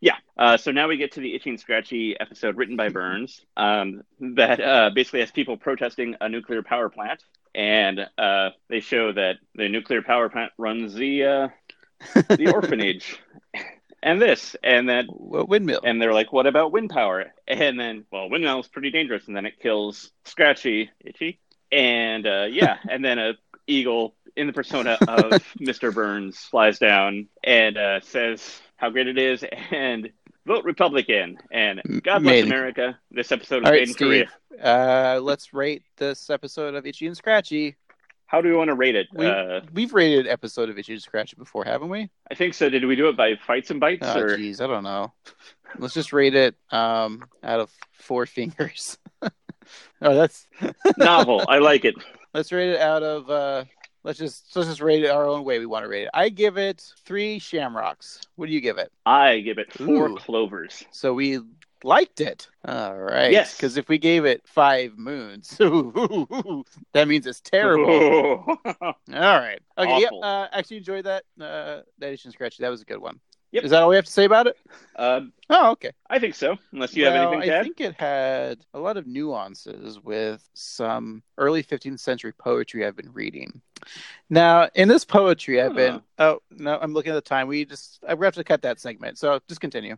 Yeah. 0.05 0.17
Uh, 0.37 0.57
so 0.57 0.71
now 0.71 0.87
we 0.87 0.97
get 0.97 1.13
to 1.13 1.21
the 1.21 1.35
itchy 1.35 1.49
and 1.51 1.59
scratchy 1.59 2.19
episode 2.19 2.57
written 2.57 2.77
by 2.77 2.89
Burns 2.89 3.41
um, 3.57 4.03
that 4.19 4.61
uh, 4.61 4.91
basically 4.93 5.21
has 5.21 5.31
people 5.31 5.57
protesting 5.57 6.15
a 6.21 6.29
nuclear 6.29 6.63
power 6.63 6.89
plant, 6.89 7.23
and 7.55 8.01
uh, 8.17 8.51
they 8.69 8.81
show 8.81 9.13
that 9.13 9.37
the 9.55 9.69
nuclear 9.69 10.03
power 10.03 10.29
plant 10.29 10.51
runs 10.57 10.93
the 10.93 11.23
uh, 11.25 11.47
the 12.37 12.49
orphanage, 12.53 13.19
and 14.03 14.21
this, 14.21 14.55
and 14.63 14.87
then 14.89 15.07
What 15.07 15.49
windmill? 15.49 15.81
and 15.83 16.01
they're 16.01 16.13
like, 16.13 16.33
"What 16.33 16.47
about 16.47 16.71
wind 16.71 16.91
power?" 16.91 17.33
And 17.47 17.79
then, 17.79 18.05
well, 18.11 18.29
windmill 18.29 18.59
is 18.61 18.67
pretty 18.67 18.91
dangerous, 18.91 19.27
and 19.27 19.35
then 19.35 19.45
it 19.47 19.59
kills 19.59 20.11
Scratchy, 20.25 20.91
itchy, 21.03 21.39
and 21.71 22.27
uh, 22.27 22.47
yeah, 22.49 22.77
and 22.89 23.03
then 23.03 23.19
a 23.19 23.33
eagle 23.67 24.15
in 24.35 24.47
the 24.47 24.53
persona 24.53 24.97
of 25.07 25.31
Mr. 25.59 25.93
Burns 25.93 26.37
flies 26.39 26.79
down 26.79 27.27
and 27.43 27.77
uh, 27.77 27.99
says 28.01 28.59
how 28.77 28.89
great 28.89 29.07
it 29.07 29.17
is 29.17 29.43
and 29.71 30.09
vote 30.45 30.63
Republican 30.65 31.37
and 31.51 31.81
God 32.03 32.19
bless 32.19 32.21
Made 32.21 32.39
in- 32.45 32.51
America. 32.51 32.99
This 33.11 33.31
episode 33.31 33.61
was 33.63 33.67
All 33.67 33.71
right, 33.71 33.81
made 33.81 33.89
in 33.89 33.93
Korea. 33.95 34.29
Uh, 34.61 35.19
let's 35.21 35.53
rate 35.53 35.83
this 35.97 36.29
episode 36.29 36.75
of 36.75 36.85
Itchy 36.85 37.07
and 37.07 37.15
Scratchy. 37.17 37.75
How 38.27 38.41
do 38.41 38.49
we 38.49 38.55
want 38.55 38.69
to 38.69 38.73
rate 38.75 38.95
it? 38.95 39.07
We, 39.13 39.25
Uh, 39.27 39.61
we've 39.73 39.93
rated 39.93 40.27
episode 40.27 40.69
of 40.69 40.77
Itchy 40.79 40.93
and 40.93 41.01
Scratchy 41.01 41.35
before, 41.37 41.63
haven't 41.63 41.89
we? 41.89 42.09
I 42.29 42.35
think 42.35 42.53
so. 42.55 42.69
Did 42.69 42.83
we 42.85 42.95
do 42.95 43.07
it 43.07 43.15
by 43.15 43.35
fights 43.47 43.69
and 43.71 43.79
bites 43.79 44.05
Oh, 44.07 44.19
or? 44.19 44.37
jeez, 44.37 44.61
I 44.61 44.67
don't 44.67 44.83
know. 44.83 45.13
Let's 45.77 45.93
just 45.93 46.11
rate 46.11 46.35
it 46.35 46.55
um, 46.71 47.23
out 47.43 47.59
of 47.59 47.71
four 47.93 48.25
fingers. 48.25 48.97
oh, 49.21 49.29
that's 50.15 50.47
Novel. 50.97 51.43
I 51.47 51.59
like 51.59 51.85
it. 51.85 51.95
let's 52.33 52.51
rate 52.51 52.69
it 52.71 52.81
out 52.81 53.03
of 53.03 53.29
uh, 53.29 53.65
let's 54.05 54.19
just 54.19 54.55
let's 54.55 54.69
just 54.69 54.81
rate 54.81 55.03
it 55.03 55.09
our 55.09 55.25
own 55.25 55.43
way 55.43 55.59
we 55.59 55.65
want 55.65 55.83
to 55.83 55.89
rate 55.89 56.03
it. 56.03 56.11
I 56.13 56.29
give 56.29 56.57
it 56.57 56.93
three 57.03 57.39
shamrocks. 57.39 58.21
What 58.35 58.45
do 58.45 58.53
you 58.53 58.61
give 58.61 58.77
it? 58.77 58.91
I 59.05 59.39
give 59.39 59.57
it 59.57 59.73
four 59.73 60.09
Ooh. 60.09 60.15
clovers. 60.15 60.85
So 60.91 61.13
we 61.13 61.39
liked 61.83 62.21
it. 62.21 62.47
All 62.65 62.97
right. 62.97 63.31
Yes. 63.31 63.57
Because 63.57 63.77
if 63.77 63.89
we 63.89 63.97
gave 63.97 64.23
it 64.25 64.47
five 64.47 64.97
moons, 64.97 65.49
that 65.57 67.07
means 67.07 67.27
it's 67.27 67.41
terrible. 67.41 68.45
All 68.65 68.95
right. 69.11 69.59
Okay. 69.77 69.99
Yep. 69.99 70.11
Awful. 70.11 70.23
Uh, 70.23 70.47
actually 70.51 70.77
enjoyed 70.77 71.05
that. 71.05 71.23
Uh, 71.39 71.81
that 71.97 72.09
Asian 72.11 72.31
scratchy. 72.31 72.63
That 72.63 72.69
was 72.69 72.81
a 72.81 72.85
good 72.85 72.99
one. 73.01 73.19
Yep. 73.55 73.63
Is 73.63 73.71
that 73.71 73.83
all 73.83 73.87
we 73.89 73.95
have 73.95 74.03
to 74.03 74.11
say 74.11 74.25
about 74.25 74.47
it? 74.47 74.57
um, 74.97 75.31
Oh, 75.49 75.71
okay. 75.71 75.91
I 76.09 76.19
think 76.19 76.35
so. 76.35 76.57
Unless 76.73 76.93
you 76.93 77.03
well, 77.03 77.13
have 77.13 77.21
anything 77.31 77.47
to 77.47 77.55
I 77.55 77.59
add. 77.59 77.63
think 77.63 77.79
it 77.79 77.95
had 77.97 78.65
a 78.73 78.79
lot 78.79 78.97
of 78.97 79.07
nuances 79.07 79.97
with 79.97 80.45
some 80.53 81.23
early 81.37 81.63
15th 81.63 82.01
century 82.01 82.33
poetry 82.33 82.85
I've 82.85 82.97
been 82.97 83.13
reading. 83.13 83.61
Now, 84.29 84.67
in 84.75 84.89
this 84.89 85.05
poetry, 85.05 85.61
I've 85.61 85.73
been. 85.73 86.01
Oh 86.19 86.41
no, 86.51 86.77
I'm 86.81 86.91
looking 86.93 87.13
at 87.13 87.15
the 87.15 87.21
time. 87.21 87.47
We 87.47 87.63
just 87.63 88.03
I 88.05 88.09
have 88.21 88.35
to 88.35 88.43
cut 88.43 88.63
that 88.63 88.81
segment. 88.81 89.17
So 89.17 89.39
just 89.47 89.61
continue. 89.61 89.95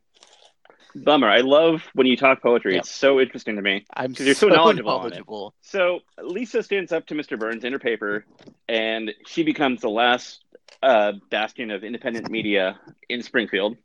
Bummer. 0.93 1.29
I 1.29 1.39
love 1.39 1.83
when 1.93 2.05
you 2.07 2.17
talk 2.17 2.41
poetry. 2.41 2.73
Yeah. 2.73 2.79
It's 2.79 2.91
so 2.93 3.19
interesting 3.19 3.55
to 3.55 3.61
me. 3.63 3.85
I'm 3.95 4.13
you're 4.17 4.35
so 4.35 4.47
knowledgeable 4.47 4.91
on 4.91 4.97
it. 4.97 5.09
knowledgeable. 5.09 5.53
So 5.61 6.01
Lisa 6.21 6.61
stands 6.61 6.91
up 6.91 7.07
to 7.07 7.15
Mr. 7.15 7.39
Burns 7.39 7.63
in 7.63 7.73
her 7.73 7.79
paper, 7.79 8.25
and 8.69 9.13
she 9.25 9.43
becomes 9.43 9.81
the 9.81 9.89
last 9.89 10.43
uh, 10.81 11.13
bastion 11.29 11.71
of 11.71 11.83
independent 11.83 12.29
media 12.29 12.79
in 13.09 13.23
Springfield. 13.23 13.77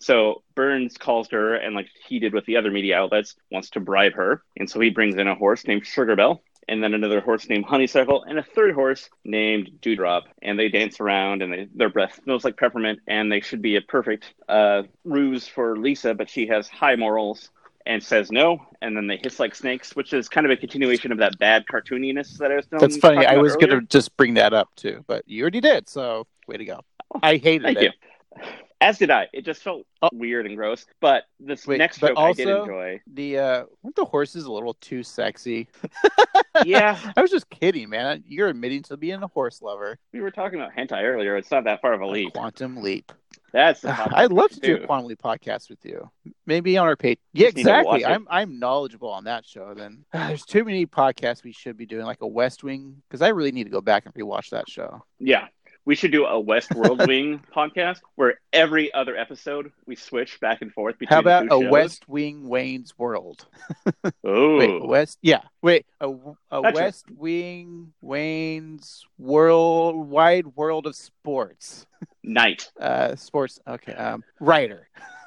So 0.00 0.42
Burns 0.54 0.96
calls 0.96 1.28
her, 1.30 1.54
and 1.54 1.74
like 1.74 1.88
he 2.06 2.18
did 2.18 2.32
with 2.32 2.46
the 2.46 2.56
other 2.56 2.70
media 2.70 2.96
outlets, 2.96 3.34
wants 3.50 3.70
to 3.70 3.80
bribe 3.80 4.14
her, 4.14 4.42
and 4.56 4.70
so 4.70 4.78
he 4.80 4.90
brings 4.90 5.16
in 5.16 5.26
a 5.26 5.34
horse 5.34 5.66
named 5.66 5.84
Sugar 5.86 6.14
Sugarbell, 6.14 6.40
and 6.68 6.82
then 6.82 6.94
another 6.94 7.20
horse 7.20 7.48
named 7.48 7.64
Honeysuckle, 7.64 8.22
and 8.24 8.38
a 8.38 8.42
third 8.42 8.74
horse 8.74 9.08
named 9.24 9.70
Dewdrop, 9.80 10.24
and 10.42 10.58
they 10.58 10.68
dance 10.68 11.00
around, 11.00 11.42
and 11.42 11.52
they, 11.52 11.68
their 11.74 11.88
breath 11.88 12.20
smells 12.22 12.44
like 12.44 12.56
peppermint, 12.56 13.00
and 13.08 13.32
they 13.32 13.40
should 13.40 13.62
be 13.62 13.76
a 13.76 13.80
perfect 13.80 14.34
uh, 14.48 14.82
ruse 15.04 15.48
for 15.48 15.76
Lisa, 15.76 16.14
but 16.14 16.30
she 16.30 16.46
has 16.46 16.68
high 16.68 16.94
morals 16.94 17.50
and 17.88 18.02
says 18.02 18.30
no, 18.30 18.60
and 18.82 18.94
then 18.94 19.06
they 19.06 19.16
hiss 19.16 19.40
like 19.40 19.54
snakes, 19.54 19.96
which 19.96 20.12
is 20.12 20.28
kind 20.28 20.44
of 20.44 20.52
a 20.52 20.56
continuation 20.56 21.10
of 21.10 21.18
that 21.18 21.38
bad 21.38 21.64
cartooniness 21.66 22.36
that 22.36 22.52
I 22.52 22.56
was. 22.56 22.66
That's 22.70 22.98
funny. 22.98 23.24
I 23.24 23.38
was 23.38 23.56
going 23.56 23.70
to 23.70 23.80
just 23.80 24.14
bring 24.16 24.34
that 24.34 24.52
up 24.52 24.68
too, 24.76 25.02
but 25.08 25.24
you 25.26 25.42
already 25.42 25.62
did. 25.62 25.88
So 25.88 26.26
way 26.46 26.58
to 26.58 26.64
go. 26.66 26.80
I 27.22 27.38
hated 27.38 27.62
Thank 27.62 27.78
it. 27.78 27.94
you. 28.36 28.42
As 28.80 28.98
did 28.98 29.10
I. 29.10 29.26
It 29.32 29.44
just 29.44 29.62
felt 29.62 29.84
Oh. 30.02 30.08
weird 30.12 30.46
and 30.46 30.54
gross. 30.56 30.86
But 31.00 31.24
this 31.40 31.66
Wait, 31.66 31.78
next 31.78 31.98
but 31.98 32.08
joke 32.10 32.18
I 32.18 32.32
did 32.32 32.48
enjoy. 32.48 33.00
The 33.12 33.38
uh, 33.38 33.64
weren't 33.82 33.96
the 33.96 34.04
horses 34.04 34.44
a 34.44 34.52
little 34.52 34.74
too 34.74 35.02
sexy? 35.02 35.68
Yeah, 36.64 36.98
I 37.16 37.22
was 37.22 37.30
just 37.30 37.48
kidding, 37.50 37.88
man. 37.88 38.24
You're 38.26 38.48
admitting 38.48 38.82
to 38.84 38.96
being 38.96 39.22
a 39.22 39.28
horse 39.28 39.62
lover. 39.62 39.96
we 40.12 40.20
were 40.20 40.32
talking 40.32 40.58
about 40.58 40.74
hentai 40.74 41.04
earlier. 41.04 41.36
It's 41.36 41.52
not 41.52 41.62
that 41.64 41.80
far 41.80 41.92
of 41.92 42.00
a 42.00 42.06
leap. 42.06 42.32
Quantum 42.32 42.82
leap. 42.82 43.12
That's 43.52 43.84
I'd 43.84 44.32
love 44.32 44.50
to 44.50 44.60
do 44.60 44.76
a 44.76 44.86
quantum 44.86 45.06
leap 45.06 45.22
podcast 45.22 45.70
with 45.70 45.84
you. 45.84 46.10
Maybe 46.46 46.76
on 46.76 46.86
our 46.86 46.96
page. 46.96 47.18
Yeah, 47.32 47.46
Just 47.46 47.56
need 47.58 47.62
to 47.64 47.70
exactly. 47.78 48.04
I'm 48.04 48.26
I'm 48.28 48.58
knowledgeable 48.58 49.08
on 49.10 49.24
that 49.24 49.46
show. 49.46 49.72
Then 49.74 50.04
there's 50.12 50.44
too 50.44 50.64
many 50.64 50.84
podcasts 50.84 51.44
we 51.44 51.52
should 51.52 51.76
be 51.76 51.86
doing, 51.86 52.04
like 52.04 52.20
a 52.22 52.26
West 52.26 52.64
Wing, 52.64 53.00
because 53.08 53.22
I 53.22 53.28
really 53.28 53.52
need 53.52 53.64
to 53.64 53.70
go 53.70 53.80
back 53.80 54.04
and 54.06 54.14
rewatch 54.14 54.50
that 54.50 54.68
show. 54.68 55.02
Yeah. 55.20 55.46
We 55.84 55.94
should 55.94 56.12
do 56.12 56.26
a 56.26 56.42
Westworld 56.42 57.06
Wing 57.08 57.40
podcast 57.54 58.00
where 58.16 58.40
every 58.52 58.92
other 58.92 59.16
episode 59.16 59.72
we 59.86 59.96
switch 59.96 60.38
back 60.40 60.60
and 60.60 60.72
forth 60.72 60.98
between 60.98 61.14
How 61.14 61.20
about 61.20 61.48
two 61.48 61.56
a 61.56 61.62
shows. 61.62 61.70
West 61.70 62.08
Wing 62.08 62.48
Wayne's 62.48 62.98
World? 62.98 63.46
Oh, 64.22 64.56
Wait, 64.58 64.86
West? 64.86 65.18
Yeah. 65.22 65.40
Wait, 65.62 65.86
a, 66.00 66.08
a 66.10 66.62
Gotcha. 66.62 66.74
West 66.74 67.10
Wing 67.10 67.92
Wayne's 68.02 69.06
World 69.18 70.08
Wide 70.08 70.46
World 70.56 70.86
of 70.86 70.94
Sports. 70.94 71.86
night. 72.22 72.70
Uh, 72.78 73.16
sports. 73.16 73.58
Okay. 73.66 73.94
Um, 73.94 74.22
writer. 74.40 74.88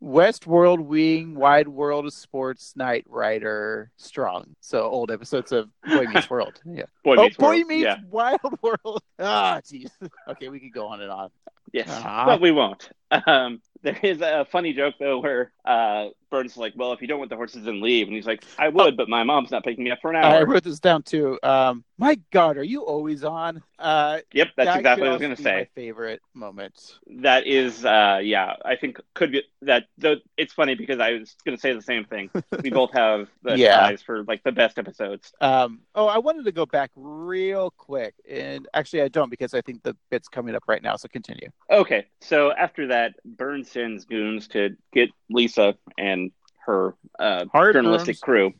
West 0.00 0.46
World 0.46 0.80
Wing 0.80 1.34
Wide 1.34 1.68
World 1.68 2.06
of 2.06 2.12
Sports 2.12 2.74
Night 2.76 3.04
Rider 3.08 3.90
Strong. 3.96 4.54
So 4.60 4.82
old 4.82 5.10
episodes 5.10 5.52
of 5.52 5.68
Boy 5.86 6.04
Meets 6.06 6.30
World. 6.30 6.60
Yeah. 6.64 6.84
Boy 7.04 7.16
oh, 7.18 7.22
Meets 7.24 7.36
Boy 7.36 7.46
World. 7.56 7.66
Meets 7.68 7.82
Yeah. 7.84 7.96
Wild 8.10 8.40
World. 8.62 9.02
Ah, 9.18 9.60
jeez. 9.62 9.90
Okay, 10.28 10.48
we 10.48 10.58
could 10.60 10.72
go 10.72 10.86
on 10.86 11.02
and 11.02 11.10
on. 11.10 11.30
Yes, 11.72 11.88
Ah. 11.90 12.24
but 12.26 12.40
we 12.40 12.50
won't. 12.50 12.88
Um, 13.26 13.60
there 13.82 13.98
is 14.02 14.20
a 14.22 14.46
funny 14.50 14.72
joke 14.72 14.94
though 14.98 15.20
where 15.20 15.52
uh, 15.64 16.06
Burns 16.30 16.52
is 16.52 16.56
like, 16.56 16.72
"Well, 16.76 16.92
if 16.92 17.00
you 17.02 17.08
don't 17.08 17.18
want 17.18 17.30
the 17.30 17.36
horses, 17.36 17.64
then 17.64 17.80
leave." 17.80 18.06
And 18.06 18.14
he's 18.16 18.26
like, 18.26 18.44
"I 18.58 18.68
would, 18.68 18.96
but 18.96 19.08
my 19.08 19.24
mom's 19.24 19.50
not 19.50 19.64
picking 19.64 19.84
me 19.84 19.90
up 19.90 19.98
for 20.00 20.10
an 20.10 20.16
hour. 20.16 20.34
I 20.36 20.42
wrote 20.42 20.62
this 20.64 20.80
down 20.80 21.02
too. 21.02 21.38
Um, 21.42 21.84
my 21.98 22.18
God, 22.32 22.56
are 22.56 22.62
you 22.62 22.82
always 22.82 23.24
on? 23.24 23.62
Uh, 23.78 24.18
yep, 24.32 24.48
that's 24.56 24.66
that 24.68 24.78
exactly 24.78 25.02
what 25.02 25.10
I 25.10 25.12
was 25.12 25.20
going 25.20 25.36
to 25.36 25.42
be 25.42 25.48
My 25.48 25.62
say. 25.62 25.68
favorite 25.74 26.20
moment. 26.34 26.98
That 27.06 27.46
is, 27.46 27.84
uh, 27.84 28.20
yeah, 28.22 28.54
I 28.64 28.76
think 28.76 28.98
could 29.14 29.32
be 29.32 29.42
that. 29.62 29.84
Though 29.98 30.16
it's 30.36 30.52
funny 30.52 30.74
because 30.74 31.00
I 31.00 31.12
was 31.12 31.34
going 31.44 31.56
to 31.56 31.60
say 31.60 31.72
the 31.72 31.82
same 31.82 32.04
thing. 32.04 32.30
We 32.62 32.70
both 32.70 32.92
have 32.92 33.28
the 33.42 33.56
Yeah. 33.58 33.76
ties 33.76 34.02
for 34.02 34.22
like 34.24 34.42
the 34.44 34.52
best 34.52 34.78
episodes. 34.78 35.32
Um, 35.40 35.80
oh, 35.94 36.06
I 36.06 36.18
wanted 36.18 36.44
to 36.44 36.52
go 36.52 36.66
back 36.66 36.90
real 36.94 37.70
quick, 37.76 38.14
and 38.28 38.68
actually, 38.74 39.02
I 39.02 39.08
don't 39.08 39.30
because 39.30 39.54
I 39.54 39.60
think 39.62 39.82
the 39.82 39.96
bit's 40.10 40.28
coming 40.28 40.54
up 40.54 40.64
right 40.68 40.82
now. 40.82 40.96
So 40.96 41.08
continue. 41.08 41.48
Okay, 41.70 42.06
so 42.20 42.52
after 42.52 42.86
that, 42.88 43.14
Burns 43.24 43.70
sends 43.70 44.04
goons 44.04 44.48
to 44.48 44.76
get 44.92 45.08
Lisa 45.30 45.74
and 45.96 46.19
her 46.66 46.94
uh, 47.18 47.44
journalistic 47.54 48.20
crew. 48.20 48.52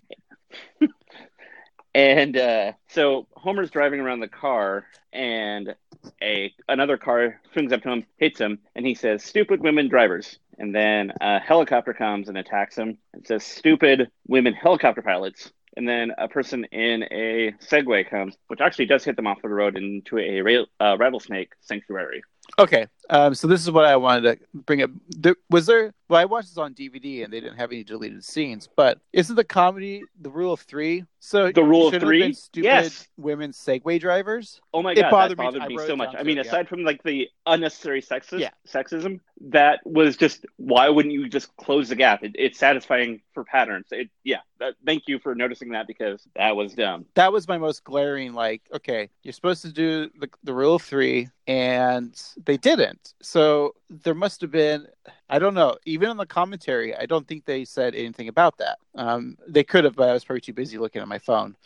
and 1.95 2.37
uh, 2.37 2.73
so 2.89 3.27
Homer's 3.33 3.71
driving 3.71 4.01
around 4.01 4.21
the 4.21 4.29
car, 4.29 4.87
and 5.13 5.75
a 6.23 6.53
another 6.69 6.97
car 6.97 7.41
swings 7.53 7.73
up 7.73 7.83
to 7.83 7.91
him, 7.91 8.07
hits 8.17 8.41
him, 8.41 8.59
and 8.75 8.87
he 8.87 8.95
says, 8.95 9.25
"Stupid 9.25 9.61
women 9.61 9.89
drivers." 9.89 10.39
And 10.59 10.75
then 10.75 11.13
a 11.23 11.39
helicopter 11.39 11.95
comes 11.95 12.29
and 12.29 12.37
attacks 12.37 12.77
him 12.77 12.99
and 13.15 13.27
says, 13.27 13.45
"Stupid 13.45 14.11
women 14.27 14.53
helicopter 14.53 15.03
pilots." 15.03 15.53
And 15.77 15.89
then 15.89 16.13
a 16.19 16.29
person 16.29 16.65
in 16.65 17.05
a 17.05 17.53
Segway 17.61 18.09
comes, 18.09 18.37
which 18.49 18.61
actually 18.61 18.87
does 18.87 19.05
hit 19.05 19.17
them 19.17 19.27
off 19.27 19.41
the 19.41 19.49
road 19.49 19.77
into 19.77 20.19
a 20.19 20.41
ra- 20.41 20.65
uh, 20.81 20.97
rattlesnake 20.99 21.53
sanctuary. 21.61 22.23
Okay, 22.59 22.87
um, 23.11 23.35
so 23.35 23.47
this 23.47 23.61
is 23.61 23.71
what 23.71 23.85
I 23.85 23.97
wanted 23.97 24.39
to 24.39 24.47
bring 24.55 24.83
up. 24.83 24.91
There, 25.09 25.37
was 25.51 25.67
there? 25.67 25.93
Well, 26.09 26.21
I 26.21 26.25
watched 26.25 26.49
this 26.49 26.59
on 26.59 26.75
DVD, 26.75 27.23
and 27.23 27.33
they 27.33 27.39
didn't 27.41 27.59
have 27.59 27.71
any 27.71 27.85
deleted 27.85 28.25
scenes. 28.25 28.69
But 28.75 28.99
isn't 29.13 29.37
the 29.37 29.45
comedy 29.45 30.03
the 30.21 30.31
rule 30.31 30.53
of 30.53 30.61
three? 30.61 31.05
So 31.21 31.53
The 31.53 31.63
rule 31.63 31.89
of 31.89 32.01
three? 32.01 32.33
stupid 32.33 32.67
Yes. 32.67 33.07
women 33.17 33.53
Segway 33.53 34.01
drivers. 34.01 34.61
Oh 34.75 34.83
my 34.83 34.93
It 34.93 34.97
god, 34.97 35.11
bothered 35.11 35.39
that 35.39 35.43
bothered 35.43 35.63
I 35.63 35.69
me, 35.69 35.79
so 35.87 35.95
much. 35.95 36.15
I 36.19 36.23
mean, 36.25 36.37
yeah. 36.37 36.43
aside 36.43 36.69
from 36.69 36.83
like 36.83 37.03
the 37.05 37.29
unnecessary 37.47 38.03
sexist, 38.03 38.41
Yeah. 38.41 38.51
sexism, 38.67 39.21
that 39.43 39.81
was 39.85 40.17
just 40.17 40.47
why 40.57 40.89
wouldn't 40.89 41.13
you 41.15 41.29
just 41.29 41.55
close 41.57 41.91
the 41.91 41.95
gap? 41.97 42.25
It, 42.25 42.33
it's 42.37 42.59
satisfying 42.59 43.21
for 43.35 43.45
patterns. 43.45 43.87
It, 43.93 44.09
yeah, 44.25 44.39
that, 44.59 44.75
thank 44.85 45.05
you 45.07 45.19
for 45.21 45.35
noticing 45.37 45.69
that 45.71 45.87
because 45.87 46.27
that 46.35 46.57
was 46.57 46.75
dumb. 46.75 47.07
That 47.15 47.33
was 47.33 47.47
my 47.47 47.59
most 47.59 47.85
glaring. 47.85 48.33
Like, 48.33 48.63
okay, 48.75 49.11
you're 49.23 49.33
supposed 49.33 49.63
to 49.63 49.73
do 49.73 50.11
the 50.19 50.29
the 50.43 50.55
rule 50.55 50.75
of 50.75 50.83
three, 50.83 51.29
and 51.47 52.21
they 52.45 52.57
didn't. 52.57 53.00
So 53.23 53.75
there 53.89 54.15
must 54.15 54.41
have 54.41 54.51
been. 54.51 54.87
I 55.29 55.39
don't 55.39 55.55
know. 55.55 55.77
Even 55.85 56.11
in 56.11 56.17
the 56.17 56.27
commentary, 56.27 56.95
I 56.97 57.07
don't 57.07 57.27
think 57.27 57.45
they 57.45 57.65
said 57.65 57.95
anything 57.95 58.29
about 58.29 58.59
that. 58.59 58.79
Um, 58.95 59.37
they 59.47 59.65
could 59.65 59.85
have, 59.85 59.97
but 59.97 60.09
I 60.09 60.13
was 60.13 60.25
probably 60.25 60.41
too 60.41 60.53
busy 60.53 60.79
looking 60.79 61.03
at 61.03 61.09
my 61.09 61.19
phone. 61.19 61.57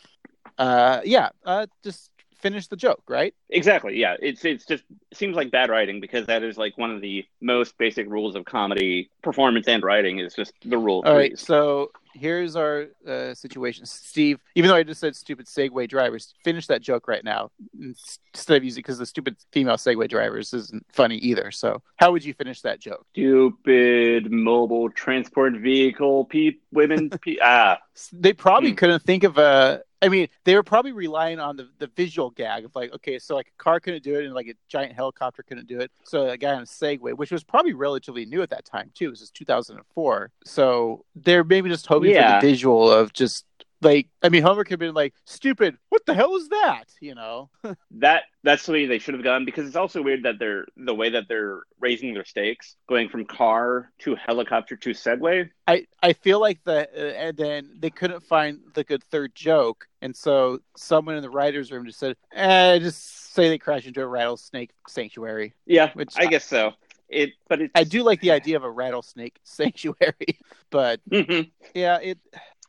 Uh, 0.57 1.01
yeah, 1.03 1.29
uh, 1.45 1.67
just 1.83 2.11
finish 2.37 2.67
the 2.67 2.75
joke, 2.75 3.01
right? 3.07 3.33
Exactly. 3.49 3.97
Yeah, 3.97 4.15
it's 4.21 4.45
it's 4.45 4.65
just 4.65 4.83
it 5.11 5.17
seems 5.17 5.35
like 5.35 5.51
bad 5.51 5.69
writing 5.69 5.99
because 5.99 6.27
that 6.27 6.43
is 6.43 6.57
like 6.57 6.77
one 6.77 6.91
of 6.91 7.01
the 7.01 7.25
most 7.41 7.77
basic 7.77 8.07
rules 8.07 8.35
of 8.35 8.45
comedy 8.45 9.09
performance 9.23 9.67
and 9.67 9.83
writing 9.83 10.19
is 10.19 10.33
just 10.33 10.53
the 10.63 10.77
rule. 10.77 11.01
All 11.05 11.15
right. 11.15 11.37
So 11.39 11.91
here's 12.15 12.55
our 12.55 12.85
uh, 13.07 13.33
situation, 13.33 13.85
Steve. 13.85 14.39
Even 14.55 14.69
though 14.69 14.75
I 14.75 14.83
just 14.83 14.99
said 15.01 15.15
stupid 15.15 15.45
Segway 15.45 15.87
drivers, 15.87 16.33
finish 16.43 16.67
that 16.67 16.81
joke 16.81 17.07
right 17.07 17.23
now 17.23 17.51
instead 17.79 18.57
of 18.57 18.63
using 18.63 18.81
because 18.81 18.97
the 18.97 19.05
stupid 19.05 19.35
female 19.51 19.75
Segway 19.75 20.09
drivers 20.09 20.53
isn't 20.53 20.85
funny 20.91 21.17
either. 21.17 21.51
So 21.51 21.81
how 21.97 22.11
would 22.11 22.23
you 22.23 22.33
finish 22.33 22.61
that 22.61 22.79
joke? 22.79 23.05
Stupid 23.13 24.31
mobile 24.31 24.89
transport 24.89 25.53
vehicle 25.57 26.25
pe- 26.25 26.55
women 26.71 27.09
pe- 27.09 27.37
ah 27.41 27.77
They 28.13 28.33
probably 28.33 28.71
Hmm. 28.71 28.75
couldn't 28.75 29.03
think 29.03 29.23
of 29.23 29.37
a. 29.37 29.81
I 30.01 30.09
mean, 30.09 30.27
they 30.43 30.55
were 30.55 30.63
probably 30.63 30.91
relying 30.91 31.39
on 31.39 31.55
the, 31.55 31.69
the 31.79 31.87
visual 31.95 32.29
gag 32.29 32.65
of 32.65 32.75
like, 32.75 32.93
okay, 32.93 33.17
so 33.17 33.35
like 33.35 33.47
a 33.47 33.63
car 33.63 33.79
couldn't 33.79 34.03
do 34.03 34.15
it, 34.19 34.25
and 34.25 34.33
like 34.33 34.47
a 34.47 34.53
giant 34.67 34.93
helicopter 34.93 35.41
couldn't 35.43 35.67
do 35.67 35.79
it. 35.79 35.91
So 36.03 36.27
a 36.29 36.37
guy 36.37 36.53
on 36.53 36.61
a 36.61 36.65
Segway, 36.65 37.13
which 37.13 37.31
was 37.31 37.43
probably 37.43 37.73
relatively 37.73 38.25
new 38.25 38.41
at 38.41 38.49
that 38.51 38.65
time 38.65 38.91
too, 38.93 39.09
this 39.09 39.21
is 39.21 39.31
2004. 39.31 40.31
So 40.45 41.05
they're 41.15 41.43
maybe 41.43 41.69
just 41.69 41.87
hoping 41.87 42.11
Yeah. 42.11 42.39
for 42.39 42.45
the 42.45 42.51
visual 42.51 42.91
of 42.91 43.13
just 43.13 43.45
like, 43.81 44.07
I 44.23 44.29
mean, 44.29 44.43
Homer 44.43 44.63
could 44.63 44.71
have 44.71 44.79
been 44.79 44.93
like, 44.93 45.13
stupid, 45.25 45.77
what 45.89 46.05
the 46.05 46.13
hell 46.13 46.35
is 46.35 46.49
that? 46.49 46.85
You 47.01 47.15
know? 47.15 47.49
that 47.91 48.23
that's 48.43 48.65
the 48.65 48.71
way 48.71 48.85
they 48.85 48.99
should 48.99 49.13
have 49.15 49.23
gone 49.23 49.45
because 49.45 49.67
it's 49.67 49.75
also 49.75 50.01
weird 50.01 50.23
that 50.23 50.39
they're 50.39 50.65
the 50.77 50.93
way 50.93 51.09
that 51.09 51.25
they're 51.27 51.61
raising 51.79 52.13
their 52.13 52.25
stakes 52.25 52.75
going 52.87 53.09
from 53.09 53.25
car 53.25 53.91
to 53.99 54.15
helicopter 54.15 54.75
to 54.75 54.91
segway 54.91 55.49
I 55.67 55.87
I 56.01 56.13
feel 56.13 56.39
like 56.39 56.63
the 56.63 56.87
uh, 56.95 57.13
and 57.17 57.37
then 57.37 57.77
they 57.79 57.89
couldn't 57.89 58.23
find 58.23 58.59
the 58.73 58.83
good 58.83 59.03
third 59.05 59.33
joke, 59.33 59.87
and 60.01 60.15
so 60.15 60.59
someone 60.77 61.15
in 61.15 61.23
the 61.23 61.29
writers' 61.29 61.71
room 61.71 61.85
just 61.85 61.99
said, 61.99 62.15
"Eh, 62.33 62.79
just 62.79 63.33
say 63.33 63.49
they 63.49 63.57
crash 63.57 63.85
into 63.87 64.01
a 64.01 64.07
rattlesnake 64.07 64.71
sanctuary. 64.87 65.53
Yeah, 65.65 65.91
Which 65.93 66.13
I 66.17 66.23
I- 66.23 66.25
guess 66.27 66.45
so. 66.45 66.73
It, 67.07 67.33
but 67.47 67.61
it's 67.61 67.71
I 67.75 67.83
do 67.83 68.01
like 68.01 68.19
the 68.21 68.31
idea 68.31 68.57
of 68.57 68.63
a 68.63 68.69
rattlesnake 68.69 69.37
sanctuary, 69.43 70.39
but 70.71 70.99
yeah, 71.11 71.99
it, 72.01 72.17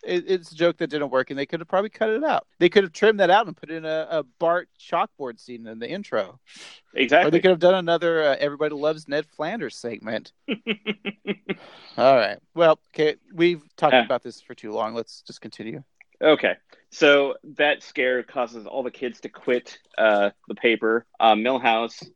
it 0.07 0.25
it's 0.27 0.53
a 0.53 0.55
joke 0.55 0.77
that 0.79 0.89
didn't 0.91 1.11
work, 1.11 1.31
and 1.31 1.39
they 1.39 1.47
could 1.47 1.61
have 1.61 1.69
probably 1.69 1.91
cut 1.91 2.11
it 2.11 2.25
out. 2.25 2.47
They 2.59 2.69
could 2.69 2.85
have 2.85 2.93
trimmed 2.93 3.21
that 3.21 3.31
out 3.31 3.47
and 3.47 3.57
put 3.57 3.71
in 3.71 3.85
a, 3.85 4.07
a 4.11 4.23
Bart 4.39 4.69
chalkboard 4.81 5.39
scene 5.41 5.67
in 5.67 5.79
the 5.79 5.89
intro, 5.89 6.39
Exactly. 6.95 7.29
or 7.29 7.31
they 7.31 7.41
could 7.41 7.51
have 7.51 7.59
done 7.61 7.75
another 7.75 8.23
uh, 8.23 8.37
"Everybody 8.39 8.75
Loves 8.75 9.09
Ned 9.09 9.27
Flanders" 9.27 9.77
segment. 9.77 10.33
All 11.99 12.17
right, 12.17 12.39
well, 12.55 12.79
okay, 12.95 13.17
we've 13.35 13.63
talked 13.77 13.95
Uh. 13.95 14.03
about 14.05 14.23
this 14.23 14.41
for 14.41 14.55
too 14.55 14.73
long. 14.73 14.95
Let's 14.95 15.23
just 15.23 15.41
continue. 15.41 15.83
Okay, 16.23 16.55
so 16.91 17.35
that 17.57 17.83
scare 17.83 18.23
causes 18.23 18.67
all 18.67 18.83
the 18.83 18.91
kids 18.91 19.21
to 19.21 19.29
quit 19.29 19.79
uh, 19.99 20.31
the 20.49 20.55
paper. 20.55 21.05
Uh, 21.21 21.35
Milhouse 21.35 22.07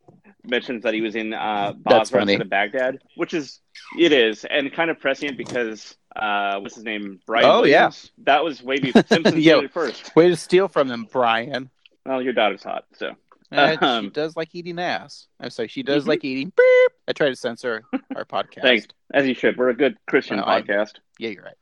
mentions 0.45 0.83
that 0.85 0.95
he 0.95 1.01
was 1.01 1.15
in 1.17 1.35
uh, 1.35 1.73
Basra 1.77 2.23
instead 2.23 2.41
of 2.41 2.49
Baghdad, 2.51 2.99
which 3.17 3.35
is 3.35 3.61
it 3.99 4.13
is, 4.13 4.45
and 4.45 4.73
kind 4.73 4.91
of 4.91 4.99
prescient 5.01 5.37
because 5.37 5.97
uh, 6.17 6.59
what's 6.61 6.75
his 6.75 6.85
name? 6.85 7.21
Brian. 7.27 7.47
Oh, 7.47 7.65
yeah. 7.65 7.91
That 8.25 8.43
was 8.45 8.63
way 8.63 8.79
before 8.79 9.03
Simpsons 9.09 9.37
Yeah. 9.45 9.61
first. 9.73 10.15
Way 10.17 10.29
to 10.29 10.37
steal 10.37 10.69
from 10.69 10.89
them, 10.89 11.07
Brian. 11.11 11.71
Well, 12.07 12.23
your 12.23 12.33
daughter's 12.33 12.63
hot, 12.63 12.85
so 12.95 13.15
she 13.53 13.57
Um, 13.59 14.11
does 14.11 14.37
like 14.37 14.55
eating 14.55 14.79
ass. 14.79 15.27
I'm 15.39 15.51
sorry, 15.51 15.69
she 15.69 15.83
does 15.83 16.05
Mhm. 16.05 16.09
like 16.09 16.25
eating. 16.25 16.53
Beep. 16.57 16.93
I 17.09 17.13
try 17.13 17.29
to 17.29 17.37
censor 17.37 17.83
our 18.17 18.25
podcast. 18.27 18.63
thanks, 18.63 18.87
as 19.13 19.27
you 19.27 19.35
should. 19.35 19.57
We're 19.57 19.71
a 19.71 19.77
good 19.77 19.97
Christian 20.09 20.39
podcast. 20.39 20.95
Yeah, 21.19 21.31
you're 21.31 21.43
right. 21.45 21.55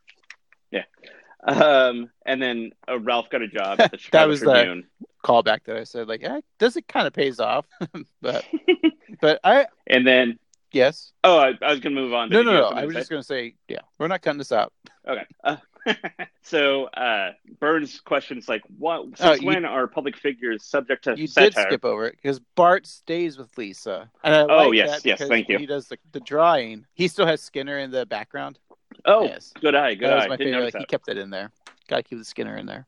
Yeah. 0.70 0.85
Um, 1.47 2.11
and 2.26 2.43
then 2.43 2.72
uh, 2.89 2.99
Ralph 3.01 3.31
got 3.31 3.43
a 3.43 3.49
job 3.49 3.81
at 3.81 3.91
the 3.91 3.97
That 3.97 4.01
Chicago 4.01 4.29
was 4.29 4.41
the- 4.41 4.53
Tribune. 4.53 4.87
Callback 5.29 5.64
that 5.64 5.76
I 5.76 5.85
said, 5.85 6.09
like, 6.09 6.24
eh, 6.24 6.41
does 6.59 6.76
it 6.76 6.89
kind 6.89 7.07
of 7.07 7.12
pays 7.12 7.39
off? 7.39 7.66
but, 8.22 8.45
but 9.20 9.39
I 9.45 9.66
And 9.87 10.07
then, 10.07 10.39
yes, 10.72 11.12
oh, 11.22 11.37
I, 11.39 11.49
I 11.61 11.70
was 11.70 11.81
going 11.81 11.95
to 11.95 12.01
move 12.01 12.14
on. 12.14 12.31
no, 12.31 12.43
no, 12.43 12.53
no. 12.53 12.68
I 12.68 12.87
was 12.87 12.95
say? 12.95 13.01
just 13.01 13.11
gonna 13.11 13.22
say, 13.22 13.55
yeah, 13.68 13.81
we're 13.99 14.09
not 14.09 14.22
cutting 14.22 14.39
this 14.39 14.53
out. 14.53 14.72
Okay. 15.07 15.24
Uh, 15.45 15.57
so 16.43 16.85
uh, 16.87 17.33
Burns 17.61 18.01
questions 18.01 18.49
like, 18.49 18.62
"What? 18.79 19.01
Oh, 19.01 19.11
Since 19.16 19.41
you- 19.43 19.47
when 19.49 19.64
are 19.64 19.87
public 19.87 20.16
figures 20.16 20.64
subject 20.64 21.05
to 21.05 21.18
You 21.18 21.26
satire?" 21.26 21.51
did 21.64 21.68
skip 21.68 21.85
over 21.85 22.07
it 22.07 22.16
because 22.20 22.41
Bart 22.57 22.87
stays 22.87 23.39
with 23.39 23.57
Lisa. 23.59 24.11
And 24.24 24.35
I 24.35 24.41
Oh, 24.43 24.68
like 24.68 24.74
yes, 24.76 24.89
that 24.91 25.07
yes, 25.07 25.18
because 25.18 25.29
thank 25.31 25.49
you. 25.49 25.59
He 25.59 25.66
does 25.66 25.89
the, 25.89 25.99
the 26.12 26.20
drawing. 26.20 26.87
He 26.95 27.09
still 27.09 27.26
has 27.26 27.41
Skinner 27.43 27.79
in 27.79 27.91
the 27.91 28.05
background. 28.07 28.59
Oh, 29.05 29.24
yes, 29.24 29.53
good 29.61 29.74
eye, 29.74 29.95
good 29.95 30.09
that 30.11 30.16
was 30.16 30.24
eye. 30.24 30.29
my 30.29 30.37
Didn't 30.37 30.53
favorite. 30.53 30.61
notice 30.61 30.74
Like, 30.74 30.81
he 30.83 30.87
kept 30.87 31.07
that 31.07 31.16
in 31.18 31.31
there. 31.31 31.51
Got 31.89 31.97
to 31.99 32.03
keep 32.03 32.18
the 32.18 32.24
Skinner 32.24 32.57
in 32.57 32.66
there. 32.66 32.87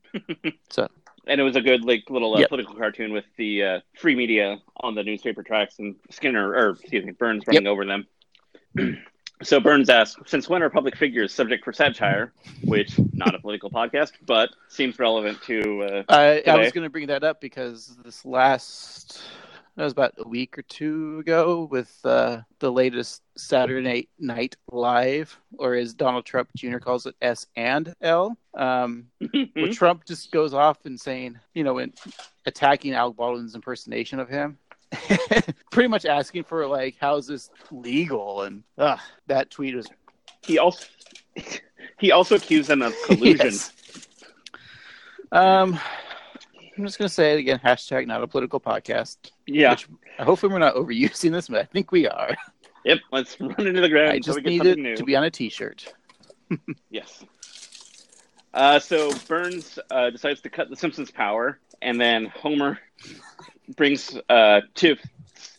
And 1.31 1.39
it 1.39 1.45
was 1.45 1.55
a 1.55 1.61
good 1.61 1.85
like 1.85 2.09
little 2.09 2.35
uh, 2.35 2.39
Yep. 2.39 2.49
political 2.49 2.75
cartoon 2.75 3.13
with 3.13 3.23
the 3.37 3.63
uh, 3.63 3.79
free 3.97 4.15
media 4.15 4.59
on 4.81 4.95
the 4.95 5.03
newspaper 5.03 5.43
tracks 5.43 5.79
and 5.79 5.95
Skinner 6.09 6.49
or 6.49 6.71
excuse 6.71 7.05
me, 7.05 7.13
Burns 7.13 7.47
running 7.47 7.67
over 7.67 7.85
them. 7.85 8.05
so 9.41 9.61
Burns 9.61 9.89
asks, 9.89 10.29
"Since 10.29 10.49
when 10.49 10.61
are 10.61 10.69
public 10.69 10.97
figures 10.97 11.33
subject 11.33 11.63
for 11.63 11.71
satire?" 11.71 12.33
Which 12.65 12.99
not 13.13 13.33
a 13.33 13.39
political 13.39 13.71
podcast, 13.71 14.11
but 14.25 14.49
seems 14.67 14.99
relevant 14.99 15.41
to. 15.43 15.83
Uh, 15.83 16.03
I, 16.09 16.43
I 16.45 16.57
was 16.57 16.73
going 16.73 16.83
to 16.83 16.89
bring 16.89 17.07
that 17.07 17.23
up 17.23 17.39
because 17.39 17.95
this 18.03 18.25
last 18.25 19.21
that 19.75 19.83
was 19.83 19.93
about 19.93 20.13
a 20.17 20.27
week 20.27 20.57
or 20.57 20.63
two 20.63 21.19
ago 21.19 21.67
with 21.71 21.97
uh, 22.03 22.41
the 22.59 22.71
latest 22.71 23.21
Saturday 23.37 24.09
Night 24.19 24.55
Live, 24.71 25.37
or 25.57 25.75
as 25.75 25.93
Donald 25.93 26.25
Trump 26.25 26.49
Jr. 26.55 26.77
calls 26.77 27.05
it, 27.05 27.15
S 27.21 27.47
and 27.55 27.93
L. 28.01 28.37
Um, 28.53 29.07
where 29.53 29.71
Trump 29.71 30.05
just 30.05 30.31
goes 30.31 30.53
off 30.53 30.85
and 30.85 30.99
saying, 30.99 31.39
you 31.53 31.63
know, 31.63 31.77
in 31.77 31.93
attacking 32.45 32.93
Alec 32.93 33.15
Baldwin's 33.15 33.55
impersonation 33.55 34.19
of 34.19 34.27
him. 34.27 34.57
Pretty 35.71 35.87
much 35.87 36.05
asking 36.05 36.43
for 36.43 36.67
like, 36.67 36.97
how's 36.99 37.27
this 37.27 37.49
legal? 37.71 38.41
And 38.41 38.63
uh, 38.77 38.97
that 39.27 39.49
tweet 39.49 39.75
was 39.75 39.87
he 40.41 40.59
also 40.59 40.85
he 41.99 42.11
also 42.11 42.35
accused 42.35 42.69
them 42.69 42.81
of 42.81 42.93
collusion. 43.05 43.45
Yes. 43.45 43.71
Um, 45.31 45.79
I'm 46.81 46.87
just 46.87 46.97
gonna 46.97 47.09
say 47.09 47.33
it 47.33 47.37
again. 47.37 47.59
Hashtag 47.63 48.07
not 48.07 48.23
a 48.23 48.27
political 48.27 48.59
podcast. 48.59 49.17
Yeah. 49.45 49.69
Which 49.69 49.87
hopefully 50.17 50.51
we're 50.51 50.57
not 50.57 50.73
overusing 50.73 51.31
this, 51.31 51.47
but 51.47 51.59
I 51.59 51.65
think 51.65 51.91
we 51.91 52.07
are. 52.07 52.35
Yep. 52.85 52.97
Let's 53.11 53.39
run 53.39 53.67
into 53.67 53.81
the 53.81 53.89
ground. 53.89 54.13
I 54.13 54.17
just 54.17 54.37
we 54.37 54.41
get 54.41 54.49
need 54.49 54.65
it 54.65 54.79
new. 54.79 54.95
to 54.95 55.03
be 55.03 55.15
on 55.15 55.23
a 55.23 55.29
T-shirt. 55.29 55.93
Yes. 56.89 57.23
Uh, 58.53 58.79
so 58.79 59.13
Burns 59.27 59.77
uh, 59.91 60.09
decides 60.09 60.41
to 60.41 60.49
cut 60.49 60.71
the 60.71 60.75
Simpsons' 60.75 61.11
power, 61.11 61.59
and 61.83 62.01
then 62.01 62.25
Homer 62.25 62.79
brings 63.77 64.17
uh, 64.27 64.61
to 64.73 64.95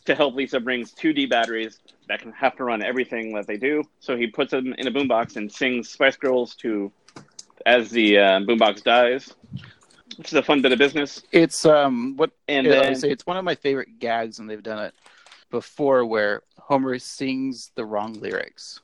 to 0.05 0.14
help 0.16 0.35
Lisa 0.35 0.59
brings 0.59 0.91
two 0.91 1.12
D 1.12 1.27
batteries 1.27 1.79
that 2.09 2.20
can 2.20 2.33
have 2.33 2.57
to 2.57 2.64
run 2.64 2.83
everything 2.83 3.33
that 3.35 3.47
they 3.47 3.57
do. 3.57 3.85
So 4.01 4.16
he 4.16 4.27
puts 4.27 4.51
them 4.51 4.75
in 4.77 4.89
a 4.89 4.91
boombox 4.91 5.37
and 5.37 5.51
sings 5.51 5.89
Spice 5.89 6.16
Girls 6.16 6.57
to 6.57 6.91
as 7.64 7.91
the 7.91 8.18
uh, 8.18 8.41
boombox 8.41 8.83
dies, 8.83 9.33
which 10.17 10.29
is 10.29 10.35
a 10.35 10.43
fun 10.43 10.63
bit 10.63 10.73
of 10.73 10.79
business. 10.79 11.23
It's 11.33 11.65
um 11.67 12.17
what 12.17 12.31
And 12.49 12.67
yeah, 12.67 12.83
then 12.83 12.95
say 12.97 13.11
it's 13.11 13.27
one 13.27 13.37
of 13.37 13.45
my 13.45 13.55
favorite 13.55 13.99
gags, 13.99 14.39
and 14.39 14.49
they've 14.49 14.63
done 14.63 14.85
it 14.85 14.95
before, 15.51 16.05
where 16.05 16.43
Homer 16.59 16.99
sings 16.99 17.71
the 17.75 17.85
wrong 17.85 18.15
lyrics, 18.15 18.81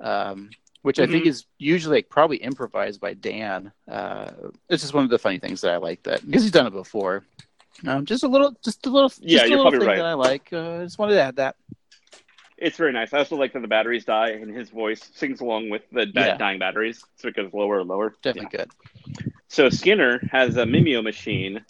um, 0.00 0.50
which 0.82 0.98
I 1.00 1.06
think 1.06 1.24
Mhm. 1.24 1.28
is 1.28 1.46
usually 1.58 1.98
like, 1.98 2.08
probably 2.10 2.36
improvised 2.38 3.00
by 3.00 3.14
Dan. 3.14 3.72
Uh, 3.88 4.32
it's 4.68 4.82
just 4.82 4.94
one 4.94 5.04
of 5.04 5.10
the 5.10 5.18
funny 5.18 5.38
things 5.38 5.60
that 5.62 5.72
I 5.72 5.76
like 5.78 6.02
that 6.04 6.24
because 6.26 6.42
he's 6.42 6.50
done 6.50 6.66
it 6.66 6.72
before. 6.72 7.24
Um, 7.86 8.04
just 8.04 8.22
a 8.22 8.28
little, 8.28 8.54
just 8.62 8.86
a 8.86 8.90
little, 8.90 9.08
just 9.08 9.22
Yeah, 9.22 9.44
a 9.44 9.48
you're 9.48 9.56
little 9.58 9.70
probably 9.70 9.78
thing 9.80 9.88
right. 9.88 9.96
that 9.96 10.06
I 10.06 10.12
like. 10.14 10.48
Uh, 10.52 10.80
I 10.80 10.84
just 10.84 10.98
wanted 10.98 11.14
to 11.14 11.22
add 11.22 11.36
that. 11.36 11.56
it's 12.58 12.76
very 12.76 12.92
nice. 12.92 13.12
I 13.12 13.18
also 13.18 13.36
like 13.36 13.52
that 13.54 13.60
the 13.62 13.68
batteries 13.68 14.04
die, 14.04 14.30
and 14.30 14.54
his 14.54 14.70
voice 14.70 15.10
sings 15.14 15.40
along 15.40 15.70
with 15.70 15.82
the 15.90 16.06
Yeah. 16.06 16.36
dying 16.36 16.58
batteries, 16.58 17.02
so 17.16 17.28
it 17.28 17.34
goes 17.34 17.52
lower 17.52 17.80
and 17.80 17.88
lower. 17.88 18.14
Definitely 18.22 18.56
good. 18.56 18.70
So 19.52 19.68
Skinner 19.68 20.18
has 20.32 20.56
a 20.56 20.64
Mimeo 20.64 21.02
machine 21.04 21.62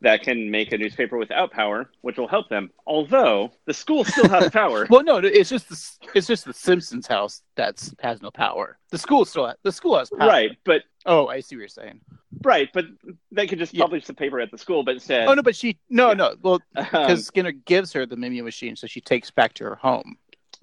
that 0.00 0.22
can 0.22 0.50
make 0.50 0.72
a 0.72 0.78
newspaper 0.78 1.18
without 1.18 1.50
power, 1.52 1.90
which 2.00 2.16
will 2.16 2.28
help 2.28 2.48
them. 2.48 2.70
Although 2.86 3.50
the 3.66 3.74
school 3.74 4.04
still 4.06 4.26
has 4.30 4.48
power. 4.50 4.86
Well, 4.90 5.02
no, 5.04 5.18
it's 5.18 5.50
just 5.50 5.68
the 5.68 6.08
it's 6.14 6.26
just 6.26 6.46
the 6.46 6.54
Simpsons 6.54 7.06
house 7.06 7.42
that's 7.54 7.94
has 8.00 8.22
no 8.22 8.30
power. 8.30 8.78
The 8.90 8.96
school 8.96 9.26
still 9.26 9.52
the 9.62 9.70
school 9.72 9.98
has 9.98 10.08
power. 10.08 10.28
right, 10.28 10.56
but 10.64 10.84
Oh, 11.04 11.26
I 11.28 11.40
see 11.40 11.56
what 11.56 11.60
you're 11.60 11.68
saying. 11.68 12.00
right, 12.42 12.70
but 12.72 12.86
they 13.30 13.46
could 13.46 13.58
just 13.58 13.74
Yeah. 13.74 13.84
publish 13.84 14.06
the 14.06 14.14
paper 14.14 14.40
at 14.40 14.50
the 14.50 14.58
school, 14.58 14.82
but 14.82 14.94
instead, 14.94 15.28
Oh 15.28 15.34
no, 15.34 15.42
but 15.42 15.54
she 15.54 15.76
no 15.90 16.08
Yeah. 16.08 16.14
no 16.14 16.36
well 16.40 16.54
um, 16.76 16.84
because 16.84 17.26
Skinner 17.26 17.52
gives 17.52 17.92
her 17.92 18.06
the 18.06 18.16
Mimeo 18.16 18.44
machine, 18.44 18.76
so 18.76 18.86
she 18.86 19.02
takes 19.02 19.30
back 19.30 19.52
to 19.54 19.64
her 19.64 19.74
home. 19.76 20.16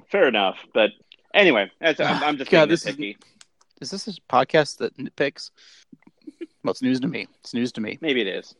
fair 0.10 0.28
enough. 0.28 0.58
But 0.74 0.90
anyway, 1.36 1.70
I'm, 1.82 1.96
I'm 2.00 2.38
just 2.38 2.50
God, 2.56 2.62
being 2.66 2.70
this 2.70 2.88
is- 2.88 2.98
Is 3.80 3.92
this 3.92 4.08
a 4.08 4.14
podcast 4.28 4.78
that 4.78 4.98
nitpicks? 4.98 5.52
Well, 6.64 6.72
it's 6.72 6.82
news 6.82 7.00
to 7.02 7.08
me. 7.08 7.28
It's 7.42 7.54
news 7.54 7.72
to 7.74 7.82
me. 7.82 7.98
Maybe 8.02 8.22
it 8.22 8.28
is. 8.28 8.56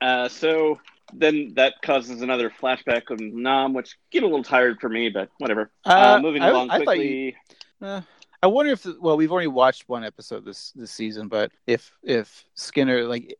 Uh, 0.00 0.28
so 0.28 0.80
then 1.12 1.52
that 1.56 1.74
causes 1.82 2.22
another 2.22 2.50
flashback 2.50 3.10
of 3.10 3.20
Nam, 3.20 3.72
which 3.74 3.96
get 4.10 4.22
a 4.22 4.26
little 4.26 4.42
tired 4.42 4.80
for 4.80 4.88
me, 4.88 5.08
but 5.08 5.28
whatever. 5.38 5.70
Uh, 5.84 6.16
Uh, 6.16 6.20
moving 6.20 6.42
I- 6.42 6.48
along 6.48 6.70
I 6.70 6.76
quickly. 6.78 7.36
Uh, 7.80 8.00
I 8.42 8.46
wonder 8.48 8.72
if 8.72 8.86
well, 9.00 9.16
we've 9.16 9.32
only 9.32 9.46
watched 9.46 9.88
one 9.88 10.04
episode 10.04 10.44
this 10.44 10.72
this 10.72 10.90
season, 10.90 11.28
but 11.28 11.50
if 11.66 11.92
if 12.02 12.44
Skinner 12.54 13.04
like 13.04 13.38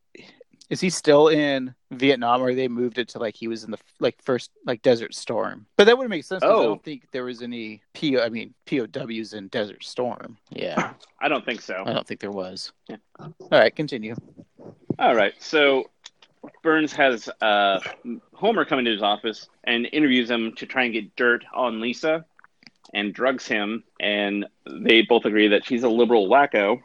is 0.69 0.81
he 0.81 0.89
still 0.89 1.29
in 1.29 1.73
Vietnam 1.91 2.41
or 2.41 2.53
they 2.53 2.67
moved 2.67 2.97
it 2.97 3.07
to 3.09 3.19
like 3.19 3.35
he 3.35 3.47
was 3.47 3.63
in 3.63 3.71
the 3.71 3.77
like 3.99 4.21
first 4.21 4.51
like 4.65 4.81
Desert 4.81 5.13
Storm? 5.15 5.65
But 5.77 5.85
that 5.85 5.97
would 5.97 6.09
make 6.09 6.23
sense. 6.23 6.41
'cause 6.43 6.49
I 6.51 6.53
Oh. 6.53 6.63
don't 6.63 6.83
think 6.83 7.07
there 7.11 7.23
was 7.23 7.41
any 7.41 7.81
P. 7.93 8.19
I 8.19 8.29
mean 8.29 8.53
POWs 8.65 9.33
in 9.33 9.47
Desert 9.47 9.83
Storm. 9.83 10.37
Yeah, 10.49 10.93
I 11.21 11.27
don't 11.27 11.45
think 11.45 11.61
so. 11.61 11.83
I 11.85 11.93
don't 11.93 12.05
think 12.07 12.19
there 12.19 12.31
was. 12.31 12.71
Yeah. 12.89 12.97
All 13.19 13.33
right, 13.51 13.75
continue. 13.75 14.15
All 14.99 15.15
right. 15.15 15.33
So 15.39 15.89
Burns 16.63 16.93
has 16.93 17.29
uh, 17.41 17.79
Homer 18.33 18.65
come 18.65 18.79
into 18.79 18.91
his 18.91 19.01
office 19.01 19.49
and 19.63 19.87
interviews 19.91 20.29
him 20.29 20.53
to 20.55 20.65
try 20.65 20.83
and 20.85 20.93
get 20.93 21.15
dirt 21.15 21.43
on 21.53 21.79
Lisa 21.81 22.25
and 22.93 23.13
drugs 23.13 23.47
him. 23.47 23.83
And 23.99 24.45
they 24.65 25.01
both 25.01 25.25
agree 25.25 25.47
that 25.49 25.65
she's 25.65 25.83
a 25.83 25.89
liberal 25.89 26.27
wacko. 26.29 26.79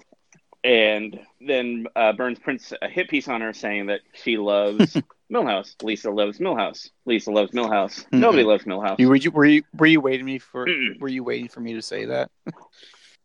And 0.64 1.18
then 1.40 1.86
uh, 1.96 2.12
Burns 2.12 2.38
prints 2.38 2.72
a 2.80 2.88
hit 2.88 3.08
piece 3.08 3.26
on 3.26 3.40
her 3.40 3.52
saying 3.52 3.86
that 3.86 4.00
she 4.12 4.38
loves 4.38 4.96
Milhouse. 5.32 5.74
Lisa 5.82 6.10
loves 6.10 6.38
Milhouse. 6.38 6.90
Lisa 7.04 7.32
loves 7.32 7.50
Milhouse. 7.52 8.04
Nobody 8.12 8.44
loves 8.44 8.64
Milhouse. 8.64 8.98
You, 8.98 9.08
were 9.08 9.16
you 9.16 9.30
were 9.30 9.44
you 9.44 9.64
were 9.76 9.86
you 9.86 10.00
waiting 10.00 10.26
me 10.26 10.38
for 10.38 10.66
Mm-mm. 10.66 11.00
were 11.00 11.08
you 11.08 11.24
waiting 11.24 11.48
for 11.48 11.60
me 11.60 11.74
to 11.74 11.82
say 11.82 12.04
that? 12.04 12.30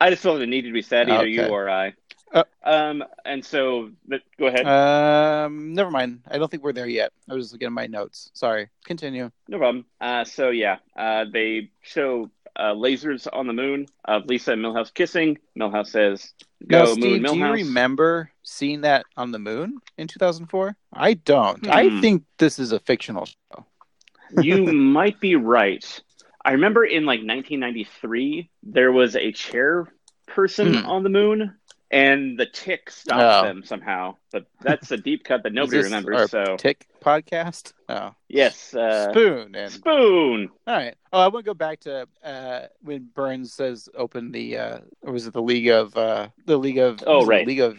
I 0.01 0.09
just 0.09 0.23
felt 0.23 0.41
it 0.41 0.47
needed 0.47 0.69
to 0.69 0.73
be 0.73 0.81
said, 0.81 1.09
either 1.09 1.27
you 1.27 1.45
or 1.45 1.69
I. 1.69 1.93
Uh, 2.31 2.43
um, 2.63 3.03
and 3.25 3.43
so, 3.43 3.91
but 4.07 4.21
go 4.37 4.47
ahead. 4.47 4.67
Um, 4.67 5.73
never 5.73 5.89
mind. 5.89 6.21
I 6.27 6.37
don't 6.37 6.51
think 6.51 6.63
we're 6.63 6.73
there 6.73 6.87
yet. 6.87 7.13
I 7.29 7.33
was 7.33 7.51
looking 7.51 7.67
at 7.67 7.71
my 7.71 7.87
notes. 7.87 8.29
Sorry. 8.33 8.69
Continue. 8.85 9.31
No 9.47 9.57
problem. 9.57 9.85
Uh, 10.01 10.23
so 10.23 10.49
yeah, 10.49 10.77
uh, 10.95 11.25
they 11.31 11.71
show 11.81 12.29
uh, 12.57 12.73
lasers 12.73 13.27
on 13.31 13.47
the 13.47 13.53
moon 13.53 13.85
of 14.05 14.25
Lisa 14.25 14.53
and 14.53 14.61
Milhouse 14.63 14.93
kissing. 14.93 15.37
Milhouse 15.57 15.87
says, 15.87 16.33
"Go 16.67 16.79
Now, 16.79 16.85
moon, 16.85 16.93
Steve, 17.01 17.25
do 17.25 17.37
you 17.37 17.51
remember 17.51 18.31
seeing 18.43 18.81
that 18.81 19.05
on 19.15 19.31
the 19.31 19.39
moon 19.39 19.77
in 19.97 20.07
2004? 20.07 20.75
I 20.93 21.13
don't. 21.13 21.63
Hmm. 21.65 21.71
I 21.71 22.01
think 22.01 22.23
this 22.39 22.59
is 22.59 22.71
a 22.71 22.79
fictional 22.79 23.25
show. 23.25 23.65
you 24.41 24.65
might 24.73 25.19
be 25.19 25.35
right. 25.35 25.85
I 26.43 26.51
remember 26.51 26.83
in 26.85 27.05
like 27.05 27.19
1993 27.19 28.49
there 28.63 28.91
was 28.91 29.15
a 29.15 29.31
chair 29.31 29.87
person 30.27 30.73
Hmm. 30.75 30.85
on 30.85 31.03
the 31.03 31.09
moon, 31.09 31.55
and 31.91 32.37
the 32.37 32.45
tick 32.45 32.89
stopped 32.89 33.45
Oh. 33.45 33.47
them 33.47 33.63
somehow. 33.63 34.15
But 34.31 34.45
that's 34.61 34.91
a 34.91 34.97
deep 34.97 35.23
cut 35.23 35.43
that 35.43 35.53
nobody 35.53 35.77
remembers. 35.83 36.31
So 36.31 36.55
Tick 36.57 36.85
podcast. 37.07 37.71
Oh, 37.87 38.11
yes, 38.27 38.73
uh, 38.75 39.09
Spoon 39.11 39.55
and 39.55 39.71
spoon. 39.71 40.49
all 40.67 40.75
right. 40.75 40.95
Oh, 41.13 41.21
I 41.21 41.27
want 41.29 41.45
to 41.45 41.49
go 41.49 41.53
back 41.53 41.79
to 41.81 42.05
uh, 42.23 42.61
when 42.81 43.07
Burns 43.15 43.53
says 43.53 43.87
open 43.95 44.31
the 44.31 44.57
uh, 44.57 44.79
or 45.03 45.13
was 45.13 45.25
it 45.25 45.33
the 45.33 45.41
League 45.41 45.69
of 45.69 45.95
uh, 45.95 46.27
the 46.45 46.57
League 46.57 46.79
of 46.79 47.01
Oh, 47.07 47.25
right. 47.25 47.47
League 47.47 47.61
of 47.61 47.77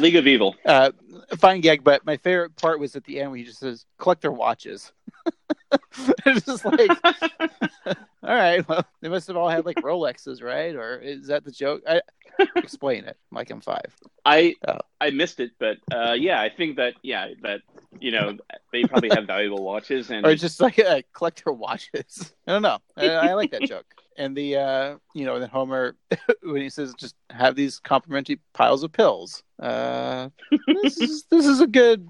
League 0.00 0.16
of 0.16 0.26
Evil. 0.26 0.56
uh, 0.64 0.90
fine 1.38 1.60
gag. 1.60 1.84
But 1.84 2.04
my 2.04 2.16
favorite 2.16 2.56
part 2.56 2.80
was 2.80 2.96
at 2.96 3.04
the 3.04 3.20
end 3.20 3.30
when 3.30 3.38
he 3.38 3.44
just 3.46 3.60
says 3.60 3.86
collect 3.98 4.22
their 4.22 4.32
watches. 4.32 4.92
it's 6.26 6.46
just 6.46 6.64
like 6.64 6.90
all 7.86 7.94
right. 8.22 8.66
Well, 8.68 8.84
they 9.00 9.08
must 9.08 9.26
have 9.28 9.36
all 9.36 9.48
had 9.48 9.66
like 9.66 9.76
Rolexes, 9.76 10.42
right? 10.42 10.74
Or 10.74 10.96
is 10.96 11.28
that 11.28 11.44
the 11.44 11.50
joke? 11.50 11.82
I 11.88 12.00
explain 12.56 13.04
it. 13.04 13.16
Like 13.32 13.50
I'm 13.50 13.60
five. 13.60 13.94
I 14.24 14.54
Oh. 14.66 14.78
I 15.00 15.10
missed 15.10 15.40
it, 15.40 15.52
but 15.58 15.78
uh, 15.92 16.12
yeah, 16.12 16.40
I 16.40 16.48
think 16.48 16.76
that 16.76 16.94
yeah 17.02 17.28
that 17.42 17.60
you 18.00 18.10
know 18.10 18.36
they 18.72 18.84
probably 18.84 19.10
have 19.10 19.26
valuable 19.26 19.62
watches 19.62 20.10
and 20.10 20.26
or 20.26 20.34
just 20.34 20.60
like 20.60 20.78
uh, 20.78 21.02
collect 21.12 21.42
her 21.44 21.52
watches. 21.52 22.32
I 22.46 22.52
don't 22.52 22.62
know. 22.62 22.78
I, 22.96 23.08
I 23.10 23.34
like 23.34 23.50
that 23.52 23.62
joke. 23.62 23.86
And 24.18 24.34
the 24.36 24.56
uh, 24.56 24.96
you 25.14 25.26
know, 25.26 25.38
then 25.38 25.50
Homer 25.50 25.96
when 26.42 26.62
he 26.62 26.70
says 26.70 26.94
just 26.94 27.14
have 27.30 27.54
these 27.54 27.78
complimentary 27.80 28.40
piles 28.54 28.82
of 28.82 28.92
pills. 28.92 29.42
Uh, 29.60 30.30
this 30.82 30.98
is 30.98 31.24
this 31.30 31.46
is 31.46 31.60
a 31.60 31.66
good. 31.66 32.08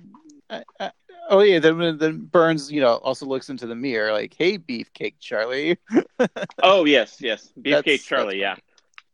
I, 0.48 0.62
I, 0.78 0.90
oh 1.28 1.40
yeah, 1.40 1.58
then 1.58 1.98
then 1.98 2.18
Burns 2.20 2.70
you 2.70 2.80
know 2.80 2.96
also 2.96 3.26
looks 3.26 3.48
into 3.50 3.66
the 3.66 3.74
mirror 3.74 4.12
like, 4.12 4.34
hey, 4.36 4.58
Beefcake 4.58 5.14
Charlie. 5.20 5.78
oh 6.62 6.84
yes 6.84 7.16
yes 7.20 7.50
That's- 7.56 7.82
Beefcake 7.82 8.04
Charlie 8.04 8.40
yeah 8.40 8.56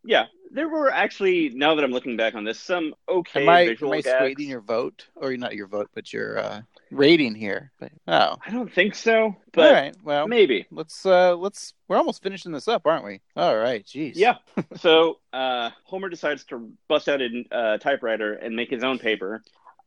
yeah 0.04 0.26
there 0.52 0.68
were 0.68 0.90
actually 0.90 1.48
now 1.50 1.74
that 1.74 1.84
I'm 1.84 1.90
looking 1.90 2.16
back 2.16 2.34
on 2.34 2.44
this 2.44 2.60
some 2.60 2.94
okay 3.08 3.42
am 3.42 3.48
I 3.48 3.66
visual 3.66 3.94
am 3.94 3.98
I 3.98 4.02
gags. 4.02 4.44
your 4.44 4.60
vote 4.60 5.06
or 5.16 5.36
not 5.36 5.54
your 5.54 5.66
vote, 5.66 5.88
but 5.94 6.12
your 6.12 6.38
uh, 6.38 6.60
rating 6.90 7.34
here? 7.34 7.72
But, 7.80 7.92
oh, 8.06 8.36
I 8.46 8.50
don't 8.50 8.72
think 8.72 8.94
so, 8.94 9.34
but 9.52 9.66
all 9.68 9.72
right. 9.72 9.96
Well, 10.04 10.28
maybe 10.28 10.66
let's 10.70 11.04
uh 11.06 11.34
let's 11.36 11.72
we're 11.88 11.96
almost 11.96 12.22
finishing 12.22 12.52
this 12.52 12.68
up, 12.68 12.86
aren't 12.86 13.04
we? 13.04 13.20
All 13.36 13.56
right. 13.56 13.84
Jeez. 13.84 14.12
yeah. 14.14 14.36
so 14.76 15.18
uh, 15.32 15.70
Homer 15.84 16.08
decides 16.08 16.44
to 16.46 16.70
bust 16.88 17.08
out 17.08 17.20
a 17.22 17.44
uh, 17.50 17.78
typewriter 17.78 18.34
and 18.34 18.54
make 18.54 18.70
his 18.70 18.84
own 18.84 18.98
paper. 18.98 19.42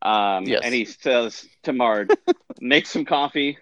Um, 0.05 0.45
Yes. 0.45 0.61
And 0.63 0.73
he 0.73 0.85
says 0.85 1.47
to 1.63 1.73
Marge, 1.73 2.09
"Make 2.61 2.85
some 2.87 3.05
coffee, 3.05 3.57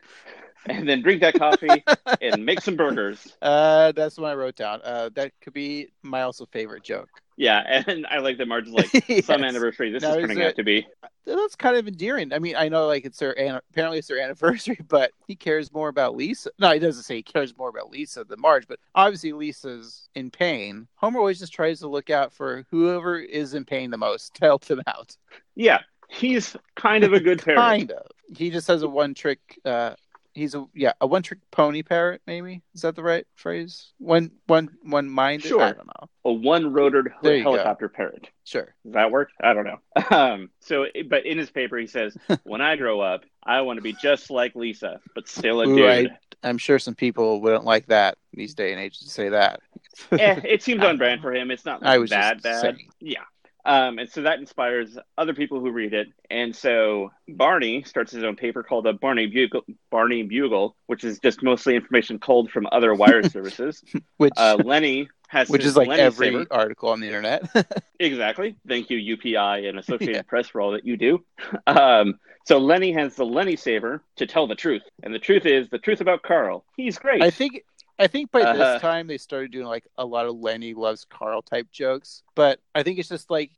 and 0.67 0.87
then 0.87 1.01
drink 1.01 1.21
that 1.21 1.35
coffee 1.35 1.83
and 2.21 2.45
make 2.45 2.61
some 2.61 2.75
burgers." 2.75 3.35
Uh, 3.41 3.91
that's 3.93 4.17
what 4.17 4.29
I 4.29 4.35
wrote 4.35 4.55
down. 4.55 4.81
Uh, 4.83 5.09
that 5.15 5.31
could 5.41 5.53
be 5.53 5.87
my 6.01 6.21
also 6.23 6.45
favorite 6.47 6.83
joke. 6.83 7.09
Yeah, 7.35 7.81
and 7.87 8.05
I 8.11 8.19
like 8.19 8.37
that 8.37 8.47
Marge 8.47 8.67
is 8.67 8.73
like, 8.73 8.91
Yes. 9.09 9.25
"Some 9.25 9.43
anniversary 9.43 9.89
this 9.91 10.03
Now, 10.03 10.11
is 10.11 10.17
is 10.17 10.21
turning 10.23 10.39
it- 10.39 10.47
out 10.47 10.55
to 10.57 10.63
be." 10.63 10.85
That's 11.25 11.55
kind 11.55 11.77
of 11.77 11.87
endearing. 11.87 12.33
I 12.33 12.39
mean, 12.39 12.57
I 12.57 12.67
know 12.67 12.85
like 12.85 13.05
it's 13.05 13.17
their 13.17 13.31
an- 13.39 13.61
apparently 13.71 13.97
it's 13.97 14.09
their 14.09 14.19
anniversary, 14.19 14.77
but 14.89 15.11
he 15.25 15.35
cares 15.37 15.71
more 15.71 15.87
about 15.87 16.17
Lisa. 16.17 16.49
No, 16.59 16.69
he 16.71 16.79
doesn't 16.79 17.03
say 17.03 17.15
he 17.15 17.23
cares 17.23 17.57
more 17.57 17.69
about 17.69 17.89
Lisa 17.89 18.25
than 18.25 18.41
Marge, 18.41 18.67
but 18.67 18.77
obviously 18.93 19.31
Lisa's 19.31 20.09
in 20.15 20.29
pain. 20.29 20.85
Homer 20.95 21.19
always 21.19 21.39
just 21.39 21.53
tries 21.53 21.79
to 21.79 21.87
look 21.87 22.09
out 22.09 22.33
for 22.33 22.65
whoever 22.71 23.17
is 23.17 23.53
in 23.53 23.63
pain 23.63 23.89
the 23.89 23.97
most 23.97 24.33
to 24.35 24.41
help 24.45 24.65
them 24.65 24.81
out. 24.85 25.15
Yeah, 25.55 25.79
he's 26.09 26.55
kind 26.75 27.03
of 27.03 27.13
a 27.13 27.19
good 27.19 27.43
parrot. 27.43 27.57
Kind 27.59 27.91
of. 27.91 28.05
He 28.35 28.49
just 28.49 28.67
has 28.67 28.81
a 28.83 28.87
one 28.89 29.13
trick. 29.13 29.39
Uh, 29.65 29.95
he's 30.33 30.55
a 30.55 30.65
yeah 30.73 30.93
a 31.01 31.05
one 31.07 31.21
trick 31.21 31.39
pony 31.51 31.83
parrot. 31.83 32.21
Maybe 32.25 32.61
is 32.73 32.81
that 32.81 32.95
the 32.95 33.03
right 33.03 33.25
phrase? 33.35 33.91
One 33.99 34.31
one 34.47 34.69
one 34.83 35.09
minded. 35.09 35.47
Sure. 35.49 35.61
I 35.61 35.71
don't 35.73 35.87
know. 35.87 36.09
A 36.25 36.31
one-rotored 36.31 37.11
There 37.21 37.35
you 37.35 37.43
go. 37.43 37.51
helicopter 37.51 37.89
parrot. 37.89 38.29
Sure. 38.45 38.73
Does 38.85 38.93
that 38.93 39.11
work? 39.11 39.29
I 39.43 39.53
don't 39.53 39.65
know. 39.65 39.79
Um, 40.09 40.49
so, 40.59 40.85
but 41.09 41.25
in 41.25 41.37
his 41.37 41.49
paper, 41.49 41.77
he 41.77 41.87
says, 41.87 42.15
"When 42.43 42.61
I 42.61 42.75
grow 42.77 43.01
up, 43.01 43.23
I 43.43 43.61
want 43.61 43.77
to 43.77 43.81
be 43.81 43.93
just 43.93 44.29
like 44.31 44.55
Lisa, 44.55 44.99
but 45.15 45.27
still 45.27 45.61
a 45.61 45.67
Ooh, 45.67 45.75
dude." 45.75 46.09
I- 46.11 46.17
I'm 46.45 46.57
sure 46.57 46.77
some 46.77 46.93
people 46.95 47.39
wouldn't 47.39 47.63
like 47.63 47.85
that 47.87 48.17
these 48.33 48.53
day 48.53 48.73
and 48.73 48.81
age 48.81 48.99
to 48.99 49.09
say 49.09 49.29
that. 49.29 49.61
eh, 50.11 50.41
it 50.43 50.61
seems 50.61 50.83
on 50.83 50.97
brand 50.97 51.21
for 51.21 51.33
him. 51.33 51.51
It's 51.51 51.63
not 51.65 51.85
I 51.85 51.97
was 51.99 52.09
bad, 52.09 52.41
bad. 52.41 52.61
saying. 52.61 52.89
Yeah. 52.99 53.21
Um, 53.65 53.97
and 53.97 54.09
so 54.09 54.23
that 54.23 54.39
inspires 54.39 54.97
other 55.17 55.33
people 55.33 55.59
who 55.59 55.71
read 55.71 55.93
it. 55.93 56.07
And 56.29 56.53
so 56.55 57.11
Barney 57.29 57.83
starts 57.83 58.11
his 58.11 58.23
own 58.23 58.35
paper 58.35 58.61
called 58.63 58.85
the 58.85 58.93
Barney 58.93 59.27
Bugle, 59.27 59.61
Barney 59.89 60.23
Bugle, 60.23 60.75
which 60.87 61.03
is 61.05 61.19
just 61.19 61.41
mostly 61.43 61.75
information 61.75 62.19
culled 62.19 62.51
from 62.51 62.67
other 62.71 62.93
wire 62.93 63.23
services. 63.29 63.81
which 64.17 64.33
Uh, 64.35 64.57
Lenny 64.63 65.07
has 65.29 65.49
which 65.49 65.63
is 65.63 65.75
like 65.77 65.87
Lenny 65.87 66.01
every 66.01 66.27
Saver. 66.31 66.45
article 66.51 66.89
on 66.89 66.99
the 66.99 67.07
internet. 67.07 67.43
Exactly. 67.99 68.55
Thank 68.67 68.89
you, 68.89 69.15
UPI 69.15 69.69
and 69.69 69.79
Associated 69.79 70.15
Yeah. 70.17 70.21
Press, 70.23 70.49
for 70.49 70.59
all 70.59 70.71
that 70.71 70.85
you 70.85 70.97
do. 70.97 71.23
Um, 71.67 72.19
so 72.45 72.57
Lenny 72.57 72.91
has 72.91 73.15
the 73.15 73.25
Lenny 73.25 73.55
Saver 73.55 74.03
to 74.17 74.25
tell 74.27 74.45
the 74.45 74.55
truth, 74.55 74.81
and 75.03 75.13
the 75.13 75.19
truth 75.19 75.45
is 75.45 75.69
the 75.69 75.77
truth 75.79 76.01
about 76.01 76.21
Carl. 76.23 76.65
He's 76.75 76.97
great. 76.99 77.21
I 77.23 77.29
think 77.29 77.63
I 78.03 78.07
think 78.07 78.31
by 78.31 78.41
Uh-huh. 78.41 78.53
this 78.73 78.81
time 78.81 79.07
they 79.07 79.17
started 79.17 79.51
doing 79.51 79.65
like 79.65 79.87
a 79.97 80.05
lot 80.05 80.25
of 80.25 80.35
Lenny 80.35 80.73
loves 80.73 81.05
Carl 81.05 81.41
type 81.41 81.71
jokes, 81.71 82.23
but 82.35 82.59
I 82.75 82.83
think 82.83 82.99
it's 82.99 83.07
just 83.07 83.29
like 83.31 83.51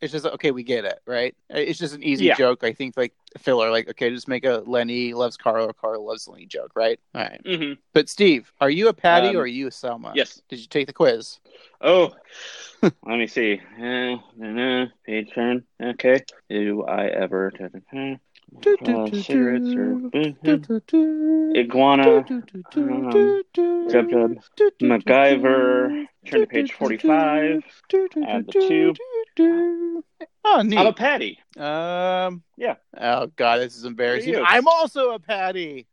it's 0.00 0.12
just 0.12 0.24
okay, 0.24 0.52
we 0.52 0.62
get 0.62 0.84
it, 0.84 1.00
right? 1.04 1.34
It's 1.50 1.78
just 1.78 1.94
an 1.94 2.04
easy 2.04 2.26
Yeah. 2.26 2.36
joke. 2.36 2.62
I 2.62 2.72
think 2.72 2.96
like 2.96 3.12
filler, 3.38 3.70
like 3.70 3.88
okay, 3.90 4.10
just 4.10 4.28
make 4.28 4.44
a 4.44 4.62
Lenny 4.66 5.14
loves 5.14 5.36
Carl 5.36 5.66
or 5.66 5.72
Carl 5.72 6.06
loves 6.06 6.28
Lenny 6.28 6.46
joke, 6.46 6.72
right? 6.76 7.00
All 7.14 7.22
right. 7.22 7.40
hmm 7.44 7.72
But 7.92 8.08
Steve, 8.08 8.52
are 8.60 8.70
you 8.70 8.86
a 8.88 8.92
Patty 8.94 9.30
Um, 9.30 9.36
or 9.36 9.40
are 9.40 9.46
you 9.46 9.66
a 9.66 9.72
Selma? 9.72 10.12
Yes. 10.14 10.40
Did 10.48 10.60
you 10.60 10.66
take 10.68 10.86
the 10.86 10.92
quiz? 10.92 11.40
Oh, 11.80 12.14
let 12.82 13.18
me 13.18 13.26
see. 13.26 13.60
Uh, 13.80 14.16
uh, 14.44 14.86
page 15.04 15.32
turn. 15.34 15.64
Okay. 15.82 16.20
Do 16.48 16.84
I 16.84 17.06
ever 17.08 17.50
uh, 18.56 19.06
cigarettes 19.12 19.74
or 19.74 20.10
iguana? 21.56 22.18
um, 22.18 23.42
Jub 23.88 24.10
Jub. 24.58 24.72
MacGyver. 24.82 26.06
Turn 26.26 26.40
to 26.40 26.46
page 26.46 26.72
forty-five. 26.72 27.62
Add 28.26 28.46
the 28.46 28.94
two. 29.36 30.02
Oh, 30.44 30.62
neat. 30.62 30.78
I'm 30.78 30.86
a 30.86 30.92
Patty. 30.92 31.38
Um. 31.56 32.42
Yeah. 32.56 32.74
Oh 32.98 33.26
God, 33.36 33.58
this 33.58 33.76
is 33.76 33.84
embarrassing. 33.84 34.30
you. 34.32 34.42
I'm 34.44 34.66
also 34.66 35.10
a 35.12 35.18
Patty. 35.18 35.86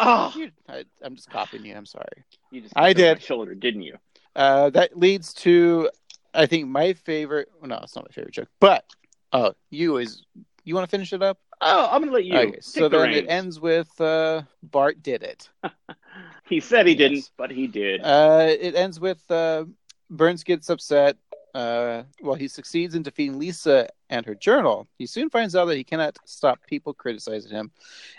Oh, 0.00 0.32
You- 0.36 0.50
I, 0.68 0.84
I'm 1.02 1.14
just 1.16 1.30
copying 1.30 1.64
you. 1.64 1.74
I'm 1.74 1.86
sorry. 1.86 2.24
you 2.50 2.62
just 2.62 2.74
I 2.76 2.88
hit 2.88 2.96
my 2.98 3.02
did. 3.14 3.22
shoulder, 3.22 3.54
didn't 3.54 3.82
you? 3.82 3.96
Uh, 4.34 4.68
that 4.70 4.98
leads 4.98 5.32
to, 5.32 5.88
I 6.34 6.46
think 6.46 6.66
my 6.66 6.92
favorite. 6.94 7.48
well, 7.60 7.68
No, 7.68 7.78
it's 7.82 7.94
not 7.94 8.04
my 8.04 8.12
favorite 8.12 8.34
joke. 8.34 8.48
But 8.58 8.84
oh, 9.32 9.54
you 9.70 9.98
is. 9.98 10.24
You 10.64 10.74
want 10.74 10.88
to 10.88 10.90
finish 10.90 11.12
it 11.12 11.22
up? 11.22 11.38
Oh, 11.64 11.88
I'm 11.90 12.00
gonna 12.02 12.12
let 12.12 12.24
you. 12.24 12.36
okay. 12.38 12.58
So 12.60 12.88
the 12.88 12.98
then 12.98 13.10
it 13.12 13.26
ends 13.28 13.58
with 13.60 14.00
uh, 14.00 14.42
Bart 14.62 15.02
did 15.02 15.22
it. 15.22 15.48
He 16.46 16.60
said 16.60 16.86
he 16.86 16.92
Yes. 16.92 16.98
didn't, 17.10 17.30
but 17.38 17.50
he 17.50 17.66
did. 17.66 18.02
Uh, 18.02 18.46
it 18.50 18.74
ends 18.74 19.00
with 19.00 19.28
uh, 19.30 19.64
Burns 20.10 20.44
gets 20.44 20.68
upset. 20.68 21.16
Uh, 21.54 22.02
well, 22.20 22.34
he 22.34 22.48
succeeds 22.48 22.94
in 22.94 23.02
defeating 23.02 23.38
Lisa 23.38 23.88
and 24.10 24.26
her 24.26 24.34
journal. 24.34 24.86
He 24.98 25.06
soon 25.06 25.30
finds 25.30 25.56
out 25.56 25.64
that 25.66 25.76
he 25.76 25.84
cannot 25.84 26.18
stop 26.26 26.58
people 26.66 26.92
criticizing 26.92 27.52
him. 27.52 27.70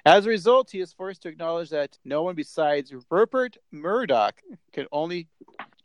As 0.05 0.25
a 0.25 0.29
result, 0.29 0.71
he 0.71 0.79
is 0.79 0.91
forced 0.91 1.21
to 1.23 1.29
acknowledge 1.29 1.69
that 1.69 1.97
no 2.03 2.23
one 2.23 2.33
besides 2.35 2.93
Rupert 3.11 3.57
Murdoch 3.71 4.41
can 4.73 4.87
only 4.91 5.27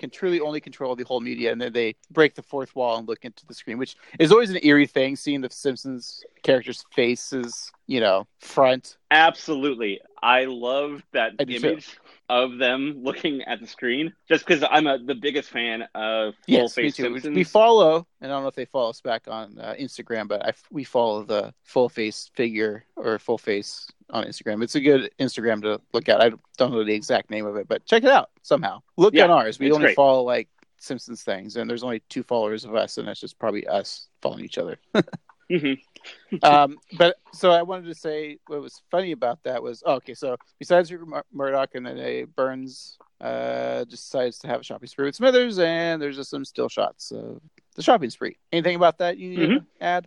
can 0.01 0.11
truly 0.11 0.41
only 0.41 0.61
control 0.61 0.97
the 0.97 1.05
whole 1.05 1.21
media. 1.21 1.53
And 1.53 1.61
then 1.61 1.73
they 1.73 1.95
break 2.11 2.35
the 2.35 2.43
fourth 2.43 2.75
wall 2.75 2.99
and 2.99 3.07
look 3.07 3.25
into 3.25 3.47
the 3.47 3.55
screen, 3.55 3.79
which 3.79 3.97
is 4.19 4.33
always 4.33 4.51
an 4.51 4.59
eerie 4.63 4.87
thing. 4.87 5.15
Seeing 5.15 5.43
the 5.43 5.51
Simpsons 5.51 6.25
characters' 6.43 6.85
faces, 6.93 7.71
you 7.87 8.01
know, 8.01 8.27
front. 8.41 8.97
Absolutely. 9.11 10.01
I 10.23 10.47
love 10.47 11.03
that 11.13 11.33
I 11.39 11.45
do 11.45 11.59
too. 11.59 11.67
image 11.69 11.99
of 12.29 12.59
them 12.59 12.95
looking 13.03 13.43
at 13.43 13.61
the 13.61 13.67
screen 13.67 14.13
just 14.29 14.47
because 14.47 14.65
I'm 14.71 14.87
a, 14.87 14.99
the 14.99 15.15
biggest 15.15 15.51
fan 15.51 15.83
of 15.95 16.35
Full 16.35 16.43
Yes, 16.47 16.77
me 16.77 16.85
Face. 16.85 16.97
Simpsons. 16.97 17.35
We 17.35 17.45
follow, 17.45 18.07
and 18.21 18.31
I 18.31 18.35
don't 18.35 18.43
know 18.43 18.49
if 18.49 18.55
they 18.55 18.67
follow 18.67 18.91
us 18.91 19.01
back 19.01 19.29
on 19.29 19.59
uh, 19.59 19.75
Instagram, 19.79 20.29
but 20.29 20.45
I, 20.47 20.53
we 20.71 20.85
follow 20.85 21.25
the 21.25 21.53
full 21.63 21.89
face 21.89 22.31
figure 22.35 22.85
or 22.97 23.19
full 23.19 23.39
face 23.39 23.89
on 24.13 24.25
Instagram. 24.25 24.63
It's 24.63 24.75
a 24.75 24.81
good 24.81 25.11
Instagram 25.19 25.63
to 25.63 25.81
look 25.93 26.09
at. 26.09 26.21
I 26.21 26.31
don't 26.59 26.73
know 26.73 26.85
the 26.85 26.95
exact 26.95 27.31
name 27.31 27.47
of 27.47 27.57
it, 27.57 27.69
but 27.69 27.85
check 27.87 28.05
it 28.05 28.11
out 28.11 28.31
somehow. 28.43 28.81
Look 28.97 29.15
Yeah, 29.15 29.25
on 29.25 29.31
ours. 29.31 29.59
We 29.59 29.71
only 29.73 29.87
great. 29.87 29.97
follow 29.97 30.23
like 30.23 30.49
Simpsons 30.79 31.23
things, 31.23 31.57
and 31.57 31.69
there's 31.69 31.83
only 31.83 32.01
two 32.09 32.23
followers 32.23 32.65
of 32.65 32.75
us, 32.75 32.99
and 32.99 33.07
that's 33.07 33.21
just 33.21 33.39
probably 33.39 33.67
us 33.67 34.09
following 34.23 34.45
each 34.45 34.59
other. 34.59 34.79
Mhm. 35.51 35.81
um, 36.45 36.77
but 36.97 37.17
so 37.33 37.51
I 37.51 37.63
wanted 37.63 37.87
to 37.87 37.95
say 37.97 38.39
what 38.47 38.61
was 38.63 38.83
funny 38.89 39.11
about 39.11 39.43
that 39.43 39.61
was 39.61 39.83
oh, 39.85 39.95
okay. 39.95 40.15
So 40.15 40.37
besides 40.61 40.93
Mur- 40.93 41.25
Murdoch 41.33 41.75
and 41.75 41.85
then 41.85 41.99
uh, 41.99 42.27
Burns 42.37 42.97
uh, 43.21 43.83
decides 43.83 44.39
to 44.39 44.47
have 44.47 44.61
a 44.61 44.63
shopping 44.63 44.87
spree 44.89 45.07
with 45.07 45.17
Smithers, 45.17 45.59
and 45.59 46.01
there's 46.01 46.15
just 46.15 46.31
some 46.31 46.45
still 46.45 46.69
shots 46.69 47.11
of 47.11 47.41
the 47.75 47.83
shopping 47.83 48.11
spree. 48.11 48.37
Anything 48.53 48.77
about 48.77 48.99
that 48.99 49.19
you 49.19 49.31
need 49.31 49.37
to 49.39 49.47
Mhm. 49.59 49.67
add? 49.81 50.07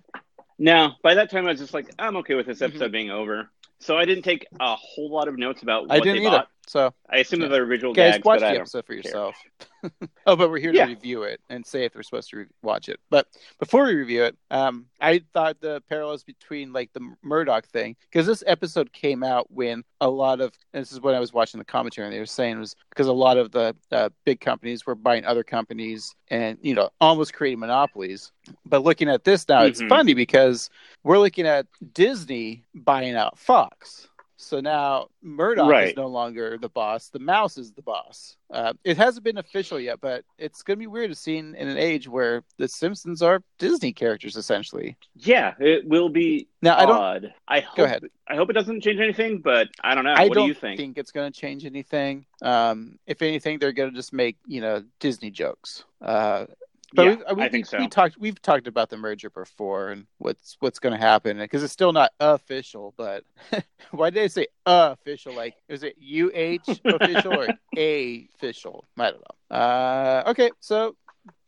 No, 0.60 0.94
by 1.04 1.14
that 1.16 1.30
time 1.30 1.46
I 1.46 1.50
was 1.52 1.60
just 1.60 1.74
like, 1.74 1.90
I'm 2.00 2.16
okay 2.18 2.36
with 2.36 2.46
this 2.46 2.60
Mm-hmm. 2.60 2.66
episode 2.78 2.92
being 2.94 3.12
over. 3.12 3.50
So 3.84 3.98
I 3.98 4.06
didn't 4.06 4.24
take 4.24 4.48
a 4.60 4.76
whole 4.76 5.10
lot 5.10 5.28
of 5.28 5.38
notes 5.38 5.62
about 5.62 5.84
what 5.88 5.92
I 5.92 6.00
didn't 6.00 6.22
either. 6.22 6.30
bought. 6.30 6.48
So, 6.66 6.94
I 7.10 7.18
assume 7.18 7.42
that 7.42 7.50
they're 7.50 7.66
visual 7.66 7.94
guys, 7.94 8.14
gags, 8.14 8.26
watch 8.26 8.40
but 8.40 8.54
the 8.54 8.60
episode 8.62 8.86
for 8.86 8.94
yourself. 8.94 9.36
oh, 10.26 10.38
but 10.38 10.50
we're 10.50 10.60
here 10.60 10.72
to 10.72 10.86
review 10.86 11.24
it 11.24 11.42
and 11.50 11.66
say 11.66 11.84
if 11.84 11.94
we're 11.94 12.04
supposed 12.04 12.30
to 12.30 12.38
re- 12.38 12.46
watch 12.62 12.88
it. 12.88 13.02
But 13.10 13.28
before 13.60 13.84
we 13.84 13.96
review 13.96 14.24
it, 14.24 14.38
um, 14.50 14.86
I 15.02 15.24
thought 15.34 15.60
the 15.60 15.84
parallels 15.90 16.24
between 16.24 16.72
like 16.72 16.94
the 16.94 17.02
Murdoch 17.22 17.66
thing 17.68 17.98
because 18.10 18.26
this 18.26 18.46
episode 18.48 18.94
came 18.94 19.24
out 19.24 19.52
when 19.52 19.84
a 20.00 20.10
lot 20.10 20.40
of 20.40 20.54
and 20.74 20.82
this 20.82 20.94
is 20.94 21.02
when 21.02 21.16
I 21.16 21.20
was 21.20 21.34
watching 21.34 21.58
the 21.58 21.66
commentary 21.66 22.08
and 22.08 22.16
they 22.16 22.20
were 22.20 22.26
saying 22.26 22.56
it 22.56 22.60
was 22.60 22.78
because 22.92 23.08
a 23.08 23.14
lot 23.14 23.36
of 23.38 23.52
the 23.52 23.76
uh, 23.92 24.08
big 24.24 24.40
companies 24.40 24.86
were 24.86 24.96
buying 24.96 25.26
other 25.26 25.44
companies 25.44 26.16
and 26.30 26.58
you 26.62 26.76
know 26.76 26.90
almost 27.02 27.34
creating 27.34 27.60
monopolies. 27.60 28.32
But 28.66 28.84
looking 28.86 29.10
at 29.10 29.26
this 29.26 29.48
now, 29.50 29.64
it's 29.64 29.82
Mhm. 29.82 29.90
funny 29.90 30.14
because 30.14 30.70
we're 31.04 31.20
looking 31.20 31.46
at 31.48 31.68
Disney 31.94 32.64
buying 32.74 33.16
out 33.16 33.38
Fox. 33.38 34.08
So 34.44 34.60
now 34.60 35.08
Murdoch 35.22 35.74
is 35.86 35.96
no 35.96 36.08
longer 36.08 36.58
the 36.58 36.68
boss. 36.68 37.08
The 37.08 37.20
mouse 37.20 37.58
is 37.58 37.72
the 37.72 37.82
boss. 37.82 38.36
Uh, 38.52 38.74
it 38.84 38.98
hasn't 38.98 39.24
been 39.24 39.38
official 39.38 39.80
yet, 39.80 40.02
but 40.02 40.26
it's 40.38 40.64
going 40.64 40.78
to 40.78 40.80
be 40.80 40.88
weird 40.88 41.12
to 41.12 41.16
see 41.16 41.38
in, 41.38 41.56
in 41.56 41.70
an 41.70 41.78
age 41.78 42.10
where 42.10 42.44
the 42.58 42.68
Simpsons 42.68 43.22
are 43.22 43.42
Disney 43.58 43.94
characters 43.94 44.36
essentially. 44.36 44.98
Yeah, 45.16 45.54
it 45.60 45.88
will 45.88 46.10
be 46.10 46.48
Now 46.62 46.78
I 46.78 46.86
don't. 46.86 46.98
odd. 46.98 47.34
I 47.48 47.62
hope, 47.62 47.78
Go 47.78 47.84
ahead. 47.86 48.04
I 48.28 48.36
hope 48.36 48.50
it 48.50 48.54
doesn't 48.54 48.82
change 48.82 49.00
anything, 49.00 49.40
but 49.40 49.70
I 49.82 49.96
don't 49.96 50.04
know. 50.04 50.14
I 50.14 50.28
what 50.28 50.34
don't 50.34 50.44
do 50.44 50.48
you 50.50 50.54
think? 50.54 50.98
it's 50.98 51.12
going 51.12 51.32
to 51.32 51.40
change 51.40 51.66
anything. 51.66 52.26
Um, 52.42 53.00
if 53.08 53.22
anything, 53.22 53.60
they're 53.60 53.72
going 53.72 53.92
to 53.92 53.96
just 53.96 54.12
make 54.12 54.36
you 54.46 54.60
know 54.60 54.84
Disney 55.00 55.32
jokes. 55.32 55.86
Uh, 56.02 56.48
but 56.94 57.06
yeah, 57.06 57.16
we, 57.30 57.36
we, 57.36 57.44
I 57.44 57.50
think 57.50 57.66
so. 57.66 57.80
we 57.80 57.88
talked 57.88 58.18
we've 58.18 58.42
talked 58.42 58.68
about 58.68 58.90
the 58.90 58.98
merger 58.98 59.30
before 59.30 59.90
and 59.90 60.06
what's 60.20 60.58
what's 60.60 60.80
going 60.80 60.94
to 60.94 61.00
happen 61.00 61.38
because 61.38 61.64
it's 61.64 61.74
still 61.74 61.94
not 61.94 62.12
official. 62.20 62.94
But 62.98 63.24
why 63.92 64.10
did 64.10 64.24
I 64.24 64.28
say 64.28 64.48
official? 64.66 65.34
Like 65.34 65.56
is 65.68 65.84
it 65.84 65.96
UH 65.98 66.72
official 66.86 67.34
or 67.34 67.48
a 67.78 68.28
official? 68.36 68.86
I 68.98 69.12
don't 69.12 69.22
know. 69.22 69.58
Uh, 69.58 70.24
okay, 70.28 70.52
so 70.60 70.96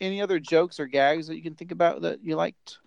any 0.01 0.21
other 0.21 0.39
jokes 0.39 0.79
or 0.79 0.87
gags 0.87 1.27
that 1.27 1.35
you 1.35 1.43
can 1.43 1.55
think 1.55 1.71
about 1.71 2.01
that 2.01 2.23
you 2.23 2.35
liked? 2.35 2.77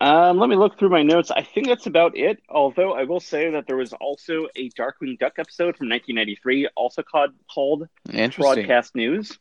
Um, 0.00 0.38
let 0.38 0.48
me 0.50 0.56
look 0.56 0.78
through 0.78 0.90
my 0.90 1.02
notes. 1.02 1.30
I 1.30 1.42
think 1.42 1.66
that's 1.66 1.86
about 1.86 2.16
it. 2.16 2.42
Although 2.48 2.92
I 2.92 3.04
will 3.04 3.20
say 3.20 3.50
that 3.50 3.66
there 3.66 3.76
was 3.76 3.92
also 3.94 4.46
a 4.54 4.70
Darkwing 4.70 5.18
Duck 5.18 5.34
episode 5.38 5.76
from 5.76 5.88
1993, 5.88 6.68
also 6.76 7.02
called, 7.02 7.30
called. 7.52 7.88
Broadcast 8.36 8.94
News. 8.94 9.38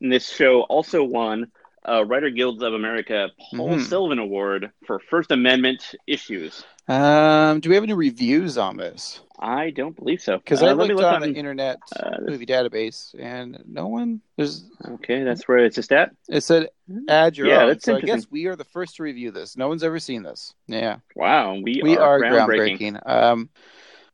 And 0.00 0.10
this 0.10 0.28
show 0.28 0.62
also 0.62 1.04
won 1.04 1.52
a 1.84 2.04
Writer 2.04 2.30
Guilds 2.30 2.62
of 2.62 2.74
America 2.74 3.28
Paul 3.54 3.70
Mhm. 3.70 3.86
Selvin 3.88 4.20
Award 4.20 4.70
for 4.86 4.98
First 4.98 5.30
Amendment 5.30 5.94
issues. 6.06 6.62
Um, 6.88 7.60
do 7.60 7.68
we 7.68 7.74
have 7.76 7.84
any 7.84 7.92
reviews 7.94 8.58
on 8.58 8.76
this? 8.76 9.20
I 9.38 9.70
don't 9.70 9.96
believe 9.96 10.20
so. 10.20 10.36
Because 10.38 10.62
Uh, 10.62 10.66
I 10.66 10.72
looked 10.72 10.92
look 10.92 11.04
on 11.04 11.22
on- 11.22 11.32
the 11.32 11.38
internet 11.38 11.78
uh, 11.98 12.18
movie 12.20 12.44
database, 12.44 13.14
and 13.18 13.62
no 13.66 13.86
one. 13.86 14.20
There's. 14.36 14.64
Okay, 14.86 15.22
that's 15.22 15.46
where 15.48 15.58
it's 15.58 15.76
just 15.76 15.92
at. 15.92 16.10
It 16.28 16.42
said 16.42 16.68
add 17.08 17.38
your 17.38 17.46
Yeah, 17.46 17.62
own. 17.62 17.68
that's 17.68 17.84
so 17.84 17.96
I 17.96 18.00
guess 18.00 18.30
we 18.30 18.46
are 18.46 18.56
the 18.56 18.64
first 18.64 18.96
to 18.96 19.02
review 19.02 19.30
this. 19.30 19.56
No 19.56 19.68
one's 19.68 19.84
ever 19.84 19.98
seen 19.98 20.22
this. 20.22 20.52
Yeah, 20.66 20.96
Wow, 21.14 21.54
we, 21.62 21.80
we 21.82 21.96
are, 21.96 22.20
groundbreaking. 22.20 23.00
groundbreaking. 23.00 23.08
Um, 23.08 23.48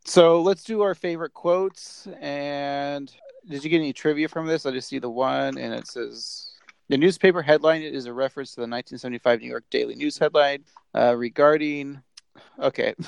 so 0.04 0.42
let's 0.42 0.62
do 0.62 0.82
our 0.82 0.94
favorite 0.94 1.32
quotes. 1.34 2.06
And 2.20 3.10
did 3.48 3.64
you 3.64 3.70
get 3.70 3.78
any 3.78 3.92
trivia 3.92 4.28
from 4.28 4.46
this? 4.46 4.66
I 4.66 4.70
just 4.70 4.88
see 4.88 4.98
the 5.00 5.10
one, 5.10 5.56
and 5.58 5.74
it 5.74 5.86
says 5.88 6.52
the 6.88 6.96
newspaper 6.96 7.42
headline 7.42 7.82
is 7.82 8.06
a 8.06 8.12
reference 8.12 8.50
to 8.50 8.56
the 8.56 8.62
1975 8.62 9.40
New 9.40 9.48
York 9.48 9.64
Daily 9.70 9.94
News 9.94 10.18
headline 10.18 10.64
uh, 10.94 11.14
regarding. 11.16 12.00
Okay. 12.58 12.94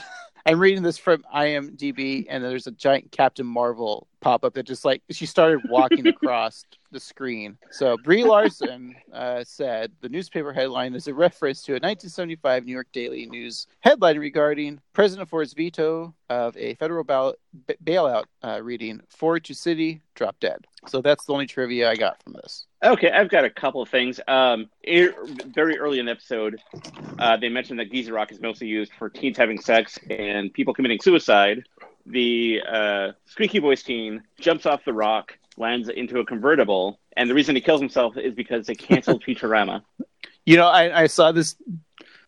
I'm 0.47 0.59
reading 0.59 0.83
this 0.83 0.97
from 0.97 1.23
IMDb, 1.35 2.25
and 2.27 2.43
there's 2.43 2.67
a 2.67 2.71
giant 2.71 3.13
Captain 3.13 3.45
Marvel 3.45 4.09
pop 4.21 4.45
up 4.45 4.55
that 4.55 4.63
just 4.63 4.83
like 4.83 5.03
she 5.11 5.27
started 5.27 5.61
walking 5.69 6.07
across 6.07 6.65
the 6.91 6.99
screen. 6.99 7.59
So 7.71 7.99
Brie 8.03 8.25
Larson 8.25 8.95
uh, 9.13 9.45
said 9.45 9.93
the 10.01 10.09
newspaper 10.09 10.55
headline 10.55 10.95
is 10.95 11.07
a 11.07 11.13
reference 11.13 11.63
to 11.65 11.73
a 11.73 11.75
1975 11.75 12.65
New 12.65 12.73
York 12.73 12.87
Daily 12.93 13.27
News 13.27 13.67
headline 13.81 14.19
regarding 14.19 14.81
President 14.95 15.29
Ford's 15.29 15.53
veto 15.53 16.15
of 16.31 16.57
a 16.57 16.77
federal 16.77 17.05
ballot, 17.05 17.39
b- 17.67 17.75
bailout 17.85 18.25
uh, 18.43 18.61
reading 18.63 19.03
Ford 19.11 19.45
to 19.45 19.55
city, 19.55 20.01
drop 20.15 20.41
dead. 20.41 20.67
So 20.87 21.03
that's 21.03 21.27
the 21.27 21.35
only 21.35 21.47
trivia 21.47 21.91
I 21.91 21.97
got 21.97 22.23
from 22.23 22.33
this. 22.33 22.68
Okay, 22.83 23.11
I've 23.11 23.29
got 23.29 23.45
a 23.45 23.51
couple 23.51 23.83
of 23.83 23.89
things. 23.89 24.21
Um, 24.29 24.71
er, 24.89 25.13
very 25.47 25.79
early 25.79 25.99
in 25.99 26.07
the 26.07 26.13
episode, 26.13 26.61
uh, 27.19 27.37
they 27.37 27.49
mentioned 27.49 27.81
that 27.81 27.91
Geezer 27.91 28.13
Rock 28.13 28.31
is 28.31 28.41
mostly 28.41 28.69
used 28.69 28.93
for 28.97 29.11
teens 29.11 29.37
having 29.37 29.61
sex 29.61 29.99
and 30.09 30.53
people 30.53 30.73
committing 30.73 31.01
suicide. 31.01 31.65
The 32.07 32.61
uh, 32.71 33.13
squeaky 33.27 33.59
voice 33.59 33.83
teen 33.83 34.23
jumps 34.39 34.65
off 34.65 34.85
the 34.85 34.93
rock, 34.93 35.37
lands 35.57 35.89
into 35.89 36.21
a 36.21 36.25
convertible, 36.25 37.01
and 37.17 37.29
the 37.29 37.35
reason 37.35 37.57
he 37.57 37.61
kills 37.61 37.81
himself 37.81 38.17
is 38.17 38.35
because 38.35 38.67
they 38.67 38.77
canceled 38.77 39.25
Futurama. 39.27 39.83
You 40.47 40.57
know, 40.57 40.69
I, 40.69 41.03
I 41.03 41.07
saw 41.09 41.33
this. 41.33 41.57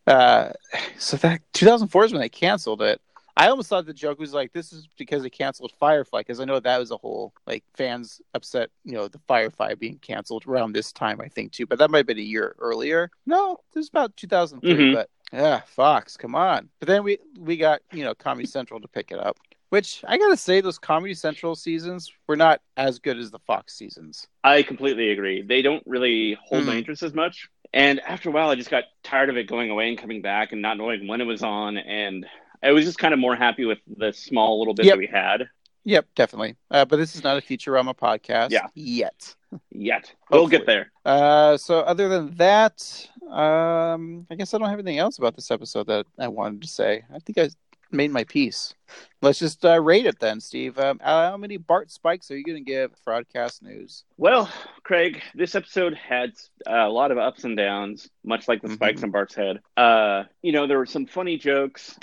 Uh, 0.07 0.51
so 0.99 1.17
that 1.19 1.43
2004 1.53 2.07
is 2.07 2.13
when 2.13 2.21
they 2.21 2.29
canceled 2.29 2.83
it. 2.83 3.01
I 3.37 3.49
almost 3.49 3.69
thought 3.69 3.87
the 3.87 3.95
joke 3.95 4.19
was 4.19 4.35
like, 4.35 4.53
this 4.53 4.73
is 4.73 4.89
because 4.99 5.23
they 5.23 5.31
canceled 5.31 5.73
Firefly, 5.79 6.21
because 6.21 6.41
I 6.41 6.45
know 6.45 6.61
that 6.61 6.79
was 6.79 6.91
a 6.91 6.97
whole 6.97 7.33
like 7.47 7.65
fans 7.75 8.21
upset, 8.35 8.71
you 8.85 8.93
know, 8.93 9.09
the 9.09 9.21
Firefly 9.27 9.75
being 9.75 9.99
canceled 9.99 10.45
around 10.47 10.73
this 10.73 10.93
time, 10.93 11.21
I 11.21 11.29
think 11.29 11.53
too. 11.53 11.67
But 11.67 11.79
that 11.79 11.91
might 11.91 11.99
have 11.99 12.07
been 12.07 12.19
a 12.19 12.23
year 12.23 12.55
earlier. 12.59 13.11
No, 13.27 13.59
it 13.75 13.79
was 13.79 13.89
about 13.89 14.17
2003. 14.17 14.73
Mhm. 14.75 14.95
But 14.95 15.09
yeah, 15.33 15.61
Fox, 15.61 16.17
come 16.17 16.35
on. 16.35 16.69
But 16.81 16.89
then 16.89 17.05
we 17.05 17.19
we 17.39 17.57
got 17.57 17.81
you 17.93 18.05
know 18.05 18.15
Comedy 18.15 18.47
Central 18.47 18.81
to 18.81 18.89
pick 18.89 19.11
it 19.13 19.19
up. 19.19 19.39
Which 19.71 20.03
I 20.09 20.19
gotta 20.19 20.37
say, 20.37 20.61
those 20.61 20.81
Comedy 20.81 21.15
Central 21.15 21.55
seasons 21.55 22.13
were 22.27 22.35
not 22.37 22.61
as 22.77 22.99
good 22.99 23.17
as 23.17 23.31
the 23.31 23.39
Fox 23.39 23.73
seasons. 23.75 24.27
I 24.43 24.65
completely 24.65 25.11
agree. 25.11 25.43
They 25.43 25.63
don't 25.63 25.85
really 25.87 26.37
hold 26.45 26.65
my 26.65 26.75
Mhm. 26.75 26.79
interest 26.79 27.05
as 27.05 27.15
much. 27.15 27.49
And 27.73 28.01
after 28.01 28.31
a 28.31 28.33
while, 28.33 28.51
I 28.51 28.57
just 28.57 28.69
got 28.71 28.85
tired 29.05 29.31
of 29.31 29.37
it 29.37 29.45
going 29.47 29.71
away 29.71 29.89
and 29.89 29.97
coming 29.97 30.23
back 30.23 30.51
and 30.51 30.61
not 30.61 30.77
knowing 30.77 31.07
when 31.07 31.21
it 31.21 31.25
was 31.25 31.45
on. 31.45 31.77
And 31.77 32.27
I 32.63 32.73
was 32.73 32.85
just 32.85 32.99
kind 32.99 33.15
of 33.15 33.21
more 33.21 33.35
happy 33.37 33.65
with 33.65 33.79
the 33.97 34.13
small 34.13 34.59
little 34.59 34.75
bit 34.75 34.87
Yep. 34.87 34.93
that 34.95 34.99
we 34.99 35.07
had. 35.07 35.49
Yep, 35.85 36.07
definitely. 36.15 36.57
Uh, 36.71 36.85
but 36.85 36.97
this 36.97 37.17
is 37.17 37.25
not 37.25 37.39
a 37.39 37.41
Futurama 37.41 37.97
podcast 37.97 38.51
Yeah. 38.51 38.67
yet. 38.75 39.35
Yet 39.71 40.13
we'll 40.31 40.43
Hopefully. 40.43 40.59
get 40.59 40.67
there. 40.67 40.93
Uh, 41.07 41.57
so 41.57 41.81
other 41.81 42.09
than 42.09 42.35
that, 42.37 43.09
um, 43.31 44.27
I 44.31 44.35
guess 44.35 44.53
I 44.53 44.59
don't 44.59 44.69
have 44.69 44.79
anything 44.79 44.99
else 44.99 45.19
about 45.19 45.35
this 45.37 45.51
episode 45.51 45.87
that 45.87 46.07
I 46.19 46.29
wanted 46.29 46.61
to 46.63 46.69
say. 46.69 47.03
I 47.15 47.19
think 47.21 47.39
I 47.39 47.49
made 47.93 48.11
my 48.11 48.25
piece. 48.25 48.75
Let's 49.23 49.39
just 49.39 49.65
uh, 49.65 49.81
rate 49.81 50.07
it 50.07 50.19
then, 50.19 50.41
Steve. 50.41 50.79
Um, 50.79 51.01
how 51.03 51.37
many 51.37 51.57
Bart 51.59 51.91
spikes 51.91 52.31
are 52.31 52.37
you 52.37 52.45
going 52.45 52.65
to 52.65 52.71
give 52.71 52.93
Fraudcast 53.07 53.63
News? 53.63 54.05
Well, 54.17 54.51
Craig, 54.83 55.23
this 55.35 55.55
episode 55.55 55.95
had 55.95 56.33
uh, 56.67 56.87
a 56.87 56.89
lot 56.89 57.13
of 57.13 57.19
ups 57.19 57.45
and 57.45 57.57
downs, 57.57 58.09
much 58.25 58.49
like 58.49 58.63
the 58.63 58.69
Mhm. 58.69 58.75
spikes 58.75 59.03
on 59.03 59.11
Bart's 59.11 59.35
head. 59.35 59.61
Uh, 59.77 60.25
you 60.43 60.53
know, 60.53 60.67
there 60.67 60.79
were 60.79 60.87
some 60.87 61.07
funny 61.07 61.37
jokes, 61.37 61.99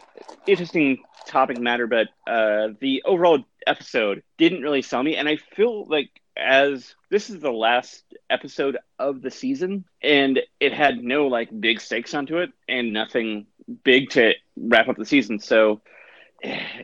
interesting 0.46 1.00
topic 1.26 1.60
matter, 1.60 1.88
but 1.88 2.08
uh, 2.26 2.70
the 2.80 3.04
overall 3.06 3.44
episode 3.66 4.24
didn't 4.38 4.62
really 4.62 4.82
sell 4.82 5.04
me. 5.04 5.16
And 5.18 5.28
I 5.28 5.36
feel 5.38 5.86
like 5.88 6.10
as 6.38 6.96
this 7.10 7.30
is 7.32 7.40
the 7.42 7.52
last 7.52 8.04
episode 8.30 8.78
of 9.00 9.22
the 9.22 9.32
season, 9.32 9.84
and 10.04 10.40
it 10.60 10.72
had 10.72 11.04
no 11.04 11.28
like 11.28 11.50
big 11.60 11.82
stakes 11.82 12.14
onto 12.14 12.38
it, 12.38 12.52
and 12.70 12.94
nothing 12.94 13.48
big 13.84 14.10
to 14.12 14.34
wrap 14.56 14.88
up 14.88 14.98
the 14.98 15.06
season, 15.06 15.40
so. 15.40 15.82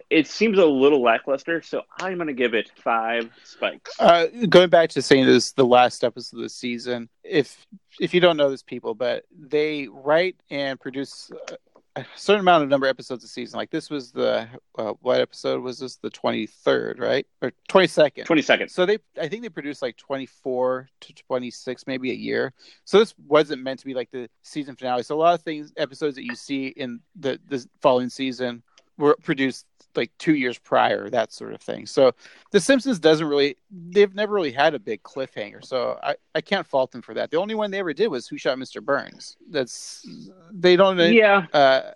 It 0.09 0.25
seems 0.25 0.57
a 0.57 0.65
little 0.65 1.03
lackluster, 1.03 1.61
so 1.61 1.84
I'm 1.99 2.15
going 2.15 2.25
to 2.25 2.34
give 2.34 2.55
it 2.55 2.71
five 2.84 3.29
spikes. 3.43 3.91
Uh, 3.99 4.25
going 4.49 4.71
back 4.71 4.89
to 4.89 5.01
saying 5.03 5.27
this 5.27 5.51
the 5.51 5.63
last 5.63 6.03
episode 6.03 6.38
of 6.38 6.41
the 6.41 6.49
season, 6.49 7.07
if 7.23 7.67
if 7.99 8.15
you 8.15 8.19
don't 8.19 8.36
know 8.36 8.49
this, 8.49 8.63
people, 8.63 8.95
but 8.95 9.25
they 9.31 9.88
write 9.91 10.38
and 10.49 10.79
produce 10.79 11.31
a 11.95 12.05
certain 12.15 12.41
amount 12.41 12.63
of 12.63 12.69
number 12.69 12.87
of 12.87 12.89
episodes 12.89 13.23
a 13.23 13.27
season. 13.27 13.57
Like 13.57 13.69
this 13.69 13.89
was 13.89 14.11
the 14.11 14.47
uh, 14.77 14.93
what 15.01 15.21
episode 15.21 15.61
was 15.61 15.79
this? 15.79 15.97
The 15.97 16.09
twenty 16.09 16.47
third, 16.47 16.99
right, 16.99 17.25
or 17.41 17.51
twenty 17.67 17.87
second? 17.87 18.25
20 18.25 18.41
seconds. 18.41 18.73
So 18.73 18.85
they, 18.85 18.97
I 19.19 19.27
think 19.27 19.43
they 19.43 19.49
produced 19.49 19.81
like 19.81 19.97
24 19.97 20.89
to 21.01 21.13
26, 21.13 21.87
maybe 21.87 22.11
a 22.11 22.15
year. 22.15 22.53
So 22.85 22.99
this 22.99 23.13
wasn't 23.27 23.61
meant 23.61 23.79
to 23.81 23.85
be 23.85 23.93
like 23.93 24.09
the 24.11 24.29
season 24.41 24.75
finale. 24.75 25.03
So 25.03 25.15
a 25.15 25.19
lot 25.19 25.35
of 25.35 25.43
things, 25.43 25.71
episodes 25.77 26.15
that 26.15 26.23
you 26.23 26.35
see 26.35 26.67
in 26.67 26.99
the 27.15 27.39
the 27.47 27.65
following 27.81 28.09
season 28.09 28.63
were 28.97 29.15
produced 29.23 29.65
like 29.95 30.11
two 30.17 30.35
years 30.35 30.57
prior, 30.57 31.09
that 31.09 31.31
sort 31.31 31.53
of 31.53 31.61
thing. 31.61 31.85
So 31.85 32.13
The 32.51 32.59
Simpsons 32.59 32.99
doesn't 32.99 33.27
really, 33.27 33.57
they've 33.71 34.13
never 34.13 34.33
really 34.33 34.51
had 34.51 34.73
a 34.73 34.79
big 34.79 35.03
cliffhanger. 35.03 35.63
So 35.65 35.99
I, 36.03 36.15
I 36.35 36.41
can't 36.41 36.67
fault 36.67 36.91
them 36.91 37.01
for 37.01 37.13
that. 37.13 37.31
The 37.31 37.37
only 37.37 37.55
one 37.55 37.71
they 37.71 37.79
ever 37.79 37.93
did 37.93 38.07
was 38.07 38.27
Who 38.27 38.37
Shot 38.37 38.57
Mr. 38.57 38.83
Burns. 38.83 39.37
That's, 39.49 40.07
they 40.51 40.75
don't, 40.75 40.97
Yeah, 41.13 41.45
uh, 41.53 41.91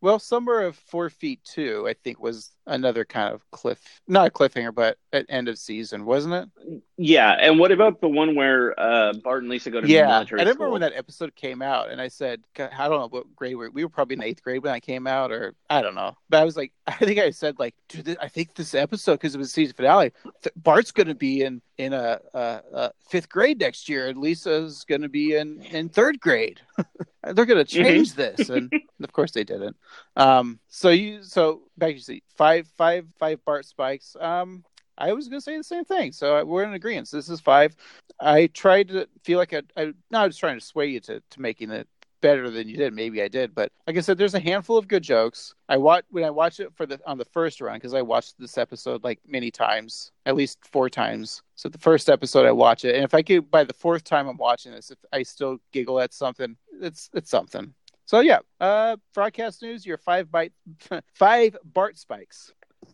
well, 0.00 0.18
Summer 0.18 0.60
of 0.60 0.76
Four 0.76 1.10
Feet 1.10 1.40
Two, 1.44 1.86
I 1.88 1.92
think, 1.92 2.20
was 2.20 2.52
another 2.70 3.04
kind 3.04 3.34
of 3.34 3.48
cliff, 3.50 4.00
not 4.08 4.28
a 4.28 4.30
cliffhanger, 4.30 4.74
but 4.74 4.96
at 5.12 5.26
end 5.28 5.48
of 5.48 5.58
season, 5.58 6.04
wasn't 6.04 6.34
it? 6.34 6.82
Yeah. 6.96 7.32
And 7.32 7.58
what 7.58 7.72
about 7.72 8.00
the 8.00 8.08
one 8.08 8.34
where 8.34 8.78
uh, 8.78 9.12
Bart 9.24 9.42
and 9.42 9.50
Lisa 9.50 9.70
go 9.70 9.80
to 9.80 9.88
yeah, 9.88 10.06
military 10.06 10.40
I 10.40 10.44
remember 10.44 10.64
school? 10.64 10.72
when 10.72 10.80
that 10.82 10.92
episode 10.94 11.34
came 11.34 11.60
out, 11.62 11.90
and 11.90 12.00
I 12.00 12.08
said, 12.08 12.42
I 12.58 12.88
don't 12.88 13.00
know 13.00 13.08
what 13.08 13.34
grade 13.34 13.56
we 13.56 13.56
were. 13.56 13.70
We 13.70 13.84
were 13.84 13.90
probably 13.90 14.14
in 14.14 14.22
eighth 14.22 14.42
grade 14.42 14.62
when 14.62 14.72
I 14.72 14.80
came 14.80 15.06
out, 15.06 15.32
or 15.32 15.54
I 15.68 15.82
don't 15.82 15.94
know. 15.94 16.16
But 16.28 16.40
I 16.40 16.44
was 16.44 16.56
like, 16.56 16.72
I 16.86 16.94
think 16.94 17.18
I 17.18 17.30
said 17.30 17.58
like, 17.58 17.74
dude, 17.88 18.16
I 18.20 18.28
think 18.28 18.54
this 18.54 18.74
episode 18.74 19.14
because 19.14 19.34
it 19.34 19.38
was 19.38 19.52
season 19.52 19.74
finale, 19.74 20.12
th- 20.42 20.54
Bart's 20.56 20.92
going 20.92 21.08
to 21.08 21.14
be 21.14 21.42
in 21.42 21.60
in 21.78 21.94
a, 21.94 22.20
a, 22.34 22.60
a 22.72 22.92
fifth 23.08 23.28
grade 23.28 23.58
next 23.58 23.88
year, 23.88 24.08
and 24.08 24.18
Lisa's 24.18 24.84
going 24.84 25.02
to 25.02 25.08
be 25.08 25.36
in 25.36 25.62
in 25.62 25.88
third 25.88 26.20
grade. 26.20 26.60
They're 27.24 27.46
going 27.46 27.64
to 27.64 27.64
change 27.64 28.14
this, 28.14 28.48
and 28.48 28.72
of 29.02 29.12
course 29.12 29.32
they 29.32 29.44
didn't. 29.44 29.76
Um, 30.16 30.58
so 30.68 30.90
you 30.90 31.22
so 31.22 31.62
back 31.80 31.98
see 31.98 32.22
five 32.36 32.68
five 32.76 33.06
five 33.18 33.44
Bart 33.44 33.66
spikes. 33.66 34.16
Um, 34.20 34.64
I 34.96 35.12
was 35.12 35.28
going 35.28 35.40
to 35.40 35.44
say 35.44 35.56
the 35.56 35.64
same 35.64 35.84
thing. 35.84 36.12
So 36.12 36.44
we're 36.44 36.62
in 36.62 36.74
agreement. 36.74 37.08
So 37.08 37.16
this 37.16 37.30
is 37.30 37.40
five. 37.40 37.74
I 38.20 38.48
tried 38.48 38.88
to 38.88 39.08
feel 39.24 39.38
like 39.38 39.54
I, 39.54 39.62
I 39.76 39.92
no, 40.10 40.20
I 40.20 40.26
was 40.26 40.36
trying 40.36 40.58
to 40.58 40.64
sway 40.64 40.86
you 40.86 41.00
to, 41.00 41.22
to 41.30 41.40
making 41.40 41.70
it 41.70 41.88
better 42.20 42.50
than 42.50 42.68
you 42.68 42.76
did. 42.76 42.92
Maybe 42.92 43.22
I 43.22 43.28
did, 43.28 43.54
but 43.54 43.72
like 43.86 43.96
I 43.96 44.00
said, 44.00 44.18
there's 44.18 44.34
a 44.34 44.40
handful 44.40 44.76
of 44.76 44.88
good 44.88 45.02
jokes. 45.02 45.54
I 45.68 45.76
watch 45.76 46.04
when 46.10 46.24
I 46.24 46.30
watch 46.30 46.60
it 46.60 46.72
for 46.74 46.86
the 46.86 47.00
on 47.06 47.18
the 47.18 47.24
first 47.24 47.60
run 47.60 47.76
because 47.76 47.94
I 47.94 48.02
watched 48.02 48.38
this 48.38 48.58
episode 48.58 49.04
like 49.04 49.20
many 49.26 49.50
times, 49.50 50.12
at 50.26 50.36
least 50.36 50.58
four 50.70 50.90
times. 50.90 51.42
So 51.54 51.68
the 51.68 51.78
first 51.78 52.08
episode 52.08 52.46
I 52.46 52.52
watch 52.52 52.84
it, 52.84 52.94
and 52.94 53.04
if 53.04 53.14
I 53.14 53.22
could 53.22 53.50
by 53.50 53.64
the 53.64 53.72
fourth 53.74 54.04
time 54.04 54.28
I'm 54.28 54.36
watching 54.36 54.72
this, 54.72 54.90
if 54.90 54.98
I 55.12 55.22
still 55.22 55.58
giggle 55.72 56.00
at 56.00 56.12
something, 56.12 56.56
it's 56.80 57.10
it's 57.14 57.30
something. 57.30 57.74
So 58.10 58.18
yeah, 58.18 58.40
uh, 58.60 58.96
fraudcast 59.16 59.62
news. 59.62 59.86
Your 59.86 59.96
five 59.96 60.32
bite, 60.32 60.52
five 61.14 61.56
Bart 61.62 61.96
spikes. 61.96 62.52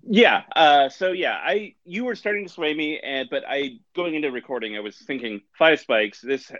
Yeah. 0.08 0.42
Uh, 0.54 0.88
so 0.88 1.12
yeah, 1.12 1.32
I 1.32 1.74
you 1.84 2.04
were 2.04 2.14
starting 2.14 2.46
to 2.46 2.52
sway 2.52 2.74
me, 2.74 3.00
and 3.00 3.28
but 3.28 3.44
I 3.46 3.78
going 3.94 4.14
into 4.14 4.30
recording, 4.30 4.76
I 4.76 4.80
was 4.80 4.96
thinking 4.96 5.40
five 5.58 5.80
spikes. 5.80 6.20
This 6.20 6.50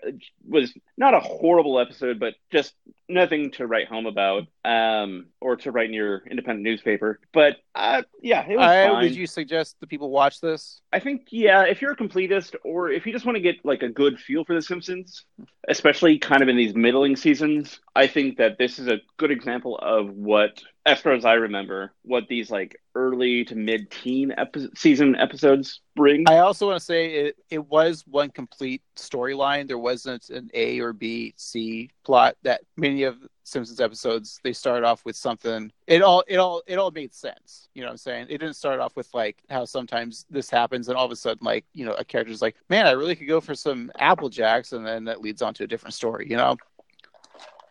was 0.46 0.72
not 0.96 1.14
a 1.14 1.20
horrible 1.20 1.78
episode, 1.78 2.18
but 2.18 2.34
just 2.50 2.74
nothing 3.08 3.52
to 3.52 3.66
write 3.66 3.86
home 3.86 4.06
about, 4.06 4.44
um, 4.64 5.26
or 5.40 5.56
to 5.56 5.70
write 5.70 5.86
in 5.86 5.94
your 5.94 6.22
independent 6.28 6.64
newspaper. 6.64 7.20
But 7.32 7.58
uh, 7.74 8.02
yeah, 8.20 8.44
it 8.48 8.56
was 8.56 8.66
I, 8.66 8.88
fine. 8.88 9.02
would 9.02 9.14
you 9.14 9.26
suggest 9.28 9.76
the 9.80 9.86
people 9.86 10.10
watch 10.10 10.40
this? 10.40 10.80
I 10.92 10.98
think 10.98 11.28
yeah, 11.30 11.62
if 11.62 11.80
you're 11.80 11.92
a 11.92 11.96
completist, 11.96 12.56
or 12.64 12.90
if 12.90 13.06
you 13.06 13.12
just 13.12 13.24
want 13.26 13.36
to 13.36 13.42
get 13.42 13.64
like 13.64 13.82
a 13.82 13.88
good 13.88 14.18
feel 14.18 14.44
for 14.44 14.54
The 14.54 14.62
Simpsons, 14.62 15.24
especially 15.68 16.18
kind 16.18 16.42
of 16.42 16.48
in 16.48 16.56
these 16.56 16.74
middling 16.74 17.14
seasons, 17.14 17.80
I 17.94 18.08
think 18.08 18.38
that 18.38 18.58
this 18.58 18.78
is 18.78 18.88
a 18.88 18.98
good 19.18 19.30
example 19.30 19.78
of 19.78 20.10
what, 20.10 20.62
as 20.86 21.00
far 21.00 21.12
as 21.12 21.24
I 21.24 21.34
remember, 21.34 21.92
what 22.02 22.28
these 22.28 22.48
like 22.48 22.80
early 22.94 23.44
to 23.46 23.56
mid 23.56 23.90
teen 23.90 24.32
epi- 24.38 24.70
season 24.76 25.16
episodes 25.16 25.80
bring. 25.96 26.24
I 26.28 26.38
also 26.38 26.68
want 26.68 26.78
to 26.78 26.84
say 26.84 27.12
it, 27.26 27.36
it 27.50 27.66
was 27.66 28.04
one 28.06 28.30
complete 28.30 28.82
storyline. 28.96 29.66
There 29.66 29.78
wasn't 29.78 30.30
an 30.30 30.48
A 30.54 30.78
or 30.78 30.92
B, 30.92 31.34
C 31.36 31.90
plot 32.04 32.36
that 32.44 32.60
many 32.76 33.02
of 33.02 33.16
Simpsons 33.42 33.80
episodes 33.80 34.40
they 34.44 34.52
start 34.52 34.84
off 34.84 35.04
with 35.04 35.16
something. 35.16 35.72
It 35.88 36.02
all 36.02 36.22
it 36.28 36.36
all 36.36 36.62
it 36.68 36.78
all 36.78 36.92
made 36.92 37.12
sense. 37.12 37.68
You 37.74 37.82
know 37.82 37.88
what 37.88 37.92
I'm 37.92 37.98
saying? 37.98 38.26
It 38.30 38.38
didn't 38.38 38.54
start 38.54 38.78
off 38.78 38.94
with 38.94 39.12
like 39.12 39.38
how 39.50 39.64
sometimes 39.64 40.24
this 40.30 40.48
happens 40.48 40.88
and 40.88 40.96
all 40.96 41.04
of 41.04 41.12
a 41.12 41.16
sudden 41.16 41.44
like, 41.44 41.64
you 41.74 41.84
know, 41.84 41.94
a 41.94 42.04
character's 42.04 42.42
like, 42.42 42.54
Man, 42.70 42.86
I 42.86 42.92
really 42.92 43.16
could 43.16 43.28
go 43.28 43.40
for 43.40 43.56
some 43.56 43.90
Apple 43.98 44.28
Jacks 44.28 44.72
and 44.72 44.86
then 44.86 45.04
that 45.04 45.20
leads 45.20 45.42
on 45.42 45.52
to 45.54 45.64
a 45.64 45.66
different 45.66 45.94
story, 45.94 46.28
you 46.30 46.36
know? 46.36 46.56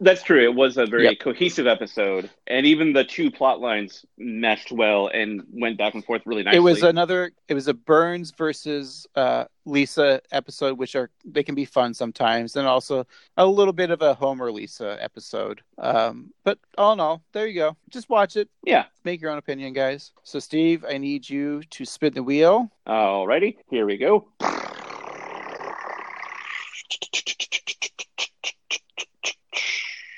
That's 0.02 0.24
true. 0.24 0.44
It 0.44 0.54
was 0.54 0.78
a 0.78 0.86
very 0.86 1.06
Yep. 1.06 1.20
cohesive 1.20 1.68
episode, 1.68 2.30
and 2.48 2.66
even 2.66 2.92
the 2.92 3.04
two 3.06 3.32
plot 3.32 3.62
lines 3.62 4.06
meshed 4.18 4.72
well 4.72 5.08
and 5.08 5.44
went 5.54 5.78
back 5.78 5.94
and 5.94 6.04
forth 6.04 6.22
really 6.26 6.44
nicely. 6.44 6.58
It 6.58 6.62
was 6.62 6.84
another. 6.84 7.32
It 7.48 7.54
was 7.54 7.68
a 7.70 7.74
Burns 7.74 8.32
versus 8.32 9.08
uh, 9.16 9.46
Lisa 9.66 10.22
episode, 10.32 10.78
which 10.78 10.96
are 10.96 11.10
they 11.24 11.44
can 11.44 11.56
be 11.56 11.64
fun 11.64 11.94
sometimes, 11.94 12.58
and 12.58 12.68
also 12.68 13.08
a 13.38 13.46
little 13.46 13.72
bit 13.74 13.90
of 13.90 14.02
a 14.02 14.14
Homer 14.14 14.52
Lisa 14.52 14.98
episode. 15.02 15.62
Um, 15.78 16.34
but 16.44 16.60
all 16.78 16.92
in 16.94 17.00
all, 17.00 17.24
there 17.32 17.48
you 17.48 17.54
go. 17.56 17.78
Just 17.90 18.10
watch 18.10 18.36
it. 18.36 18.50
yeah. 18.66 18.86
Make 19.06 19.22
your 19.22 19.32
own 19.32 19.38
opinion, 19.38 19.72
guys. 19.74 20.12
So, 20.24 20.40
Steve, 20.40 20.84
I 20.90 20.98
need 20.98 21.30
you 21.30 21.62
to 21.70 21.86
spin 21.86 22.14
the 22.14 22.24
wheel. 22.24 22.70
Alrighty, 22.88 23.58
here 23.70 23.86
we 23.86 23.98
go. 23.98 24.28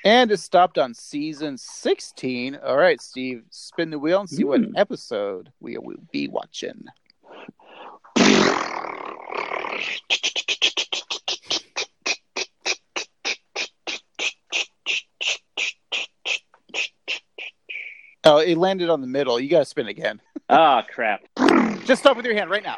And 0.08 0.32
it 0.32 0.38
stopped 0.38 0.78
on 0.78 0.94
season 0.94 1.58
16. 1.58 2.56
All 2.64 2.78
right, 2.78 2.98
Steve, 2.98 3.42
spin 3.50 3.90
the 3.90 3.98
wheel 3.98 4.20
and 4.20 4.30
see 4.30 4.42
what 4.42 4.62
Mm. 4.62 4.72
episode 4.74 5.52
we 5.60 5.76
will 5.76 5.98
be 6.10 6.28
watching. 6.28 6.86
Oh, 18.24 18.38
it 18.38 18.58
landed 18.58 18.90
on 18.90 19.00
the 19.00 19.06
middle. 19.06 19.38
You 19.40 19.48
got 19.48 19.60
to 19.60 19.64
spin 19.64 19.88
again. 19.88 20.20
Ah, 20.50 20.84
crap. 20.92 21.20
Just 21.84 22.02
stop 22.02 22.16
with 22.16 22.26
your 22.26 22.34
hand 22.34 22.50
right 22.50 22.62
now. 22.62 22.76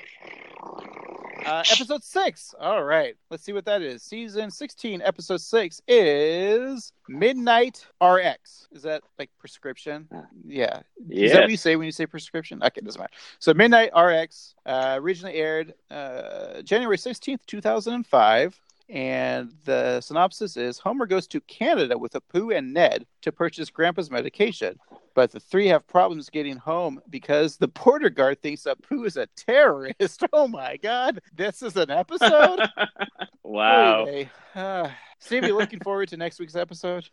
Uh, 1.45 1.63
episode 1.71 2.05
six. 2.05 2.55
All 2.61 2.85
right. 2.85 3.17
Let's 3.31 3.45
see 3.45 3.53
what 3.53 3.65
that 3.65 3.83
is. 3.83 4.03
Season 4.03 4.51
16, 4.51 5.03
episode 5.03 5.41
six 5.41 5.81
is 5.89 6.93
Midnight 7.09 7.87
RX. 8.03 8.69
Is 8.73 8.83
that 8.83 9.03
like 9.19 9.31
prescription? 9.39 10.09
Yeah. 10.47 10.81
Is 11.09 11.33
that 11.33 11.43
what 11.43 11.51
you 11.51 11.57
say 11.57 11.77
when 11.77 11.87
you 11.87 11.93
say 11.93 12.07
prescription? 12.07 12.63
Okay, 12.63 12.81
doesn't 12.81 13.01
matter. 13.01 13.13
So 13.39 13.55
Midnight 13.55 13.91
RX 13.97 14.55
uh, 14.67 14.99
originally 15.01 15.37
aired 15.37 15.75
uh, 15.91 16.63
January 16.63 16.97
16th, 16.97 17.47
2005. 17.47 18.05
And 18.45 18.70
the 18.93 20.01
synopsis 20.01 20.57
is 20.57 20.79
Homer 20.79 21.07
goes 21.07 21.27
to 21.29 21.41
Canada 21.43 21.97
with 21.97 22.13
Apu 22.13 22.57
and 22.57 22.73
Ned 22.73 23.07
to 23.23 23.33
purchase 23.33 23.71
Grandpa's 23.71 24.11
medication. 24.11 24.79
But 25.15 25.33
the 25.33 25.41
three 25.41 25.67
have 25.69 25.87
problems 25.87 26.31
getting 26.31 26.57
home 26.57 27.01
because 27.11 27.57
the 27.57 27.69
border 27.69 28.11
guard 28.11 28.41
thinks 28.43 28.63
Apu 28.65 29.07
is 29.07 29.17
a 29.17 29.27
terrorist. 29.37 30.25
Oh 30.33 30.47
my 30.49 30.77
God. 30.77 31.21
This 31.35 31.63
is 31.63 31.77
an 31.77 31.91
episode? 31.91 32.61
wow. 33.43 34.05
Vey. 34.07 34.31
Uh, 34.55 34.89
Steve, 35.19 35.45
you 35.45 35.57
looking 35.57 35.81
forward 35.81 36.09
to 36.11 36.17
next 36.17 36.39
week's 36.39 36.57
episode? 36.57 37.09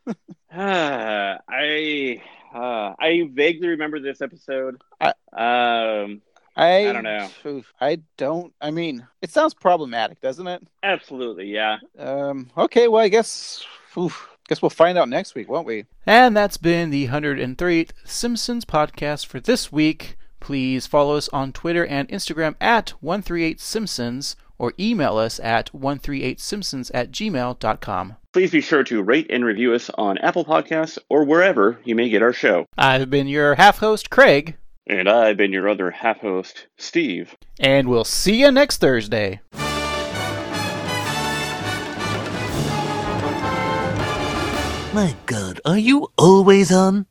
Ah, 0.51 1.38
I 1.49 2.21
uh, 2.53 2.93
I 2.99 3.30
vaguely 3.34 3.67
remember 3.69 3.99
this 3.99 4.21
episode. 4.21 4.82
I- 5.01 5.13
um, 5.34 6.21
I, 6.58 6.89
I 6.89 6.93
don't 6.93 7.03
know. 7.03 7.62
I 7.80 7.99
don't. 8.18 8.53
I 8.60 8.72
mean, 8.72 9.08
it 9.22 9.32
sounds 9.32 9.53
problematic, 9.53 10.22
doesn't 10.22 10.47
it? 10.47 10.68
absolutely, 10.84 11.47
yeah. 11.47 11.78
Um, 11.97 12.49
okay, 12.58 12.88
well, 12.88 13.03
I 13.03 13.10
guess, 13.10 13.64
oof, 13.97 14.28
guess 14.47 14.62
we'll 14.62 14.70
find 14.70 14.97
out 14.97 15.10
next 15.10 15.36
week, 15.36 15.49
won't 15.49 15.68
we? 15.68 15.86
And 16.05 16.36
that's 16.36 16.58
been 16.58 16.89
the 16.89 17.08
103rd 17.10 17.91
Simpsons 18.05 18.66
podcast 18.66 19.26
for 19.26 19.39
this 19.39 19.72
week. 19.72 20.18
Please 20.39 20.88
follow 20.88 21.16
us 21.16 21.30
on 21.30 21.51
Twitter 21.51 21.86
and 21.86 22.08
Instagram 22.10 22.55
at 22.62 22.93
138simpsons 23.03 24.36
or 24.58 24.74
email 24.80 25.18
us 25.18 25.39
at 25.39 25.72
138simpsons 25.72 26.89
at 26.93 27.12
gmail.com. 27.12 28.16
Please 28.34 28.51
be 28.51 28.62
sure 28.62 28.84
to 28.84 29.01
rate 29.03 29.28
and 29.30 29.45
review 29.45 29.74
us 29.74 29.89
on 29.97 30.18
Apple 30.20 30.45
Podcasts 30.45 30.97
or 31.10 31.24
wherever 31.26 31.80
you 31.84 31.95
may 31.95 32.10
get 32.10 32.22
our 32.22 32.34
show. 32.34 32.66
I've 32.78 33.10
been 33.10 33.28
your 33.28 33.55
half 33.55 33.80
host, 33.80 34.10
Craig, 34.10 34.55
And 34.89 35.09
I've 35.09 35.35
been 35.35 35.51
your 35.51 35.67
other 35.67 35.91
half 35.91 36.21
host, 36.21 36.67
Steve. 36.77 37.35
and 37.59 37.89
we'll 37.89 38.05
see 38.05 38.39
you 38.41 38.51
next 38.51 38.77
Thursday. 38.77 39.41
My 44.93 45.13
god, 45.25 45.59
are 45.65 45.77
you 45.77 46.07
always 46.17 46.71
on? 46.71 47.07